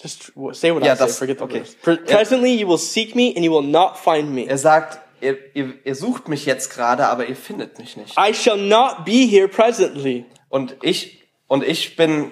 Just 0.01 0.33
say 0.51 0.73
what 0.73 0.83
Yeah, 0.83 0.93
I 0.93 0.97
say. 0.97 1.05
that's- 1.05 1.17
Forget 1.19 1.37
the 1.37 1.43
okay. 1.45 1.63
Pre- 1.81 1.97
presently 1.97 2.53
you 2.55 2.67
will 2.67 2.77
seek 2.77 3.15
me 3.15 3.33
and 3.33 3.45
you 3.45 3.51
will 3.53 3.65
not 3.65 3.97
find 3.97 4.35
me. 4.35 4.45
er 4.45 4.57
sagt, 4.57 4.99
ihr, 5.21 5.37
ihr, 5.55 5.73
ihr 5.83 5.95
sucht 5.95 6.27
mich 6.27 6.45
jetzt 6.45 6.73
gerade, 6.73 7.07
aber 7.07 7.27
ihr 7.27 7.35
findet 7.35 7.79
mich 7.79 7.97
nicht. 7.97 8.15
I 8.17 8.33
shall 8.33 8.57
not 8.57 9.05
be 9.05 9.25
here 9.25 9.47
presently. 9.47 10.25
Und 10.49 10.75
ich 10.81 11.23
und 11.47 11.63
ich 11.63 11.95
bin 11.95 12.31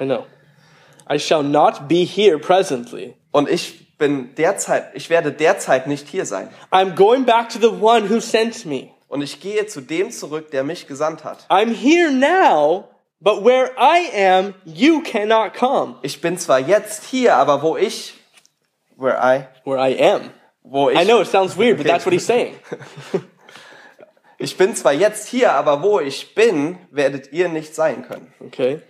I 0.00 0.04
know. 0.04 0.26
I 1.10 1.18
shall 1.18 1.42
not 1.42 1.88
be 1.88 2.04
here 2.04 2.38
presently. 2.38 3.14
und 3.32 3.48
ich 3.48 3.96
bin 3.98 4.34
derzeit, 4.34 4.90
ich 4.94 5.08
werde 5.10 5.32
derzeit 5.32 5.86
nicht 5.86 6.08
hier 6.08 6.26
sein. 6.26 6.50
I'm 6.70 6.94
going 6.94 7.24
back 7.24 7.48
to 7.50 7.58
the 7.58 7.82
one 7.82 8.10
who 8.10 8.20
sent 8.20 8.66
me. 8.66 8.90
Und 9.08 9.22
ich 9.22 9.40
gehe 9.40 9.66
zu 9.66 9.80
dem 9.80 10.10
zurück, 10.10 10.50
der 10.50 10.64
mich 10.64 10.86
gesandt 10.86 11.24
hat. 11.24 11.46
I'm 11.48 11.72
here 11.72 12.10
now, 12.10 12.88
but 13.20 13.44
where 13.44 13.70
I 13.78 14.08
am, 14.14 14.54
you 14.64 15.02
cannot 15.02 15.54
come. 15.54 15.96
Ich 16.02 16.20
bin 16.20 16.38
zwar 16.38 16.58
jetzt 16.58 17.04
hier, 17.04 17.36
aber 17.36 17.62
wo 17.62 17.76
ich, 17.76 18.14
where 18.96 19.16
I, 19.16 19.46
Where 19.64 19.78
I 19.78 19.98
am. 19.98 20.30
Wo 20.68 20.90
ich, 20.90 20.98
I 20.98 21.04
know 21.04 21.20
it 21.20 21.28
sounds 21.28 21.56
weird, 21.56 21.78
but 21.78 21.86
that's 21.86 22.04
what 22.04 22.12
he's 22.12 22.26
saying. 22.26 22.54
ich 24.38 24.56
bin 24.56 24.74
zwar 24.74 24.92
jetzt 24.92 25.28
hier, 25.28 25.52
aber 25.52 25.82
wo 25.82 26.00
ich 26.00 26.34
bin, 26.34 26.78
werdet 26.90 27.32
ihr 27.32 27.48
nicht 27.48 27.74
sein 27.74 28.06
können. 28.06 28.32
Okay. 28.40 28.80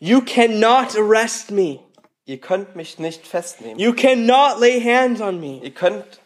You 0.00 0.20
cannot 0.20 0.96
arrest 0.96 1.50
me. 1.50 1.80
Ihr 2.24 2.38
könnt 2.38 2.74
mich 2.74 2.98
nicht 2.98 3.26
festnehmen. 3.26 3.78
You 3.78 3.92
cannot 3.92 4.58
lay 4.58 4.80
hands 4.80 5.20
on 5.20 5.38
me 5.38 5.60
Ihr 5.62 5.70
könnt, 5.70 6.20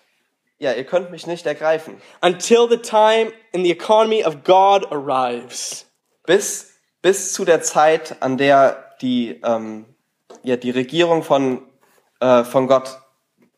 ja, 0.58 0.72
ihr 0.72 0.84
könnt 0.84 1.10
mich 1.10 1.26
nicht 1.26 1.44
ergreifen, 1.44 2.00
until 2.22 2.68
the 2.68 2.78
time 2.78 3.32
in 3.52 3.64
the 3.64 3.70
economy 3.70 4.24
of 4.24 4.44
God 4.44 4.90
arrives. 4.90 5.86
bis, 6.24 6.74
bis 7.02 7.32
zu 7.32 7.44
der 7.44 7.62
Zeit, 7.62 8.22
an 8.22 8.38
der 8.38 8.94
die, 9.02 9.40
ähm, 9.44 9.86
ja, 10.42 10.56
die 10.56 10.70
Regierung 10.70 11.22
von, 11.22 11.62
äh, 12.20 12.44
von 12.44 12.66
Gott 12.66 13.00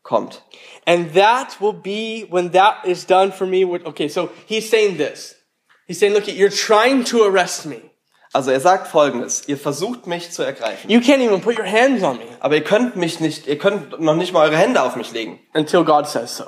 kommt. 0.03 0.43
And 0.87 1.13
that 1.15 1.61
will 1.61 1.73
be 1.75 2.27
when 2.31 2.51
that 2.53 2.85
is 2.85 3.07
done 3.07 3.33
for 3.33 3.47
me. 3.47 3.65
with- 3.65 3.87
Okay, 3.87 4.09
so 4.09 4.31
he's 4.47 4.69
saying 4.69 4.97
this. 4.99 5.37
He's 5.87 5.99
saying, 5.99 6.13
look, 6.15 6.27
you're 6.27 6.49
trying 6.51 7.05
to 7.05 7.23
arrest 7.25 7.67
me. 7.67 7.81
Also 8.35 8.51
er 8.51 8.61
sagt 8.61 8.89
folgendes, 8.89 9.43
ihr 9.47 9.59
versucht 9.59 10.07
mich 10.07 10.31
zu 10.31 10.43
ergreifen, 10.43 10.89
You 10.91 11.01
can't 11.01 11.21
even 11.21 11.41
put 11.43 11.59
your 11.59 11.67
hands 11.67 12.03
on 12.03 12.17
me 12.17 12.25
aber 12.41 12.55
ihr 12.57 12.65
könnt 12.65 12.97
mich 12.97 13.21
nicht, 13.21 13.47
ihr 13.47 13.59
könnt 13.59 14.01
noch 14.01 14.15
nicht 14.17 14.33
mal 14.33 14.49
eure 14.49 14.57
Hände 14.57 14.81
auf 14.83 14.97
mich 14.97 15.13
legen, 15.13 15.39
until 15.53 15.85
God 15.85 16.09
says 16.09 16.35
so. 16.39 16.45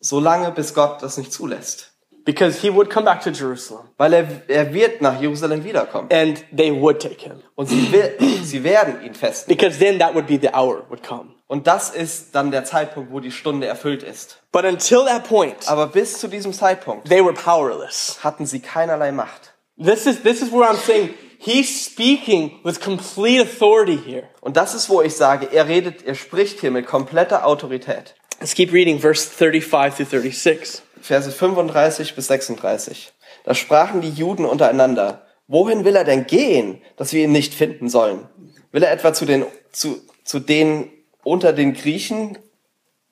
solange 0.00 0.50
bis 0.52 0.72
Gott 0.72 1.02
das 1.02 1.18
nicht 1.18 1.30
zulässt. 1.32 1.92
Because 2.24 2.58
he 2.62 2.70
would 2.74 2.88
come 2.88 3.04
back 3.04 3.20
to 3.22 3.30
Jerusalem 3.30 3.84
Weil 3.98 4.14
er, 4.14 4.26
er 4.48 4.72
wird 4.72 5.02
nach 5.02 5.20
Jerusalem 5.20 5.62
wiederkommen. 5.62 6.08
and 6.10 6.42
they 6.56 6.72
would 6.72 7.00
take 7.02 7.20
him. 7.22 7.42
Und 7.54 7.68
sie, 7.68 7.92
will, 7.92 8.14
sie 8.42 8.64
werden 8.64 9.04
ihn 9.04 9.14
festnehmen. 9.14 9.58
Because 9.58 9.78
then 9.78 9.98
that 9.98 10.14
would 10.14 10.26
be 10.26 10.38
the 10.40 10.48
hour 10.54 10.86
would 10.88 11.02
come. 11.02 11.34
Und 11.48 11.66
das 11.68 11.90
ist 11.90 12.34
dann 12.34 12.50
der 12.50 12.64
Zeitpunkt, 12.64 13.12
wo 13.12 13.20
die 13.20 13.30
Stunde 13.30 13.66
erfüllt 13.66 14.02
ist. 14.02 14.42
But 14.50 14.64
until 14.64 15.04
that 15.04 15.28
point, 15.28 15.68
Aber 15.68 15.86
bis 15.86 16.18
zu 16.18 16.28
diesem 16.28 16.52
Zeitpunkt 16.52 17.08
they 17.08 17.24
were 17.24 17.34
powerless. 17.34 18.18
hatten 18.24 18.46
sie 18.46 18.60
keinerlei 18.60 19.12
Macht. 19.12 19.54
This 19.78 20.06
is, 20.06 20.22
this 20.22 20.42
is 20.42 20.50
where 20.50 20.68
I'm 20.68 20.76
saying 20.76 21.14
he's 21.38 21.84
speaking 21.84 22.58
with 22.64 22.80
complete 22.80 23.40
authority 23.40 23.98
here. 23.98 24.24
Und 24.40 24.56
das 24.56 24.74
ist, 24.74 24.88
wo 24.88 25.02
ich 25.02 25.14
sage, 25.14 25.48
er 25.52 25.68
redet, 25.68 26.02
er 26.04 26.14
spricht 26.14 26.60
hier 26.60 26.70
mit 26.70 26.86
kompletter 26.86 27.46
Autorität. 27.46 28.14
Let's 28.40 28.54
keep 28.54 28.72
reading 28.72 28.98
verse 28.98 29.28
35 29.28 30.08
through 30.08 30.22
36. 30.22 30.82
Verse 31.00 31.30
35 31.30 32.16
bis 32.16 32.26
36. 32.26 33.12
Da 33.44 33.54
sprachen 33.54 34.00
die 34.00 34.10
Juden 34.10 34.44
untereinander, 34.44 35.26
wohin 35.46 35.84
will 35.84 35.94
er 35.94 36.04
denn 36.04 36.26
gehen, 36.26 36.82
dass 36.96 37.12
wir 37.12 37.22
ihn 37.22 37.32
nicht 37.32 37.54
finden 37.54 37.88
sollen? 37.88 38.28
Will 38.72 38.82
er 38.82 38.90
etwa 38.90 39.12
zu 39.12 39.24
den, 39.24 39.46
zu, 39.70 40.00
zu 40.24 40.40
den 40.40 40.90
unter 41.26 41.52
den 41.52 41.74
Griechen, 41.74 42.38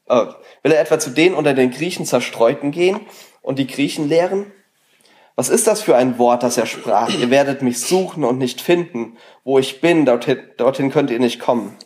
äh, 0.09 0.27
will 0.63 0.73
er 0.73 0.81
etwa 0.81 0.99
zu 0.99 1.11
den 1.11 1.35
unter 1.35 1.53
den 1.53 1.73
Griechen 1.73 2.07
zerstreuten 2.07 2.71
gehen 2.71 3.01
und 3.43 3.59
die 3.59 3.67
Griechen 3.67 4.09
lehren? 4.09 4.53
Was 5.35 5.49
ist 5.49 5.67
das 5.67 5.83
für 5.83 5.97
ein 5.97 6.17
Wort, 6.17 6.45
das 6.45 6.57
er 6.57 6.67
sprach? 6.67 7.09
Ihr 7.19 7.31
werdet 7.31 7.61
mich 7.61 7.81
suchen 7.81 8.23
und 8.23 8.39
nicht 8.39 8.61
finden. 8.61 9.17
Wo 9.43 9.59
ich 9.59 9.81
bin, 9.81 10.07
dorthin, 10.07 10.39
dorthin 10.57 10.93
könnt 10.93 11.11
ihr 11.11 11.19
nicht 11.19 11.41
kommen. 11.41 11.77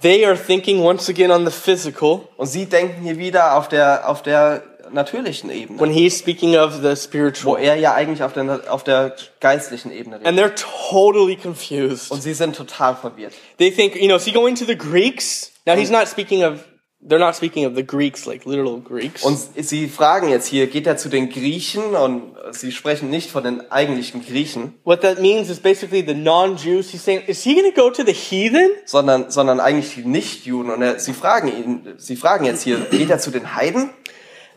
They 0.00 0.24
are 0.24 0.38
thinking 0.38 0.80
once 0.82 1.10
again 1.10 1.30
on 1.30 1.44
the 1.44 1.52
physical 1.52 2.26
Und 2.38 2.46
sie 2.46 2.64
denken 2.64 3.02
hier 3.02 3.18
wieder 3.18 3.58
auf 3.58 3.68
der, 3.68 4.08
auf 4.08 4.22
der 4.22 4.62
natürlichen 4.92 5.50
Ebene. 5.50 5.78
when 5.80 5.90
he's 5.92 6.18
speaking 6.18 6.56
of 6.56 6.76
the 6.76 6.90
wo 6.90 6.94
spiritual. 6.94 7.58
er 7.58 7.76
ja 7.76 7.94
eigentlich 7.94 8.22
auf 8.22 8.32
der, 8.32 8.60
auf 8.68 8.84
der 8.84 9.14
geistlichen 9.40 9.92
Ebene 9.92 10.16
redet. 10.16 10.26
And 10.26 10.38
they're 10.38 10.54
totally 10.90 11.36
confused. 11.36 12.10
Und 12.10 12.22
sie 12.22 12.34
sind 12.34 12.56
total 12.56 12.96
verwirrt. 12.96 13.32
They 13.58 13.70
think, 13.70 13.96
you 13.96 14.06
know, 14.06 14.16
is 14.16 14.24
he 14.24 14.32
going 14.32 14.54
to 14.56 14.64
the 14.64 14.76
Greeks? 14.76 15.52
Now 15.66 15.74
he's 15.74 15.90
not 15.90 16.08
speaking 16.08 16.42
of, 16.44 16.64
they're 17.02 17.18
not 17.18 17.34
speaking 17.34 17.64
of 17.66 17.74
the 17.74 17.84
Greeks, 17.84 18.26
like 18.26 18.44
literal 18.44 18.80
Greeks. 18.80 19.22
Und 19.22 19.38
sie 19.56 19.88
fragen 19.88 20.28
jetzt 20.28 20.46
hier, 20.48 20.66
geht 20.66 20.86
er 20.86 20.96
zu 20.96 21.08
den 21.08 21.30
Griechen? 21.30 21.94
Und 21.94 22.34
sie 22.52 22.72
sprechen 22.72 23.10
nicht 23.10 23.30
von 23.30 23.44
den 23.44 23.70
eigentlichen 23.70 24.24
Griechen, 24.24 24.74
What 24.84 25.02
that 25.02 25.20
means 25.20 25.48
is 25.48 25.60
basically 25.60 26.04
the 26.06 26.14
non-Jews. 26.14 26.90
He's 26.90 27.04
saying, 27.04 27.22
is 27.26 27.42
he 27.44 27.54
going 27.54 27.72
to 27.72 27.80
go 27.80 27.90
to 27.90 28.02
the 28.04 28.12
heathen? 28.12 28.70
sondern, 28.86 29.30
sondern 29.30 29.60
eigentlich 29.60 29.94
die 29.94 30.04
Nichtjuden. 30.04 30.72
Und 30.72 30.82
er, 30.82 30.98
sie 30.98 31.12
fragen 31.12 31.48
ihn, 31.48 31.94
sie 31.98 32.16
fragen 32.16 32.44
jetzt 32.44 32.62
hier, 32.62 32.78
geht 32.90 33.10
er 33.10 33.18
zu 33.18 33.30
den 33.30 33.54
Heiden? 33.54 33.90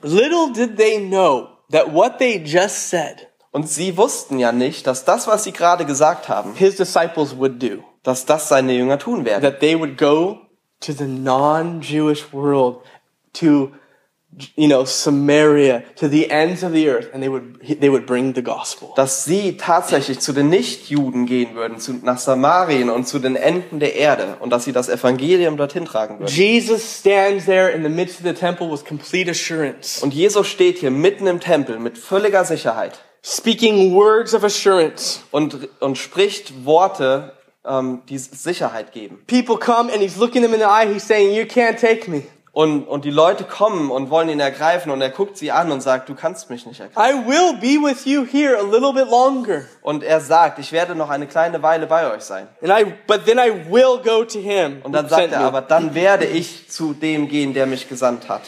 Little 0.04 0.52
did 0.54 0.78
they 0.78 1.00
know 1.00 1.50
that 1.72 1.92
what 1.92 2.20
they 2.20 2.44
just 2.44 2.90
said, 2.90 3.28
Und 3.52 3.70
sie 3.70 3.96
wussten 3.98 4.40
ja 4.40 4.52
nicht, 4.52 4.88
dass 4.88 5.06
das, 5.06 5.28
was 5.28 5.44
sie 5.44 5.52
gerade 5.52 5.86
gesagt 5.86 6.28
haben, 6.28 6.54
his 6.56 6.76
disciples 6.76 7.38
would 7.38 7.62
do. 7.62 7.84
dass 8.04 8.26
das 8.26 8.50
seine 8.50 8.74
Jünger 8.74 9.00
tun 9.00 9.26
werden. 9.26 9.42
That 9.44 9.60
they 9.60 9.80
would 9.80 9.98
go 9.98 10.40
to 10.82 10.92
the 10.92 11.06
non-Jewish 11.06 12.34
world, 12.34 12.82
to, 13.34 13.72
you 14.56 14.68
know, 14.68 14.86
Samaria, 14.86 15.84
to 15.96 16.08
the 16.10 16.30
ends 16.30 16.64
of 16.64 16.74
the 16.74 16.90
earth, 16.90 17.10
and 17.14 17.22
they 17.22 17.30
would, 17.30 17.60
they 17.80 17.90
would 17.90 18.06
bring 18.06 18.34
the 18.34 18.42
gospel. 18.42 18.92
Dass 18.96 19.26
sie 19.26 19.58
tatsächlich 19.58 20.20
zu 20.20 20.34
den 20.34 20.50
Nichtjuden 20.50 21.26
gehen 21.26 21.56
würden, 21.56 21.80
zu, 21.80 21.94
nach 22.02 22.18
Samarien 22.18 22.90
und 22.90 23.08
zu 23.08 23.20
den 23.20 23.36
Enden 23.36 23.80
der 23.80 23.96
Erde 23.96 24.38
und 24.40 24.50
dass 24.52 24.66
sie 24.66 24.72
das 24.72 24.90
Evangelium 24.90 25.58
dorthin 25.58 25.86
tragen 25.86 26.20
würden. 26.20 26.32
Jesus 26.32 27.00
stands 27.00 27.46
there 27.46 27.70
in 27.70 27.84
the 27.84 27.90
midst 27.90 28.20
of 28.20 28.26
the 28.26 28.34
temple 28.34 28.72
with 28.72 28.84
complete 28.84 29.30
assurance, 29.30 30.02
Und 30.04 30.14
Jesus 30.14 30.48
steht 30.48 30.80
hier 30.80 30.92
mitten 30.92 31.28
im 31.28 31.40
Tempel 31.40 31.80
mit 31.80 31.98
völliger 31.98 32.46
Sicherheit 32.46 33.00
speaking 33.24 33.94
words 33.94 34.34
of 34.34 34.44
assurance. 34.44 35.22
und, 35.32 35.70
und 35.80 35.98
spricht 35.98 36.66
Worte, 36.66 37.34
ähm, 37.66 38.02
die 38.10 38.18
Sicherheit 38.18 38.92
geben. 38.92 39.20
People 39.28 39.58
come 39.58 39.92
and 39.92 40.02
he's 40.02 40.18
looking 40.18 40.42
them 40.42 40.54
in 40.54 40.60
the 40.60 40.66
eye. 40.66 40.86
He's 40.86 41.08
saying, 41.08 41.34
You 41.34 41.46
can't 41.46 41.80
take 41.80 42.10
me. 42.10 42.24
Und, 42.56 42.88
und 42.88 43.04
die 43.04 43.10
Leute 43.10 43.46
kommen 43.46 43.90
und 43.90 44.12
wollen 44.12 44.30
ihn 44.30 44.40
ergreifen 44.40 44.92
und 44.92 45.02
er 45.02 45.10
guckt 45.10 45.38
sie 45.38 45.52
an 45.52 45.72
und 45.72 45.82
sagt, 45.82 46.08
du 46.08 46.14
kannst 46.14 46.52
mich 46.52 46.68
nicht 46.68 46.80
ergreifen. 46.80 47.26
I 47.26 47.28
will 47.28 47.54
be 47.60 47.84
with 47.84 48.06
you 48.06 48.28
here 48.32 48.56
a 48.56 48.62
little 48.62 48.94
bit 48.94 49.10
longer. 49.10 49.64
Und 49.82 50.04
er 50.04 50.22
sagt, 50.22 50.60
ich 50.60 50.72
werde 50.72 50.94
noch 50.94 51.10
eine 51.10 51.26
kleine 51.26 51.64
Weile 51.64 51.88
bei 51.88 52.14
euch 52.14 52.22
sein. 52.22 52.48
And 52.62 52.72
I, 52.72 52.94
but 53.08 53.26
then 53.26 53.40
I 53.40 53.72
will 53.72 53.98
go 54.04 54.24
to 54.24 54.38
him. 54.38 54.82
Und 54.84 54.92
dann 54.92 55.10
sagt 55.10 55.32
er, 55.32 55.40
aber 55.40 55.62
dann 55.62 55.96
werde 55.96 56.26
ich 56.26 56.70
zu 56.70 56.94
dem 56.94 57.28
gehen, 57.28 57.56
der 57.56 57.66
mich 57.66 57.90
gesandt 57.90 58.30
hat. 58.30 58.44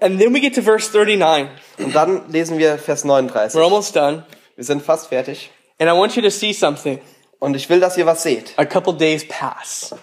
And 0.00 0.18
then 0.18 0.32
we 0.32 0.40
get 0.40 0.54
to 0.54 0.62
verse 0.62 0.90
39. 0.90 1.50
Und 1.78 1.94
dann 1.94 2.30
lesen 2.30 2.56
wir 2.56 2.78
Vers 2.78 3.04
39. 3.04 3.60
We're 3.60 3.62
almost 3.62 3.94
done. 3.94 4.24
Wir 4.56 4.64
sind 4.64 4.82
fast 4.82 5.08
fertig. 5.08 5.50
And 5.78 5.90
I 5.90 5.92
want 5.92 6.16
you 6.16 6.22
to 6.22 6.30
see 6.30 6.54
something. 6.54 6.98
Und 7.40 7.54
ich 7.54 7.68
will, 7.68 7.80
dass 7.80 7.98
ihr 7.98 8.06
was 8.06 8.22
seht, 8.22 8.54
A 8.56 8.64
couple 8.64 8.94
days 8.94 9.28
pass. 9.28 9.94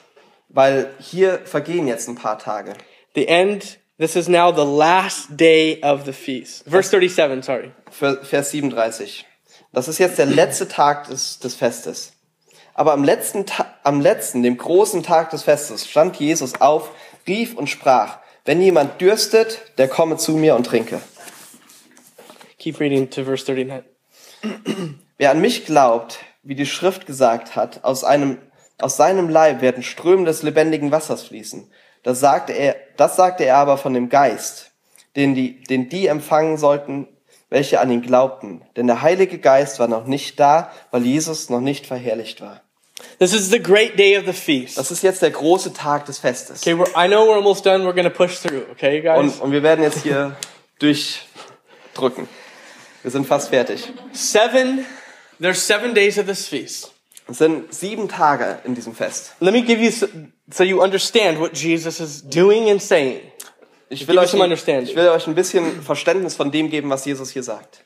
Weil 0.54 0.94
hier 1.00 1.40
vergehen 1.46 1.88
jetzt 1.88 2.08
ein 2.08 2.16
paar 2.16 2.40
Tage. 2.40 2.74
The 3.16 3.28
end, 3.28 3.80
this 3.98 4.16
is 4.16 4.28
now 4.28 4.54
the 4.54 4.66
last 4.66 5.28
day 5.32 5.82
of 5.84 6.06
the 6.06 6.14
feast. 6.14 6.64
Verse 6.68 6.90
37, 6.90 7.44
sorry. 7.44 7.72
Vers 7.90 8.52
37. 8.52 9.26
Das 9.74 9.88
ist 9.88 10.00
jetzt 10.00 10.18
der 10.18 10.26
letzte 10.26 10.68
Tag 10.68 11.08
des, 11.08 11.40
des 11.40 11.56
Festes. 11.56 12.14
Aber 12.74 12.94
am 12.94 13.04
letzten, 13.04 13.46
am 13.84 14.02
letzten, 14.02 14.44
dem 14.44 14.58
großen 14.58 15.04
Tag 15.04 15.30
des 15.32 15.44
Festes, 15.44 15.90
stand 15.90 16.18
Jesus 16.18 16.60
auf, 16.62 16.92
rief 17.28 17.56
und 17.56 17.70
sprach, 17.70 18.20
Wenn 18.46 18.62
jemand 18.62 19.00
dürstet, 19.00 19.62
der 19.78 19.88
komme 19.88 20.18
zu 20.18 20.34
mir 20.34 20.56
und 20.56 20.66
trinke. 20.66 21.00
Keep 22.58 22.80
reading 22.80 23.10
to 23.10 23.24
verse 23.24 23.46
39. 23.46 23.86
Wer 25.18 25.32
an 25.32 25.42
mich 25.42 25.66
glaubt, 25.66 26.20
wie 26.44 26.56
die 26.56 26.66
Schrift 26.66 27.06
gesagt 27.06 27.56
hat, 27.56 27.84
aus, 27.84 28.04
einem, 28.04 28.40
aus 28.84 28.98
seinem 28.98 29.30
Leib 29.30 29.62
werden 29.62 29.84
Ströme 29.84 30.26
des 30.26 30.44
lebendigen 30.44 30.92
Wassers 30.92 31.24
fließen. 31.24 31.72
Das 32.04 32.20
sagte 32.20 32.54
er, 32.54 32.76
das 32.98 33.16
sagte 33.16 33.46
er 33.46 33.58
aber 33.58 33.78
von 33.78 33.94
dem 33.94 34.10
Geist, 34.10 34.72
den 35.16 35.36
die, 35.36 35.62
den 35.64 35.90
die 35.90 36.08
empfangen 36.08 36.58
sollten, 36.58 37.08
welche 37.50 37.80
an 37.80 37.92
ihn 37.92 38.02
glaubten. 38.02 38.62
Denn 38.76 38.88
der 38.88 39.02
Heilige 39.02 39.38
Geist 39.38 39.80
war 39.80 39.88
noch 39.88 40.06
nicht 40.06 40.40
da, 40.40 40.72
weil 40.90 41.04
Jesus 41.04 41.50
noch 41.50 41.60
nicht 41.60 41.86
verherrlicht 41.86 42.42
war. 42.42 42.62
This 43.20 43.34
is 43.34 43.50
the 43.50 43.62
great 43.62 43.98
day 43.98 44.18
of 44.18 44.26
the 44.26 44.34
feast. 44.34 44.78
Das 44.78 44.92
ist 44.92 45.04
jetzt 45.04 45.22
der 45.22 45.32
große 45.32 45.74
Tag 45.74 46.06
des 46.06 46.20
Festes. 46.20 46.62
Okay, 46.62 46.74
I 46.74 47.08
know 47.08 47.28
we're 47.28 47.36
almost 47.36 47.66
done. 47.66 47.84
We're 47.84 48.04
to 48.04 48.10
push 48.10 48.40
through. 48.40 48.64
Okay, 48.72 49.02
guys? 49.02 49.18
Und, 49.18 49.42
und 49.42 49.52
wir 49.52 49.64
werden 49.64 49.84
jetzt 49.84 50.04
hier 50.04 50.36
durchdrücken. 50.80 52.28
Wir 53.02 53.12
sind 53.12 53.26
fast 53.28 53.50
fertig. 53.50 53.92
seven, 54.12 54.86
there's 55.40 55.66
seven 55.66 55.94
days 55.94 56.18
of 56.18 56.28
this 56.28 56.48
feast. 56.48 56.91
Es 57.32 57.38
sind 57.38 57.74
sieben 57.74 58.10
Tage 58.10 58.60
in 58.66 58.76
diesem 58.76 58.94
Fest. 58.94 59.34
Let 59.40 59.54
me 59.54 59.62
give 59.62 59.82
you 59.82 59.90
so, 59.90 60.06
so 60.52 60.64
you 60.64 60.82
understand 60.82 61.40
what 61.40 61.58
Jesus 61.58 62.02
is 62.02 62.22
doing 62.22 62.70
and 62.70 62.82
saying. 62.82 63.22
Ich 63.90 64.08
will, 64.08 64.20
euch 64.20 64.34
ich 64.34 64.96
will 64.96 65.08
euch 65.10 65.28
ein 65.28 65.36
bisschen 65.36 65.82
Verständnis 65.82 66.36
von 66.36 66.52
dem 66.52 66.70
geben, 66.70 66.90
was 66.90 67.06
Jesus 67.06 67.32
hier 67.32 67.44
sagt. 67.44 67.84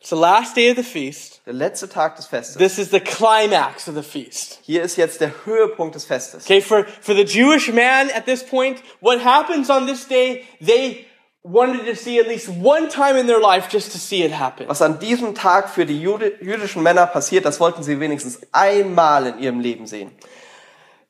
It's 0.00 0.08
the 0.08 0.16
last 0.16 0.56
day 0.56 0.70
of 0.70 0.76
the 0.76 0.82
feast. 0.82 1.42
Der 1.44 1.52
letzte 1.52 1.86
Tag 1.86 2.16
des 2.16 2.26
Festes. 2.26 2.56
This 2.56 2.78
is 2.78 2.90
the 2.90 3.00
climax 3.00 3.86
of 3.86 3.94
the 3.94 4.02
feast. 4.02 4.60
Hier 4.62 4.82
ist 4.82 4.96
jetzt 4.96 5.20
der 5.20 5.32
Höhepunkt 5.44 5.94
des 5.94 6.06
Festes. 6.06 6.44
Okay, 6.44 6.62
for, 6.62 6.86
for 7.02 7.14
the 7.14 7.24
Jewish 7.24 7.70
man 7.70 8.08
at 8.10 8.24
this 8.24 8.42
point, 8.42 8.82
what 9.00 9.22
happens 9.22 9.68
on 9.68 9.86
this 9.86 10.08
day, 10.08 10.44
they 10.60 11.06
wanted 11.42 11.86
to 11.86 11.96
see 11.96 12.20
at 12.20 12.28
least 12.28 12.48
one 12.48 12.88
time 12.88 13.16
in 13.16 13.26
their 13.26 13.40
life 13.40 13.68
just 13.70 13.92
to 13.92 13.98
see 13.98 14.22
it 14.22 14.32
happen. 14.32 14.68
Was 14.68 14.82
an 14.82 14.98
diesem 14.98 15.34
Tag 15.34 15.70
für 15.70 15.86
die 15.86 16.00
jüdischen 16.00 16.82
Männer 16.82 17.06
passiert, 17.06 17.44
das 17.44 17.60
wollten 17.60 17.82
sie 17.82 17.98
wenigstens 17.98 18.40
einmal 18.52 19.26
in 19.26 19.38
ihrem 19.38 19.60
Leben 19.60 19.86
sehen. 19.86 20.10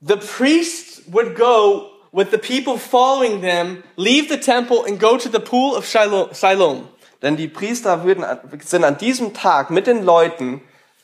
The 0.01 0.17
priests 0.17 1.03
would 1.09 1.37
go 1.37 1.91
with 2.13 2.31
the 2.31 2.39
people 2.39 2.79
following 2.79 3.43
them, 3.43 3.83
leave 3.97 4.29
the 4.29 4.39
temple 4.39 4.85
and 4.87 4.99
go 4.99 5.17
to 5.17 5.29
the 5.29 5.41
pool 5.41 5.77
of 5.77 5.87
Siloam. 5.87 6.89
Denn 7.23 7.37
die 7.37 7.49
Priester 7.49 8.05
würden, 8.05 8.25
sind 8.65 8.85
an 8.85 8.97
diesem 8.97 9.35
Tag 9.35 9.71
mit 9.71 9.87
den 9.87 10.05
Leuten 10.05 10.63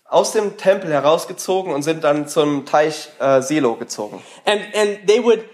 aus 0.09 0.33
dem 0.33 0.57
Tempel 0.57 0.91
herausgezogen 0.93 1.75
und 1.75 1.83
sind 1.83 2.05
dann 2.05 2.29
zum 2.29 2.65
Teich 2.65 3.09
äh, 3.19 3.43
Silo 3.43 3.75
gezogen. 3.75 4.23
And, 4.45 4.63
and 4.75 5.07
they 5.07 5.23
would 5.23 5.45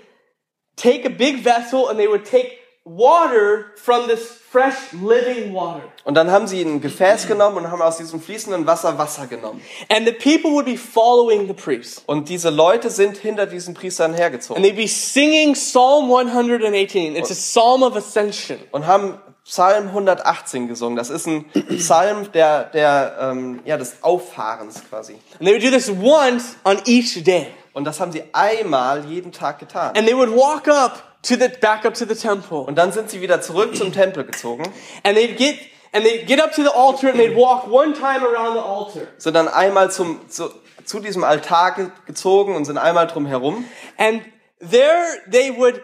take 0.76 1.06
a 1.06 1.10
big 1.10 1.42
vessel 1.42 1.88
and 1.88 1.98
they 1.98 2.06
would 2.06 2.24
take 2.24 2.61
water 2.84 3.66
from 3.76 4.08
this 4.08 4.40
fresh 4.50 4.92
living 4.92 5.54
water. 5.54 5.82
Und 6.04 6.14
dann 6.14 6.30
haben 6.30 6.46
sie 6.46 6.62
ein 6.62 6.80
Gefäß 6.80 7.28
genommen 7.28 7.58
und 7.58 7.70
haben 7.70 7.80
aus 7.80 7.98
diesem 7.98 8.20
fließenden 8.20 8.66
Wasser 8.66 8.98
Wasser 8.98 9.26
genommen. 9.26 9.62
And 9.88 10.06
the 10.06 10.12
people 10.12 10.50
would 10.52 10.66
be 10.66 10.76
following 10.76 11.46
the 11.46 11.54
priest. 11.54 12.02
Und 12.06 12.28
diese 12.28 12.50
Leute 12.50 12.90
sind 12.90 13.16
hinter 13.16 13.46
diesen 13.46 13.74
Priestern 13.74 14.12
And 14.12 14.20
hergezogen 14.20 14.62
they'd 14.62 14.76
be 14.76 14.88
singing 14.88 15.54
Psalm 15.54 16.12
118. 16.12 17.16
It's 17.16 17.30
a 17.30 17.34
psalm 17.34 17.82
of 17.82 17.96
ascension. 17.96 18.58
und 18.72 18.86
haben 18.86 19.18
Psalm 19.44 19.88
118 19.88 20.68
gesungen. 20.68 20.96
Das 20.96 21.10
ist 21.10 21.26
ein 21.26 21.44
Psalm 21.76 22.30
der, 22.32 22.64
der, 22.64 23.16
ähm, 23.20 23.60
ja, 23.64 23.76
des 23.76 23.96
Auffahrens 24.02 24.82
quasi. 24.88 25.14
And 25.38 25.48
they 25.48 25.52
would 25.52 25.62
do 25.62 25.70
this 25.70 25.88
once 25.88 26.56
on 26.64 26.78
each 26.86 27.22
day. 27.24 27.48
Und 27.72 27.84
das 27.84 28.00
haben 28.00 28.12
sie 28.12 28.24
einmal 28.32 29.04
jeden 29.06 29.32
Tag 29.32 29.58
getan. 29.58 29.96
And 29.96 30.06
they 30.06 30.16
would 30.16 30.30
walk 30.30 30.68
up 30.68 31.02
to 31.22 31.34
the 31.34 31.48
back 31.60 31.84
up 31.84 31.94
to 31.94 32.04
the 32.04 32.14
temple. 32.14 32.58
Und 32.58 32.76
dann 32.76 32.92
sind 32.92 33.10
sie 33.10 33.20
wieder 33.20 33.40
zurück 33.40 33.76
zum 33.76 33.92
Tempel 33.92 34.24
gezogen, 34.24 34.64
And 35.04 35.16
they'd 35.16 35.36
get 35.36 35.58
and 35.92 36.04
they'd 36.04 36.26
get 36.26 36.40
up 36.40 36.52
to 36.52 36.62
the 36.62 36.72
altar 36.74 37.10
and 37.10 37.18
they'd 37.18 37.36
walk 37.36 37.66
one 37.66 37.92
time 37.92 38.22
around 38.22 38.54
the 38.54 38.62
altar. 38.62 39.08
sind 39.18 39.34
dann 39.34 39.48
einmal 39.48 39.90
zum, 39.90 40.28
zu, 40.28 40.50
zu 40.84 41.00
diesem 41.00 41.24
Altar 41.24 41.72
ge 41.72 41.88
gezogen 42.06 42.56
und 42.56 42.64
sind 42.64 42.78
einmal 42.78 43.06
drum 43.06 43.26
herum. 43.26 43.64
And 43.98 44.22
there 44.58 45.04
they 45.30 45.56
would 45.56 45.80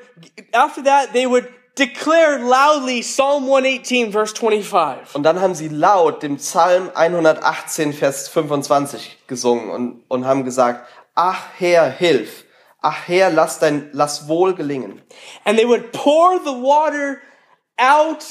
after 0.52 0.82
that 0.84 1.12
they 1.12 1.28
would 1.28 1.46
declare 1.78 2.38
loudly 2.38 3.02
Psalm 3.02 3.44
118 3.44 4.12
verse 4.12 4.34
25. 4.34 5.14
Und 5.14 5.22
dann 5.22 5.40
haben 5.40 5.54
sie 5.54 5.68
laut 5.68 6.22
den 6.22 6.36
Psalm 6.36 6.90
118, 6.94 7.92
Vers 7.92 8.28
25 8.28 9.18
gesungen 9.26 9.70
und, 9.70 10.02
und 10.08 10.26
haben 10.26 10.44
gesagt, 10.44 10.88
ach 11.18 11.58
Herr, 11.58 11.90
hilf. 11.90 12.44
Ach 12.80 13.08
Herr, 13.08 13.30
lass 13.30 13.58
dein, 13.58 13.90
lass 13.92 14.28
wohl 14.28 14.54
gelingen. 14.54 15.02
And 15.44 15.58
they 15.58 15.66
would 15.66 15.92
pour 15.92 16.38
the 16.38 16.52
water 16.52 17.20
out 17.76 18.24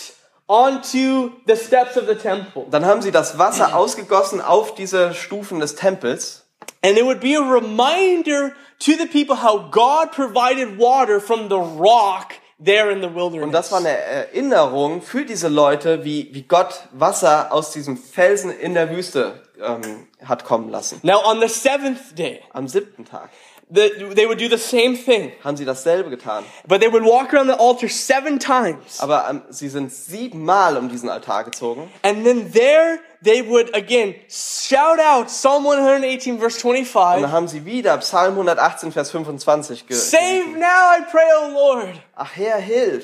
onto 0.47 1.33
the 1.45 1.57
steps 1.57 1.97
of 1.97 2.07
the 2.07 2.15
temple. 2.15 2.65
Dann 2.71 2.85
haben 2.85 3.01
sie 3.01 3.11
das 3.11 3.37
Wasser 3.37 3.75
ausgegossen 3.75 4.41
auf 4.41 4.73
diese 4.73 5.13
Stufen 5.13 5.59
des 5.59 5.75
Tempels. 5.75 6.45
And 6.81 6.97
it 6.97 7.05
would 7.05 7.19
be 7.19 7.35
a 7.35 7.41
reminder 7.41 8.55
to 8.79 8.95
the 8.95 9.07
people 9.07 9.35
how 9.35 9.69
God 9.69 10.11
provided 10.11 10.77
water 10.77 11.19
from 11.19 11.49
the 11.49 11.59
rock 11.59 12.33
there 12.63 12.91
in 12.91 13.01
the 13.01 13.13
wilderness. 13.13 13.43
Und 13.43 13.51
das 13.51 13.71
war 13.71 13.79
eine 13.79 13.89
Erinnerung 13.89 15.01
für 15.01 15.25
diese 15.25 15.47
Leute, 15.47 16.03
wie, 16.03 16.29
wie 16.33 16.43
Gott 16.43 16.87
Wasser 16.91 17.51
aus 17.51 17.71
diesem 17.71 17.97
Felsen 17.97 18.51
in 18.51 18.73
der 18.73 18.89
Wüste 18.89 19.41
ähm, 19.61 20.07
hat 20.23 20.43
kommen 20.45 20.69
lassen. 20.69 20.99
now 21.03 21.19
on 21.25 21.39
the 21.41 21.47
seventh 21.47 22.17
day, 22.17 22.41
Am 22.53 22.67
siebten 22.67 23.05
Tag 23.05 23.29
the, 23.69 24.13
they 24.15 24.25
would 24.25 24.37
do 24.39 24.47
the 24.47 24.57
same 24.57 24.95
thing, 24.95 25.33
haben 25.43 25.57
sie 25.57 25.65
dasselbe 25.65 26.09
getan. 26.09 26.43
but 26.67 26.79
they 26.79 26.87
would 26.87 27.03
walk 27.03 27.33
around 27.33 27.47
the 27.47 27.57
altar 27.59 27.89
seven 27.89 28.39
times. 28.39 28.99
Aber 28.99 29.27
ähm, 29.29 29.41
sie 29.49 29.67
sind 29.67 29.91
siebenmal 29.91 30.77
um 30.77 30.87
diesen 30.89 31.09
Altar 31.09 31.43
gezogen. 31.43 31.89
And 32.01 32.23
then 32.25 32.51
there 32.53 32.99
they 33.23 33.41
would 33.41 33.75
again 33.75 34.15
shout 34.29 34.99
out 34.99 35.27
Psalm 35.29 35.65
118 35.65 36.39
verse 36.39 36.55
Und 36.65 36.75
25. 36.75 37.21
dann 37.21 37.31
haben 37.31 37.47
sie 37.47 37.65
wieder 37.65 37.97
Psalm 37.97 38.33
118, 38.33 38.91
Vers 38.91 39.11
25 39.11 39.87
ge 39.87 39.97
Save 39.97 40.57
now, 40.57 40.93
I 40.95 41.01
pray, 41.11 41.27
O 41.43 41.49
Lord. 41.51 42.01
Ach 42.15 42.35
Herr, 42.35 42.59
hilf. 42.59 43.03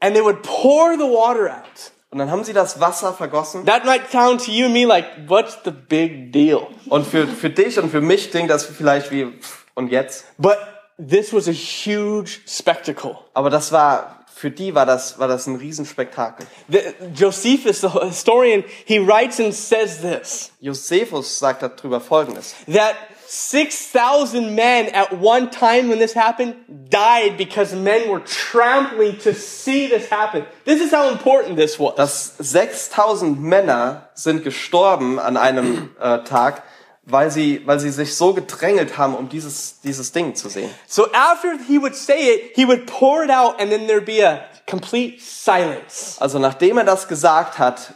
And 0.00 0.14
they 0.14 0.22
would 0.22 0.42
pour 0.44 0.96
the 0.96 1.06
water 1.06 1.48
out. 1.48 1.90
Und 2.10 2.18
dann 2.18 2.30
haben 2.30 2.42
sie 2.42 2.54
das 2.54 2.80
Wasser 2.80 3.12
vergossen. 3.12 3.66
That 3.66 3.84
might 3.84 4.10
sound 4.10 4.44
to 4.46 4.50
you 4.50 4.64
and 4.66 4.74
me 4.74 4.86
like, 4.86 5.04
what's 5.26 5.58
the 5.64 5.70
big 5.70 6.32
deal? 6.32 6.66
Und 6.88 7.06
für, 7.06 7.26
für 7.26 7.50
dich 7.50 7.78
und 7.78 7.90
für 7.90 8.00
mich 8.00 8.30
klingt 8.30 8.48
das 8.48 8.64
vielleicht 8.64 9.10
wie, 9.10 9.38
und 9.74 9.90
jetzt? 9.92 10.24
But 10.38 10.56
this 10.98 11.32
was 11.34 11.48
a 11.48 11.52
huge 11.52 12.40
spectacle. 12.46 13.18
Aber 13.34 13.50
das 13.50 13.72
war, 13.72 14.24
für 14.34 14.50
die 14.50 14.74
war 14.74 14.86
das, 14.86 15.18
war 15.18 15.28
das 15.28 15.46
ein 15.46 15.56
Riesenspektakel. 15.56 16.46
The, 16.68 16.80
Josephus, 17.14 17.82
the 17.82 17.88
historian, 17.88 18.64
he 18.86 18.98
writes 18.98 19.38
and 19.38 19.52
says 19.54 20.00
this 20.00 20.50
Josephus 20.60 21.38
sagt 21.38 21.62
darüber 21.62 22.00
Folgendes. 22.00 22.54
that 22.68 22.94
6,000 23.30 24.54
men 24.54 24.86
at 24.94 25.12
one 25.12 25.50
time 25.50 25.90
when 25.90 25.98
this 25.98 26.14
happened 26.14 26.54
died 26.88 27.36
because 27.36 27.74
men 27.74 28.08
were 28.08 28.20
trampling 28.20 29.18
to 29.18 29.34
see 29.34 29.86
this 29.86 30.08
happen. 30.08 30.46
This 30.64 30.80
is 30.80 30.90
how 30.90 31.10
important 31.10 31.56
this 31.56 31.78
was. 31.78 31.94
Dass 31.96 32.34
6000 32.38 33.38
Männer 33.38 34.08
sind 34.14 34.44
gestorben 34.44 35.18
an 35.18 35.36
einem 35.36 35.94
äh, 36.00 36.24
Tag, 36.24 36.62
weil 37.02 37.30
sie, 37.30 37.60
weil 37.66 37.78
sie 37.78 37.90
sich 37.90 38.16
so 38.16 38.32
gedrängelt 38.32 38.96
haben, 38.96 39.14
um 39.14 39.28
dieses, 39.28 39.82
dieses 39.82 40.12
Ding 40.12 40.34
zu 40.34 40.48
sehen. 40.48 40.70
So 40.86 41.12
after 41.12 41.58
he 41.68 41.78
would 41.78 41.94
say 41.94 42.34
it, 42.34 42.52
he 42.54 42.66
would 42.66 42.86
pour 42.86 43.22
it 43.22 43.30
out 43.30 43.60
and 43.60 43.70
then 43.70 43.86
there'd 43.86 44.06
be 44.06 44.26
a 44.26 44.40
complete 44.66 45.20
silence. 45.20 46.16
Also 46.18 46.38
nachdem 46.38 46.78
er 46.78 46.84
das 46.84 47.08
gesagt 47.08 47.58
hat, 47.58 47.92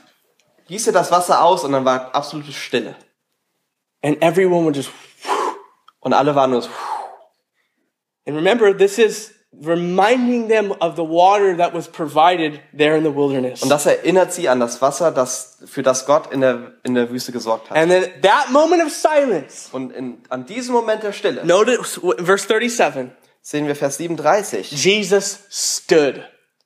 gießt 0.69 0.89
er 0.89 0.93
das 0.93 1.11
Wasser 1.11 1.43
aus 1.43 1.65
und 1.65 1.73
dann 1.73 1.87
war 1.87 2.15
absolute 2.15 2.53
Stille. 2.53 2.97
And 4.03 4.21
everyone 4.21 4.65
would 4.65 4.77
just, 4.77 4.91
Und 6.03 6.13
alle 6.13 6.35
waren 6.35 6.51
nur 6.51 6.63
so, 6.63 6.71
and 8.27 8.37
remember, 8.37 8.77
this 8.77 8.99
is 8.99 9.33
reminding 9.53 10.49
them 10.49 10.73
of 10.81 10.97
the 10.97 11.05
water 11.05 11.57
that 11.57 11.73
was 11.75 11.87
provided 11.87 12.61
there 12.77 12.97
in 12.97 13.05
the 13.05 13.15
wilderness. 13.15 13.63
Und 13.63 13.69
das 13.69 13.87
erinnert 13.87 14.33
sie 14.33 14.49
an 14.49 14.61
das 14.61 14.81
Wasser, 14.83 15.13
das, 15.13 15.59
für 15.67 15.83
das 15.83 16.07
Gott 16.07 16.33
in 16.33 16.41
der, 16.41 16.73
in 16.83 16.95
der 16.95 17.11
Wüste 17.11 17.33
gesorgt 17.33 17.71
hat. 17.71 17.77
And 17.77 17.91
then 17.91 18.11
that 18.23 18.51
moment 18.51 18.83
of 18.83 18.91
silence, 18.91 19.69
Und 19.73 19.93
in, 19.93 20.23
an 20.29 20.47
diesem 20.47 20.75
Moment 20.75 21.03
der 21.03 21.13
Stille 21.13 21.45
notice 21.45 22.01
verse 22.19 22.47
37, 22.47 23.11
sehen 23.41 23.67
wir 23.67 23.77
Vers 23.77 23.97
37. 23.99 24.73
Jesus 24.73 25.39
stood 25.51 26.25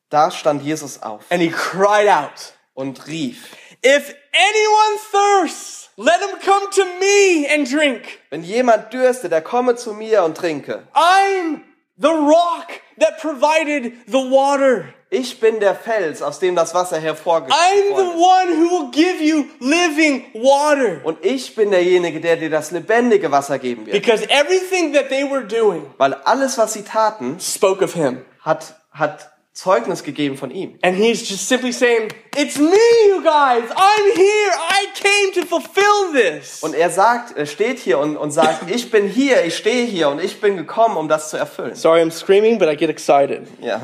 Da 0.08 0.30
stand 0.30 0.62
Jesus 0.62 1.02
auf 1.02 1.24
and 1.30 1.42
he 1.42 1.50
cried 1.50 2.08
out, 2.08 2.54
und 2.76 3.06
rief, 3.08 3.56
If 3.84 4.14
anyone 4.32 4.98
thirsts, 5.10 5.85
let 5.96 6.20
him 6.20 6.38
come 6.44 6.70
to 6.72 6.84
me 7.00 7.46
and 7.52 7.70
drink. 7.70 8.20
wenn 8.30 8.42
jemand 8.42 8.92
dürste, 8.92 9.28
der 9.28 9.42
komme 9.42 9.76
zu 9.76 9.92
mir 9.94 10.24
und 10.24 10.36
trinke. 10.36 10.82
I'm 10.94 11.60
the 11.98 12.08
rock 12.08 12.68
that 12.98 13.18
provided 13.20 13.92
the 14.06 14.18
water. 14.30 14.86
ich 15.10 15.40
bin 15.40 15.60
der 15.60 15.74
Fels, 15.74 16.20
aus 16.20 16.38
dem 16.40 16.56
das 16.56 16.74
Wasser 16.74 16.96
I'm 16.96 17.00
the 17.00 17.06
hervorgekommen 17.06 17.98
ist. 17.98 17.98
one 17.98 18.48
who 18.56 18.70
will 18.70 18.90
give 18.90 19.22
you 19.22 19.46
living 19.60 20.24
water. 20.34 21.00
Und 21.04 21.24
ich 21.24 21.54
bin 21.54 21.70
derjenige, 21.70 22.20
der 22.20 22.36
dir 22.36 22.50
das 22.50 22.70
lebendige 22.72 23.30
Wasser 23.30 23.58
geben 23.58 23.86
wird. 23.86 23.92
Because 23.94 24.28
everything 24.28 24.92
that 24.94 25.08
they 25.08 25.24
were 25.30 25.44
doing 25.44 25.86
Weil 25.98 26.14
alles, 26.24 26.58
was 26.58 26.72
sie 26.72 26.82
taten, 26.82 27.38
spoke 27.40 27.82
of 27.84 27.94
him. 27.94 28.24
hat, 28.40 28.74
hat 28.90 29.30
Zeugnis 29.56 30.02
gegeben 30.02 30.36
von 30.36 30.50
ihm. 30.50 30.78
And 30.82 30.94
he's 30.94 31.26
just 31.26 31.48
simply 31.48 31.72
saying, 31.72 32.12
It's 32.36 32.58
me, 32.58 32.76
you 33.08 33.22
guys. 33.22 33.64
I'm 33.74 34.14
here. 34.14 34.52
I 34.52 34.86
came 34.94 35.32
to 35.32 35.46
fulfill 35.48 36.12
this. 36.12 36.62
Und 36.62 36.74
er 36.74 36.90
sagt, 36.90 37.34
er 37.38 37.46
steht 37.46 37.78
hier 37.78 37.98
und, 37.98 38.18
und 38.18 38.32
sagt, 38.32 38.70
ich 38.74 38.90
bin 38.90 39.08
hier, 39.08 39.46
ich 39.46 39.56
stehe 39.56 39.86
hier 39.86 40.10
und 40.10 40.22
ich 40.22 40.42
bin 40.42 40.58
gekommen, 40.58 40.98
um 40.98 41.08
das 41.08 41.30
zu 41.30 41.38
erfüllen. 41.38 41.74
Sorry, 41.74 42.02
I'm 42.02 42.10
screaming, 42.10 42.58
but 42.58 42.68
I 42.68 42.76
get 42.76 42.90
excited. 42.90 43.48
Ja. 43.62 43.80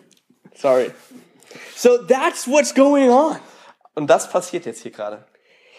Sorry. 0.54 0.90
So 1.74 1.96
that's 1.96 2.46
what's 2.46 2.74
going 2.74 3.08
on. 3.08 3.38
Und 3.94 4.08
das 4.08 4.28
passiert 4.28 4.66
jetzt 4.66 4.82
hier 4.82 4.92
gerade. 4.92 5.24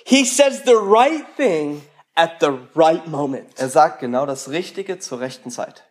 He 0.03 0.25
says 0.25 0.63
the 0.65 0.73
right 0.73 1.25
thing 1.35 1.83
at 2.15 2.37
the 2.41 2.53
right 2.75 3.05
moment. 3.07 3.49
Er 3.57 3.69
sagt 3.69 3.99
genau 3.99 4.25
das 4.25 4.49
Richtige 4.49 4.97
zur 4.97 5.19
rechten 5.19 5.51
Zeit. 5.51 5.83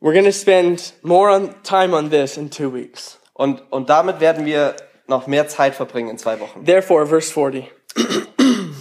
We're 0.00 0.14
going 0.14 0.24
to 0.24 0.32
spend 0.32 0.94
more 1.02 1.30
on 1.30 1.54
time 1.62 1.94
on 1.94 2.08
this 2.08 2.38
in 2.38 2.50
two 2.50 2.72
weeks. 2.72 3.18
Und, 3.34 3.62
und 3.70 3.90
damit 3.90 4.20
werden 4.20 4.46
wir 4.46 4.74
noch 5.06 5.26
mehr 5.26 5.46
Zeit 5.48 5.74
verbringen 5.74 6.08
in 6.08 6.18
zwei 6.18 6.40
Wochen. 6.40 6.64
Therefore, 6.64 7.06
verse 7.06 7.30
40. 7.30 7.70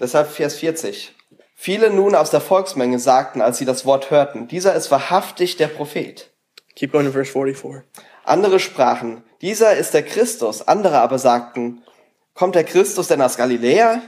Deshalb 0.00 0.28
Vers 0.28 0.56
40. 0.56 1.12
Viele 1.56 1.90
nun 1.90 2.14
aus 2.14 2.30
der 2.30 2.40
Volksmenge 2.40 2.98
sagten, 2.98 3.40
als 3.40 3.58
sie 3.58 3.64
das 3.64 3.86
Wort 3.86 4.10
hörten, 4.10 4.46
dieser 4.46 4.74
ist 4.74 4.90
wahrhaftig 4.90 5.56
der 5.56 5.68
Prophet. 5.68 6.30
Keep 6.76 6.92
going 6.92 7.06
to 7.06 7.12
verse 7.12 7.32
44. 7.32 7.82
Andere 8.24 8.60
sprachen, 8.60 9.24
dieser 9.40 9.74
ist 9.76 9.94
der 9.94 10.02
Christus. 10.02 10.62
Andere 10.68 10.98
aber 11.00 11.18
sagten, 11.18 11.82
kommt 12.34 12.54
der 12.54 12.64
Christus 12.64 13.08
denn 13.08 13.22
aus 13.22 13.36
Galiläa? 13.36 14.02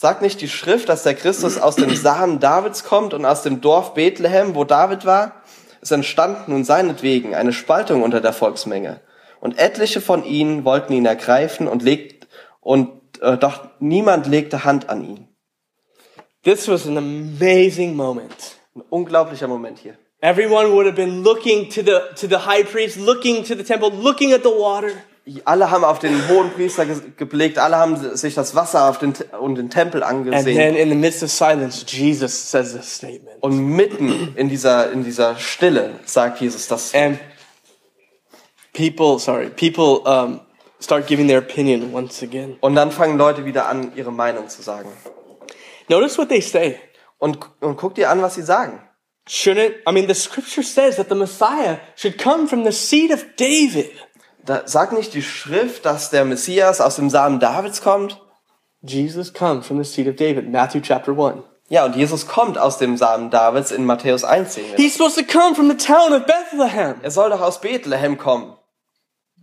Sagt 0.00 0.22
nicht 0.22 0.40
die 0.40 0.48
Schrift, 0.48 0.88
dass 0.88 1.02
der 1.02 1.16
Christus 1.16 1.58
aus 1.58 1.74
dem 1.74 1.92
Samen 1.96 2.38
Davids 2.38 2.84
kommt 2.84 3.14
und 3.14 3.24
aus 3.24 3.42
dem 3.42 3.60
Dorf 3.60 3.94
Bethlehem, 3.94 4.54
wo 4.54 4.62
David 4.62 5.04
war? 5.04 5.42
Es 5.80 5.90
entstand 5.90 6.46
nun 6.46 6.62
seinetwegen 6.62 7.34
eine 7.34 7.52
Spaltung 7.52 8.04
unter 8.04 8.20
der 8.20 8.32
Volksmenge. 8.32 9.00
Und 9.40 9.58
etliche 9.58 10.00
von 10.00 10.24
ihnen 10.24 10.64
wollten 10.64 10.92
ihn 10.92 11.04
ergreifen 11.04 11.66
und 11.66 11.82
legt, 11.82 12.28
und 12.60 12.92
äh, 13.22 13.36
doch 13.36 13.70
niemand 13.80 14.28
legte 14.28 14.64
Hand 14.64 14.88
an 14.88 15.02
ihn. 15.02 15.28
This 16.44 16.68
was 16.68 16.86
an 16.86 16.96
amazing 16.96 17.96
moment. 17.96 18.56
Ein 18.76 18.82
unglaublicher 18.90 19.48
Moment 19.48 19.80
hier. 19.80 19.98
Everyone 20.20 20.72
would 20.74 20.86
have 20.86 20.94
been 20.94 21.24
looking 21.24 21.70
to 21.70 21.82
the, 21.82 21.98
to 22.14 22.28
the 22.28 22.46
high 22.46 22.62
priest, 22.62 22.98
looking 22.98 23.42
to 23.42 23.56
the 23.56 23.64
temple, 23.64 23.90
looking 23.90 24.32
at 24.32 24.44
the 24.44 24.48
water. 24.48 24.92
Alle 25.44 25.70
haben 25.70 25.84
auf 25.84 25.98
den 25.98 26.28
hohen 26.28 26.50
Priester 26.52 26.86
ge- 26.86 27.00
geblickt, 27.16 27.58
alle 27.58 27.76
haben 27.76 28.16
sich 28.16 28.34
das 28.34 28.54
Wasser 28.54 28.88
auf 28.88 28.98
den, 28.98 29.14
und 29.40 29.56
den 29.56 29.68
Tempel 29.70 30.02
And 30.02 30.26
angesehen. 30.28 30.56
then 30.56 30.74
in 30.74 30.88
the 30.88 30.94
midst 30.94 31.22
of 31.22 31.30
silence, 31.30 31.84
Jesus 31.86 32.50
says 32.50 32.72
this 32.74 32.96
statement. 32.96 33.36
Und 33.42 33.58
mitten 33.58 34.34
in 34.36 34.48
dieser, 34.48 34.90
in 34.92 35.04
dieser 35.04 35.36
Stille 35.36 36.00
sagt 36.04 36.40
Jesus 36.40 36.68
das. 36.68 36.94
And 36.94 37.18
people, 38.72 39.18
sorry, 39.18 39.50
people 39.50 40.00
um, 40.04 40.40
start 40.80 41.06
giving 41.06 41.28
their 41.28 41.38
opinion 41.38 41.92
once 41.92 42.22
again. 42.22 42.56
Und 42.60 42.74
dann 42.74 42.90
fangen 42.92 43.18
Leute 43.18 43.44
wieder 43.44 43.66
an, 43.68 43.92
ihre 43.96 44.12
Meinung 44.12 44.48
zu 44.48 44.62
sagen. 44.62 44.88
Notice 45.88 46.18
what 46.18 46.28
they 46.28 46.40
say. 46.40 46.78
Und, 47.18 47.38
und 47.60 47.76
guck 47.76 47.94
dir 47.94 48.10
an, 48.10 48.22
was 48.22 48.34
sie 48.36 48.42
sagen. 48.42 48.80
Shouldn't, 49.28 49.74
I 49.86 49.92
mean, 49.92 50.06
the 50.08 50.14
scripture 50.14 50.62
says 50.62 50.96
that 50.96 51.08
the 51.10 51.14
Messiah 51.14 51.78
should 51.96 52.16
come 52.16 52.46
from 52.48 52.64
the 52.64 52.72
seed 52.72 53.10
of 53.12 53.24
David. 53.36 53.90
Da 54.48 54.62
sagt 54.66 54.94
nicht 54.94 55.12
die 55.12 55.20
Schrift, 55.22 55.84
dass 55.84 56.08
der 56.08 56.24
Messias 56.24 56.80
aus 56.80 56.96
dem 56.96 57.10
Samen 57.10 57.38
Davids 57.38 57.82
kommt? 57.82 58.18
Jesus 58.80 59.34
comes 59.34 59.66
from 59.66 59.82
the 59.82 59.84
seed 59.84 60.08
of 60.08 60.16
David, 60.16 60.50
Matthew 60.50 60.80
chapter 60.80 61.12
1. 61.12 61.42
Ja, 61.68 61.84
und 61.84 61.94
Jesus 61.96 62.26
kommt 62.26 62.56
aus 62.56 62.78
dem 62.78 62.96
Samen 62.96 63.28
Davids 63.28 63.70
in 63.70 63.84
Matthäus 63.84 64.24
1 64.24 64.54
sehen 64.54 64.70
wir. 64.70 64.76
He's 64.76 64.94
supposed 64.94 65.18
to 65.18 65.24
come 65.30 65.54
from 65.54 65.68
the 65.68 65.76
town 65.76 66.14
of 66.14 66.24
Bethlehem. 66.24 66.94
Er 67.02 67.10
soll 67.10 67.28
doch 67.28 67.42
aus 67.42 67.60
Bethlehem 67.60 68.16
kommen. 68.16 68.54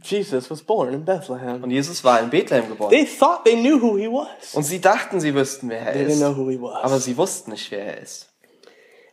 Jesus 0.02 0.50
was 0.50 0.64
born 0.64 0.92
in 0.92 1.06
Bethlehem. 1.06 1.64
Und 1.64 1.70
Jesus 1.70 2.04
war 2.04 2.20
in 2.20 2.32
Bethlehem 2.32 2.68
geboren. 2.68 2.90
They 2.90 3.06
thought 3.06 3.44
they 3.46 3.56
knew 3.56 3.80
who 3.80 3.98
he 3.98 4.08
was. 4.08 4.56
Und 4.56 4.64
sie 4.64 4.82
dachten, 4.82 5.20
sie 5.20 5.36
wüssten, 5.36 5.70
wer 5.70 5.82
er 5.82 5.94
They 5.94 6.06
didn't 6.06 6.10
ist. 6.14 6.20
know 6.20 6.36
who 6.36 6.50
he 6.50 6.58
Aber 6.58 6.96
was. 6.96 7.04
sie 7.06 7.16
wussten 7.16 7.52
nicht, 7.52 7.70
wer 7.70 7.86
er 7.96 8.02
ist. 8.02 8.30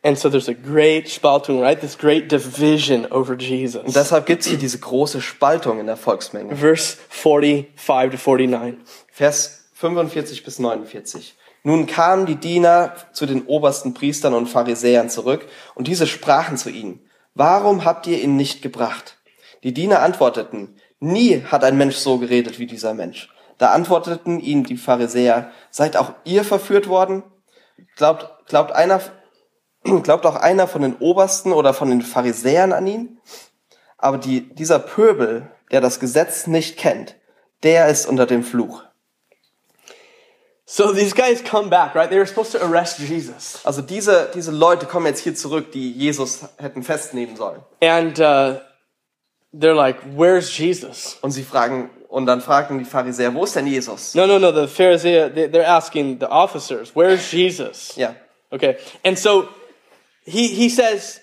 And 0.04 0.18
so 0.18 0.28
there's 0.28 0.48
a 0.48 0.54
great 0.54 1.08
Spaltung, 1.08 1.60
right? 1.60 1.80
This 1.80 1.96
great 1.96 2.30
division 2.30 3.06
over 3.12 3.34
Und 3.34 3.42
Jesus. 3.42 3.92
deshalb 3.92 4.26
gibt's 4.26 4.46
hier 4.46 4.58
diese 4.58 4.78
große 4.78 5.20
Spaltung 5.20 5.78
in 5.78 5.86
der 5.86 5.96
Volksmenge. 5.96 6.56
Verse 6.56 6.96
45 7.08 8.10
to 8.10 8.16
49. 8.16 8.80
Vers 9.12 9.70
45 9.74 10.42
bis 10.44 10.58
49. 10.58 11.36
Nun 11.62 11.86
kamen 11.86 12.26
die 12.26 12.34
Diener 12.34 12.94
zu 13.12 13.26
den 13.26 13.46
obersten 13.46 13.94
Priestern 13.94 14.34
und 14.34 14.48
Pharisäern 14.48 15.08
zurück, 15.08 15.46
und 15.76 15.86
diese 15.86 16.08
sprachen 16.08 16.56
zu 16.56 16.70
ihnen, 16.70 17.00
warum 17.34 17.84
habt 17.84 18.08
ihr 18.08 18.20
ihn 18.20 18.36
nicht 18.36 18.62
gebracht? 18.62 19.18
Die 19.62 19.72
Diener 19.72 20.02
antworteten, 20.02 20.74
nie 20.98 21.44
hat 21.44 21.62
ein 21.62 21.78
Mensch 21.78 21.96
so 21.96 22.18
geredet 22.18 22.58
wie 22.58 22.66
dieser 22.66 22.94
Mensch. 22.94 23.32
Da 23.58 23.70
antworteten 23.70 24.40
ihnen 24.40 24.64
die 24.64 24.76
Pharisäer, 24.76 25.52
seid 25.70 25.96
auch 25.96 26.14
ihr 26.24 26.42
verführt 26.42 26.88
worden? 26.88 27.22
Glaubt, 27.94 28.28
glaubt 28.48 28.72
einer, 28.72 29.00
glaubt 30.02 30.26
auch 30.26 30.36
einer 30.36 30.66
von 30.66 30.82
den 30.82 30.96
Obersten 30.96 31.52
oder 31.52 31.74
von 31.74 31.90
den 31.90 32.02
Pharisäern 32.02 32.72
an 32.72 32.86
ihn? 32.86 33.18
Aber 33.98 34.18
die, 34.18 34.52
dieser 34.54 34.78
Pöbel, 34.78 35.50
der 35.70 35.80
das 35.80 36.00
Gesetz 36.00 36.46
nicht 36.46 36.76
kennt, 36.76 37.16
der 37.62 37.88
ist 37.88 38.06
unter 38.06 38.26
dem 38.26 38.42
Fluch. 38.42 38.82
So 40.64 40.92
these 40.92 41.14
guys 41.14 41.42
come 41.44 41.68
back, 41.68 41.94
right? 41.94 42.08
They 42.08 42.18
were 42.18 42.26
supposed 42.26 42.52
to 42.52 42.64
arrest 42.64 42.98
Jesus. 42.98 43.60
Also 43.64 43.82
diese, 43.82 44.30
diese 44.34 44.50
Leute 44.52 44.86
kommen 44.86 45.06
jetzt 45.06 45.20
hier 45.20 45.34
zurück, 45.34 45.70
die 45.72 45.92
Jesus 45.92 46.40
hätten 46.56 46.82
festnehmen 46.82 47.36
sollen. 47.36 47.60
And 47.82 48.18
uh, 48.18 48.58
they're 49.52 49.74
like, 49.74 49.98
Where's 50.16 50.56
Jesus? 50.56 51.18
Und 51.20 51.32
sie 51.32 51.42
fragen, 51.42 51.90
und 52.08 52.26
dann 52.26 52.40
fragten 52.40 52.78
die 52.78 52.84
Pharisäer, 52.84 53.34
wo 53.34 53.44
ist 53.44 53.54
denn 53.54 53.66
Jesus? 53.66 54.14
No, 54.14 54.26
no, 54.26 54.38
no. 54.38 54.50
The 54.52 54.66
Pharisee, 54.66 55.28
they- 55.34 55.48
they're 55.48 55.66
asking 55.66 56.18
the 56.20 56.26
officers, 56.26 56.92
Where's 56.94 57.30
Jesus? 57.30 57.94
Ja. 57.96 58.14
Okay. 58.50 58.76
And 59.04 59.18
so 59.18 59.48
he, 60.24 60.48
he 60.48 60.68
says, 60.68 61.20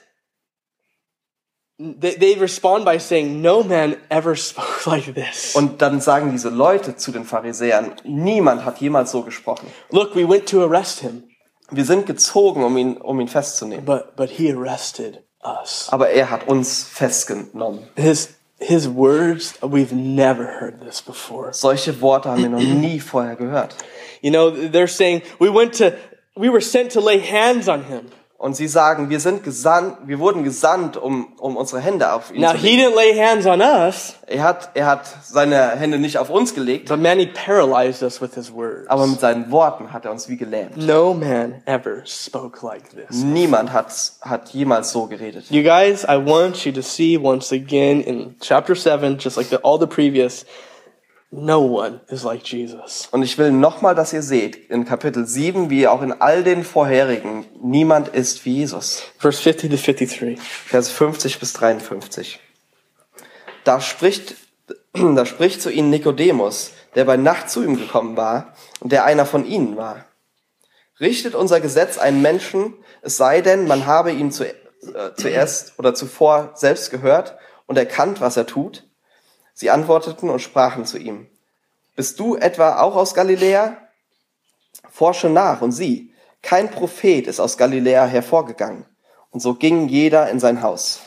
they, 1.79 2.15
they 2.15 2.35
respond 2.35 2.83
by 2.85 2.97
saying, 2.97 3.41
No 3.41 3.63
man 3.63 3.97
ever 4.09 4.35
spoke 4.49 4.85
like 4.85 5.13
this. 5.13 5.55
Und 5.55 5.81
dann 5.81 6.01
sagen 6.01 6.31
diese 6.31 6.49
Leute 6.49 6.95
zu 6.97 7.11
den 7.11 7.23
Pharisäern, 7.23 7.93
niemand 8.03 8.65
hat 8.65 8.79
jemals 8.81 9.11
so 9.11 9.23
gesprochen. 9.23 9.67
Look, 9.91 10.15
we 10.15 10.27
went 10.27 10.47
to 10.49 10.61
arrest 10.63 10.99
him, 10.99 11.23
Wir 11.71 11.85
sind 11.85 12.05
gezogen, 12.05 12.63
um 12.63 12.75
ihn, 12.77 12.97
um 12.97 13.19
ihn 13.21 13.27
festzunehmen. 13.27 13.85
but, 13.85 14.15
but 14.15 14.29
he 14.31 14.51
arrested 14.51 15.23
us. 15.43 15.87
Aber 15.91 16.09
er 16.09 16.29
hat 16.29 16.47
uns 16.47 16.83
festgenommen. 16.83 17.87
His, 17.95 18.33
his 18.59 18.89
words, 18.89 19.53
we've 19.61 19.93
never 19.95 20.59
heard 20.59 20.81
this 20.81 21.01
before. 21.01 21.53
Solche 21.53 22.01
Worte 22.01 22.29
haben 22.29 22.41
wir 22.41 22.49
noch 22.49 22.59
nie 22.81 22.99
vorher 22.99 23.35
gehört. 23.37 23.75
You 24.21 24.31
know, 24.31 24.49
they're 24.51 24.87
saying, 24.87 25.21
We 25.39 25.49
went 25.49 25.77
to, 25.77 25.93
we 26.35 26.49
were 26.49 26.59
sent 26.59 26.91
to 26.93 26.99
lay 26.99 27.19
hands 27.19 27.69
on 27.69 27.85
him. 27.85 28.07
Und 28.41 28.55
sie 28.55 28.69
sagen, 28.69 29.09
wir 29.09 29.19
sind 29.19 29.43
gesandt, 29.43 29.97
wir 30.05 30.17
wurden 30.17 30.45
gesandt, 30.45 30.95
um, 30.95 31.33
um 31.39 31.57
unsere 31.57 31.81
Hände 31.81 32.13
auf 32.13 32.31
ihn 32.33 32.39
Now, 32.39 32.51
zu 32.51 32.57
he 32.59 32.77
legen. 32.77 32.93
didn't 32.93 32.95
lay 32.95 33.13
hands 33.19 33.45
on 33.45 33.59
us, 33.59 34.13
Er 34.27 34.43
hat, 34.43 34.69
er 34.75 34.85
hat 34.85 35.01
seine 35.23 35.71
Hände 35.71 35.99
nicht 35.99 36.17
auf 36.17 36.29
uns 36.29 36.55
gelegt, 36.55 36.87
but 36.87 37.01
man, 37.01 37.19
he 37.19 37.25
paralyzed 37.27 38.01
us 38.01 38.21
with 38.21 38.35
his 38.35 38.53
words. 38.53 38.87
aber 38.89 39.07
mit 39.07 39.19
seinen 39.19 39.51
Worten 39.51 39.91
hat 39.91 40.05
er 40.05 40.11
uns 40.11 40.29
wie 40.29 40.37
gelähmt. 40.37 40.77
No 40.77 41.13
man 41.13 41.61
ever 41.65 42.01
spoke 42.05 42.65
like 42.65 42.89
this. 42.91 43.21
Niemand 43.21 43.73
hat, 43.73 43.91
hat 44.21 44.47
jemals 44.53 44.93
so 44.93 45.07
geredet. 45.07 45.51
You 45.51 45.61
guys, 45.61 46.05
I 46.05 46.15
want 46.15 46.63
you 46.65 46.71
to 46.71 46.81
see 46.81 47.17
once 47.21 47.51
again 47.53 47.99
in 47.99 48.35
chapter 48.39 48.73
7, 48.73 49.17
just 49.17 49.35
like 49.35 49.49
the, 49.49 49.57
all 49.63 49.77
the 49.77 49.85
previous, 49.87 50.45
no 51.31 51.61
one 51.61 52.01
is 52.07 52.23
like 52.23 52.43
Jesus. 52.43 53.07
Und 53.11 53.23
ich 53.23 53.37
will 53.37 53.51
nochmal, 53.51 53.95
dass 53.95 54.13
ihr 54.13 54.21
seht, 54.21 54.69
in 54.69 54.85
Kapitel 54.85 55.25
7, 55.25 55.69
wie 55.69 55.87
auch 55.87 56.01
in 56.01 56.11
all 56.11 56.43
den 56.43 56.63
vorherigen, 56.63 57.45
niemand 57.61 58.09
ist 58.09 58.45
wie 58.45 58.55
Jesus. 58.55 59.03
Verse 59.17 59.41
50 59.41 59.69
to 59.69 59.77
53. 59.77 60.39
Vers 60.39 60.89
50 60.89 61.39
bis 61.39 61.53
53. 61.53 62.39
Da 63.63 63.81
spricht, 63.81 64.35
da 64.93 65.25
spricht 65.25 65.61
zu 65.61 65.69
ihnen 65.69 65.89
Nikodemus, 65.89 66.71
der 66.95 67.05
bei 67.05 67.17
Nacht 67.17 67.49
zu 67.49 67.63
ihm 67.63 67.77
gekommen 67.77 68.17
war 68.17 68.53
und 68.79 68.91
der 68.91 69.05
einer 69.05 69.25
von 69.25 69.45
ihnen 69.45 69.77
war. 69.77 70.05
Richtet 70.99 71.35
unser 71.35 71.61
Gesetz 71.61 71.97
einen 71.97 72.21
Menschen, 72.21 72.73
es 73.01 73.15
sei 73.17 73.41
denn, 73.41 73.67
man 73.67 73.85
habe 73.85 74.11
ihm 74.11 74.31
zu, 74.31 74.45
äh, 74.45 74.53
zuerst 75.15 75.77
oder 75.77 75.93
zuvor 75.93 76.51
selbst 76.55 76.91
gehört 76.91 77.37
und 77.67 77.77
erkannt, 77.77 78.19
was 78.19 78.35
er 78.35 78.47
tut? 78.47 78.88
Sie 79.59 79.71
antworteten 79.71 80.29
und 80.29 80.39
sprachen 80.39 80.85
zu 80.85 80.97
ihm, 80.97 81.27
bist 81.97 82.17
du 82.17 82.37
etwa 82.37 82.79
auch 82.79 82.95
aus 82.95 83.13
Galiläa? 83.13 83.75
Forsche 84.89 85.27
nach 85.27 85.61
und 85.61 85.73
sieh, 85.73 86.13
kein 86.41 86.71
Prophet 86.71 87.27
ist 87.27 87.41
aus 87.41 87.57
Galiläa 87.57 88.05
hervorgegangen. 88.05 88.85
Und 89.31 89.41
so 89.41 89.55
ging 89.55 89.89
jeder 89.89 90.29
in 90.29 90.39
sein 90.39 90.61
Haus. 90.61 91.01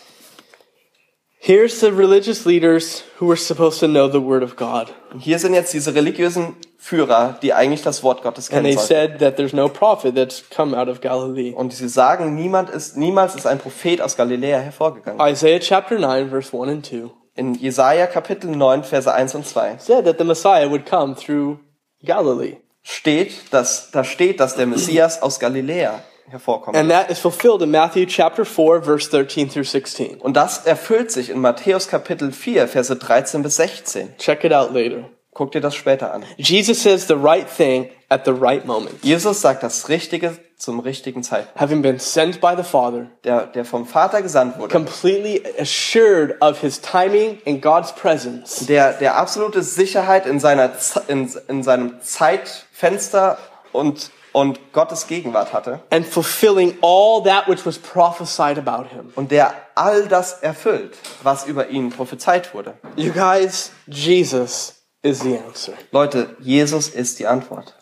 Here's 1.38 1.80
the 1.80 1.86
religious 1.86 2.44
leaders 2.44 3.04
who 3.18 3.26
were 3.26 3.38
supposed 3.38 3.80
to 3.80 3.88
know 3.88 4.06
the 4.06 4.22
word 4.22 4.42
of 4.42 4.56
God. 4.56 4.92
Hier 5.18 5.38
sind 5.38 5.54
jetzt 5.54 5.72
diese 5.72 5.94
religiösen 5.94 6.54
Führer, 6.76 7.38
die 7.40 7.54
eigentlich 7.54 7.80
das 7.80 8.02
Wort 8.02 8.22
Gottes 8.22 8.50
And 8.50 8.56
kennen 8.56 8.64
they 8.64 8.74
sollten. 8.74 8.86
said 8.86 9.18
that 9.20 9.36
there's 9.38 9.54
no 9.54 9.70
prophet 9.70 10.14
that's 10.14 10.44
come 10.54 10.78
out 10.78 10.88
of 10.88 11.00
Galilee. 11.00 11.54
Und 11.54 11.72
sie 11.72 11.88
sagen, 11.88 12.34
niemand 12.34 12.68
ist, 12.68 12.98
niemals 12.98 13.34
ist 13.34 13.46
ein 13.46 13.58
Prophet 13.58 14.02
aus 14.02 14.14
Galiläa 14.14 14.58
hervorgegangen. 14.58 15.26
Isaiah 15.26 15.58
chapter 15.58 15.98
9, 15.98 16.28
verse 16.28 16.54
1 16.54 16.68
and 16.68 16.86
2 16.86 17.21
In 17.34 17.54
Jesaja 17.54 18.06
Kapitel 18.06 18.50
9, 18.50 18.84
Verse 18.84 19.12
1 19.12 19.34
und 19.34 19.46
2 19.46 19.78
said 19.78 20.04
that 20.04 20.18
the 20.18 20.24
Messiah 20.24 20.68
would 20.70 20.84
come 20.84 21.14
through 21.14 21.58
Galilee. 22.04 22.56
steht, 22.82 23.52
dass, 23.52 23.90
da 23.90 24.04
steht, 24.04 24.40
dass 24.40 24.56
der 24.56 24.66
Messias 24.66 25.22
aus 25.22 25.38
Galiläa 25.38 26.02
hervorkommt. 26.28 26.76
And 26.76 26.90
that 26.90 27.10
is 27.10 27.18
fulfilled 27.18 27.62
in 27.62 27.70
Matthew 27.70 28.06
chapter 28.06 28.44
4, 28.44 28.82
verse 28.82 29.08
13 29.08 29.48
through 29.48 29.64
16. 29.64 30.20
Und 30.20 30.36
das 30.36 30.66
erfüllt 30.66 31.10
sich 31.10 31.30
in 31.30 31.40
Matthäus 31.40 31.88
Kapitel 31.88 32.32
4, 32.32 32.68
Verse 32.68 32.94
13 32.94 33.42
bis 33.42 33.56
16. 33.56 34.16
Check 34.18 34.44
it 34.44 34.52
out 34.52 34.72
later. 34.72 35.08
Guck 35.34 35.52
dir 35.52 35.60
das 35.60 35.74
später 35.74 36.12
an. 36.12 36.24
Jesus 36.36 36.82
says 36.82 37.06
the 37.06 37.14
right 37.14 37.48
thing 37.48 37.90
at 38.12 38.24
the 38.26 38.30
right 38.32 38.64
moment. 38.66 39.02
Jesus 39.02 39.40
sagt 39.40 39.62
das 39.62 39.88
Richtige 39.88 40.36
zum 40.56 40.78
richtigen 40.78 41.22
Zeitpunkt. 41.24 41.60
Having 41.60 41.82
been 41.82 41.98
sent 41.98 42.40
by 42.40 42.54
the 42.56 42.62
Father, 42.62 43.06
Der, 43.24 43.46
der 43.46 43.64
vom 43.64 43.84
Vater 43.86 44.22
gesandt 44.22 44.58
wurde. 44.58 44.72
completely 44.72 45.42
assured 45.58 46.36
of 46.40 46.60
his 46.60 46.80
timing 46.80 47.40
and 47.46 47.60
God's 47.60 47.92
presence, 47.92 48.66
Der, 48.66 48.92
der 48.92 49.16
absolute 49.16 49.62
Sicherheit 49.62 50.24
in, 50.26 50.38
seiner, 50.38 50.70
in, 51.08 51.28
in 51.48 51.62
seinem 51.64 52.00
Zeitfenster 52.02 53.38
und, 53.72 54.10
und 54.32 54.72
Gottes 54.72 55.06
Gegenwart 55.08 55.52
hatte. 55.52 55.80
and 55.90 56.06
fulfilling 56.06 56.76
all 56.82 57.22
that 57.24 57.48
which 57.48 57.66
was 57.66 57.78
prophesied 57.78 58.56
about 58.58 58.88
him. 58.88 59.12
Und 59.16 59.30
der 59.30 59.54
all 59.74 60.06
das 60.06 60.34
erfüllt, 60.42 60.96
was 61.22 61.46
über 61.46 61.68
ihn 61.68 61.90
prophezeit 61.90 62.54
wurde. 62.54 62.74
You 62.96 63.12
guys, 63.12 63.72
Jesus 63.86 64.74
is 65.02 65.20
the 65.20 65.36
answer. 65.38 65.72
Leute, 65.90 66.36
Jesus 66.38 66.88
ist 66.88 67.18
die 67.18 67.26
Antwort. 67.26 67.74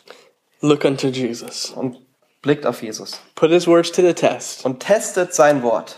Look 0.61 0.85
unto 0.85 1.09
Jesus. 1.09 1.71
Und 1.71 1.99
blickt 2.43 2.67
auf 2.67 2.83
Jesus. 2.83 3.21
Put 3.35 3.51
his 3.51 3.67
words 3.67 3.91
to 3.93 4.03
the 4.03 4.15
test. 4.15 4.65
Und 4.65 4.81
testet 4.81 5.35
sein 5.35 5.63
Wort. 5.63 5.97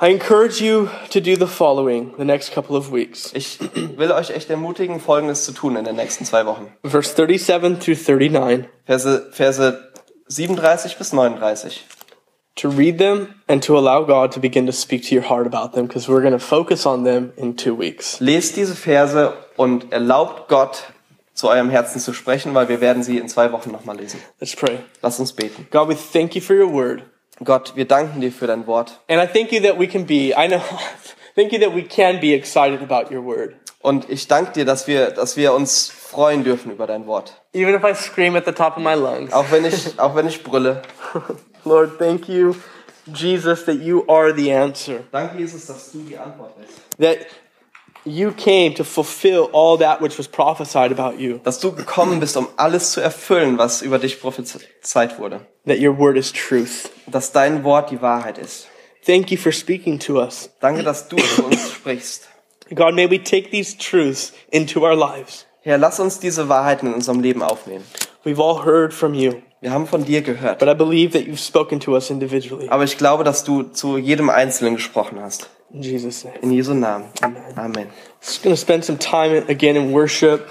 I 0.00 0.08
encourage 0.08 0.60
you 0.60 0.88
to 1.10 1.20
do 1.20 1.36
the 1.36 1.46
following 1.46 2.14
the 2.18 2.24
next 2.24 2.52
couple 2.52 2.76
of 2.76 2.90
weeks. 2.90 3.32
Ich 3.32 3.60
will 3.96 4.10
euch 4.10 4.30
echt 4.30 4.50
ermutigen, 4.50 4.98
Folgendes 4.98 5.44
zu 5.44 5.52
tun 5.52 5.76
in 5.76 5.84
den 5.84 5.94
nächsten 5.94 6.24
zwei 6.24 6.46
Wochen. 6.46 6.72
Verse 6.82 7.14
37 7.14 7.78
through 7.78 7.96
39. 7.96 8.66
Verse, 8.86 9.30
Verse 9.30 9.78
37 10.26 10.98
bis 10.98 11.12
39. 11.12 11.84
To 12.56 12.68
read 12.68 12.98
them 12.98 13.34
and 13.46 13.62
to 13.64 13.76
allow 13.78 14.04
God 14.04 14.32
to 14.32 14.40
begin 14.40 14.66
to 14.66 14.72
speak 14.72 15.04
to 15.08 15.14
your 15.14 15.28
heart 15.28 15.46
about 15.46 15.74
them 15.74 15.86
because 15.86 16.08
we're 16.08 16.22
going 16.22 16.32
to 16.32 16.44
focus 16.44 16.86
on 16.86 17.04
them 17.04 17.32
in 17.36 17.56
two 17.56 17.74
weeks. 17.74 18.20
Lest 18.20 18.56
diese 18.56 18.74
Verse 18.74 19.32
und 19.56 19.92
erlaubt 19.92 20.48
Gott, 20.48 20.84
zu 21.34 21.48
eurem 21.48 21.68
Herzen 21.68 22.00
zu 22.00 22.12
sprechen, 22.12 22.54
weil 22.54 22.68
wir 22.68 22.80
werden 22.80 23.02
sie 23.02 23.18
in 23.18 23.28
zwei 23.28 23.52
Wochen 23.52 23.70
nochmal 23.70 23.96
lesen. 23.96 24.20
Let's 24.40 24.56
pray. 24.56 24.78
Lasst 25.02 25.20
uns 25.20 25.32
beten. 25.32 25.66
God, 25.70 25.88
we 25.88 25.96
thank 25.96 26.34
you 26.34 26.40
for 26.40 26.56
your 26.56 26.72
word. 26.72 27.02
Gott, 27.42 27.72
wir 27.74 27.86
danken 27.86 28.20
dir 28.20 28.30
für 28.30 28.46
dein 28.46 28.66
Wort. 28.66 29.00
And 29.08 29.20
I 29.20 29.26
thank 29.26 29.50
you 29.50 29.60
that 29.60 29.78
we 29.78 29.88
can 29.88 30.06
be, 30.06 30.32
I 30.36 30.46
know, 30.46 30.62
thank 31.34 31.52
you 31.52 31.58
that 31.58 31.74
we 31.74 31.82
can 31.82 32.20
be 32.20 32.32
excited 32.32 32.80
about 32.80 33.12
your 33.12 33.24
word. 33.24 33.56
Und 33.80 34.08
ich 34.08 34.28
danke 34.28 34.52
dir, 34.52 34.64
dass 34.64 34.86
wir, 34.86 35.10
dass 35.10 35.36
wir 35.36 35.52
uns 35.52 35.90
freuen 35.90 36.44
dürfen 36.44 36.70
über 36.70 36.86
dein 36.86 37.06
Wort. 37.06 37.34
Even 37.52 37.74
if 37.74 37.84
I 37.84 37.94
scream 37.94 38.36
at 38.36 38.46
the 38.46 38.52
top 38.52 38.76
of 38.76 38.82
my 38.82 38.94
lungs. 38.94 39.32
Auch 39.32 39.50
wenn 39.50 39.64
ich, 39.64 39.98
auch 39.98 40.14
wenn 40.14 40.26
ich 40.26 40.42
brülle. 40.42 40.82
Lord, 41.64 41.98
thank 41.98 42.28
you, 42.28 42.54
Jesus, 43.12 43.64
that 43.64 43.76
you 43.76 44.04
are 44.08 44.34
the 44.34 44.54
answer. 44.54 45.00
Danke, 45.10 45.38
Jesus, 45.38 45.66
dass 45.66 45.92
du 45.92 45.98
die 45.98 46.16
Antwort 46.16 46.52
bist. 46.58 46.80
That 46.98 47.26
you 48.04 48.32
came 48.32 48.74
to 48.74 48.84
fulfill 48.84 49.48
all 49.52 49.78
that 49.78 50.00
which 50.00 50.18
was 50.18 50.28
prophesied 50.28 50.92
about 50.92 51.18
you. 51.20 51.38
Dass 51.44 51.60
du 51.60 51.72
gekommen 51.72 52.20
bist, 52.20 52.36
um 52.36 52.48
alles 52.56 52.92
zu 52.92 53.00
erfüllen, 53.00 53.58
was 53.58 53.82
über 53.82 53.98
dich 53.98 54.20
prophezeit 54.20 55.18
wurde. 55.18 55.40
That 55.66 55.78
your 55.80 55.98
word 55.98 56.16
is 56.16 56.32
truth. 56.32 56.90
Dass 57.06 57.32
dein 57.32 57.64
Wort 57.64 57.90
die 57.90 58.00
Wahrheit 58.02 58.38
ist. 58.38 58.68
Thank 59.04 59.30
you 59.30 59.36
for 59.38 59.52
speaking 59.52 59.98
to 60.00 60.20
us. 60.20 60.50
Danke, 60.60 60.82
dass 60.82 61.08
du 61.08 61.16
zu 61.16 61.44
uns 61.44 61.70
sprichst. 61.72 62.28
God, 62.74 62.94
may 62.94 63.10
we 63.10 63.22
take 63.22 63.50
these 63.50 63.76
truths 63.76 64.32
into 64.50 64.80
our 64.86 64.94
lives. 64.96 65.46
Herr, 65.60 65.78
lass 65.78 66.00
uns 66.00 66.18
diese 66.18 66.48
Wahrheiten 66.48 66.88
in 66.88 66.94
unserem 66.94 67.20
Leben 67.20 67.42
aufnehmen. 67.42 67.84
We've 68.24 68.40
all 68.42 68.64
heard 68.64 68.92
from 68.94 69.12
you, 69.14 69.34
Wir 69.60 69.70
haben 69.70 69.86
von 69.86 70.04
dir 70.04 70.22
gehört. 70.22 70.58
but 70.58 70.68
I 70.68 70.74
believe 70.74 71.12
that 71.12 71.26
you've 71.26 71.38
spoken 71.42 71.80
to 71.80 71.92
us 71.92 72.08
individually. 72.10 72.68
Aber 72.70 72.84
ich 72.84 72.96
glaube, 72.96 73.24
dass 73.24 73.44
du 73.44 73.62
zu 73.64 73.98
jedem 73.98 74.30
Einzelnen 74.30 74.76
gesprochen 74.76 75.20
hast. 75.20 75.50
In 75.74 75.82
Jesus' 75.82 76.24
name. 76.24 76.38
In 76.40 76.52
Jesu 76.52 76.72
Namen. 76.72 77.08
Amen. 77.20 77.90
Just 78.20 78.44
going 78.44 78.54
to 78.54 78.60
spend 78.60 78.84
some 78.84 78.96
time 78.96 79.44
again 79.48 79.74
in 79.74 79.90
worship. 79.90 80.48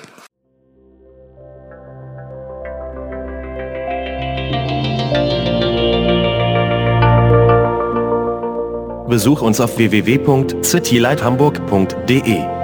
Besuch 9.08 9.42
uns 9.42 9.62
auf 9.62 9.78
www.citylighthamburg.de. 9.78 12.63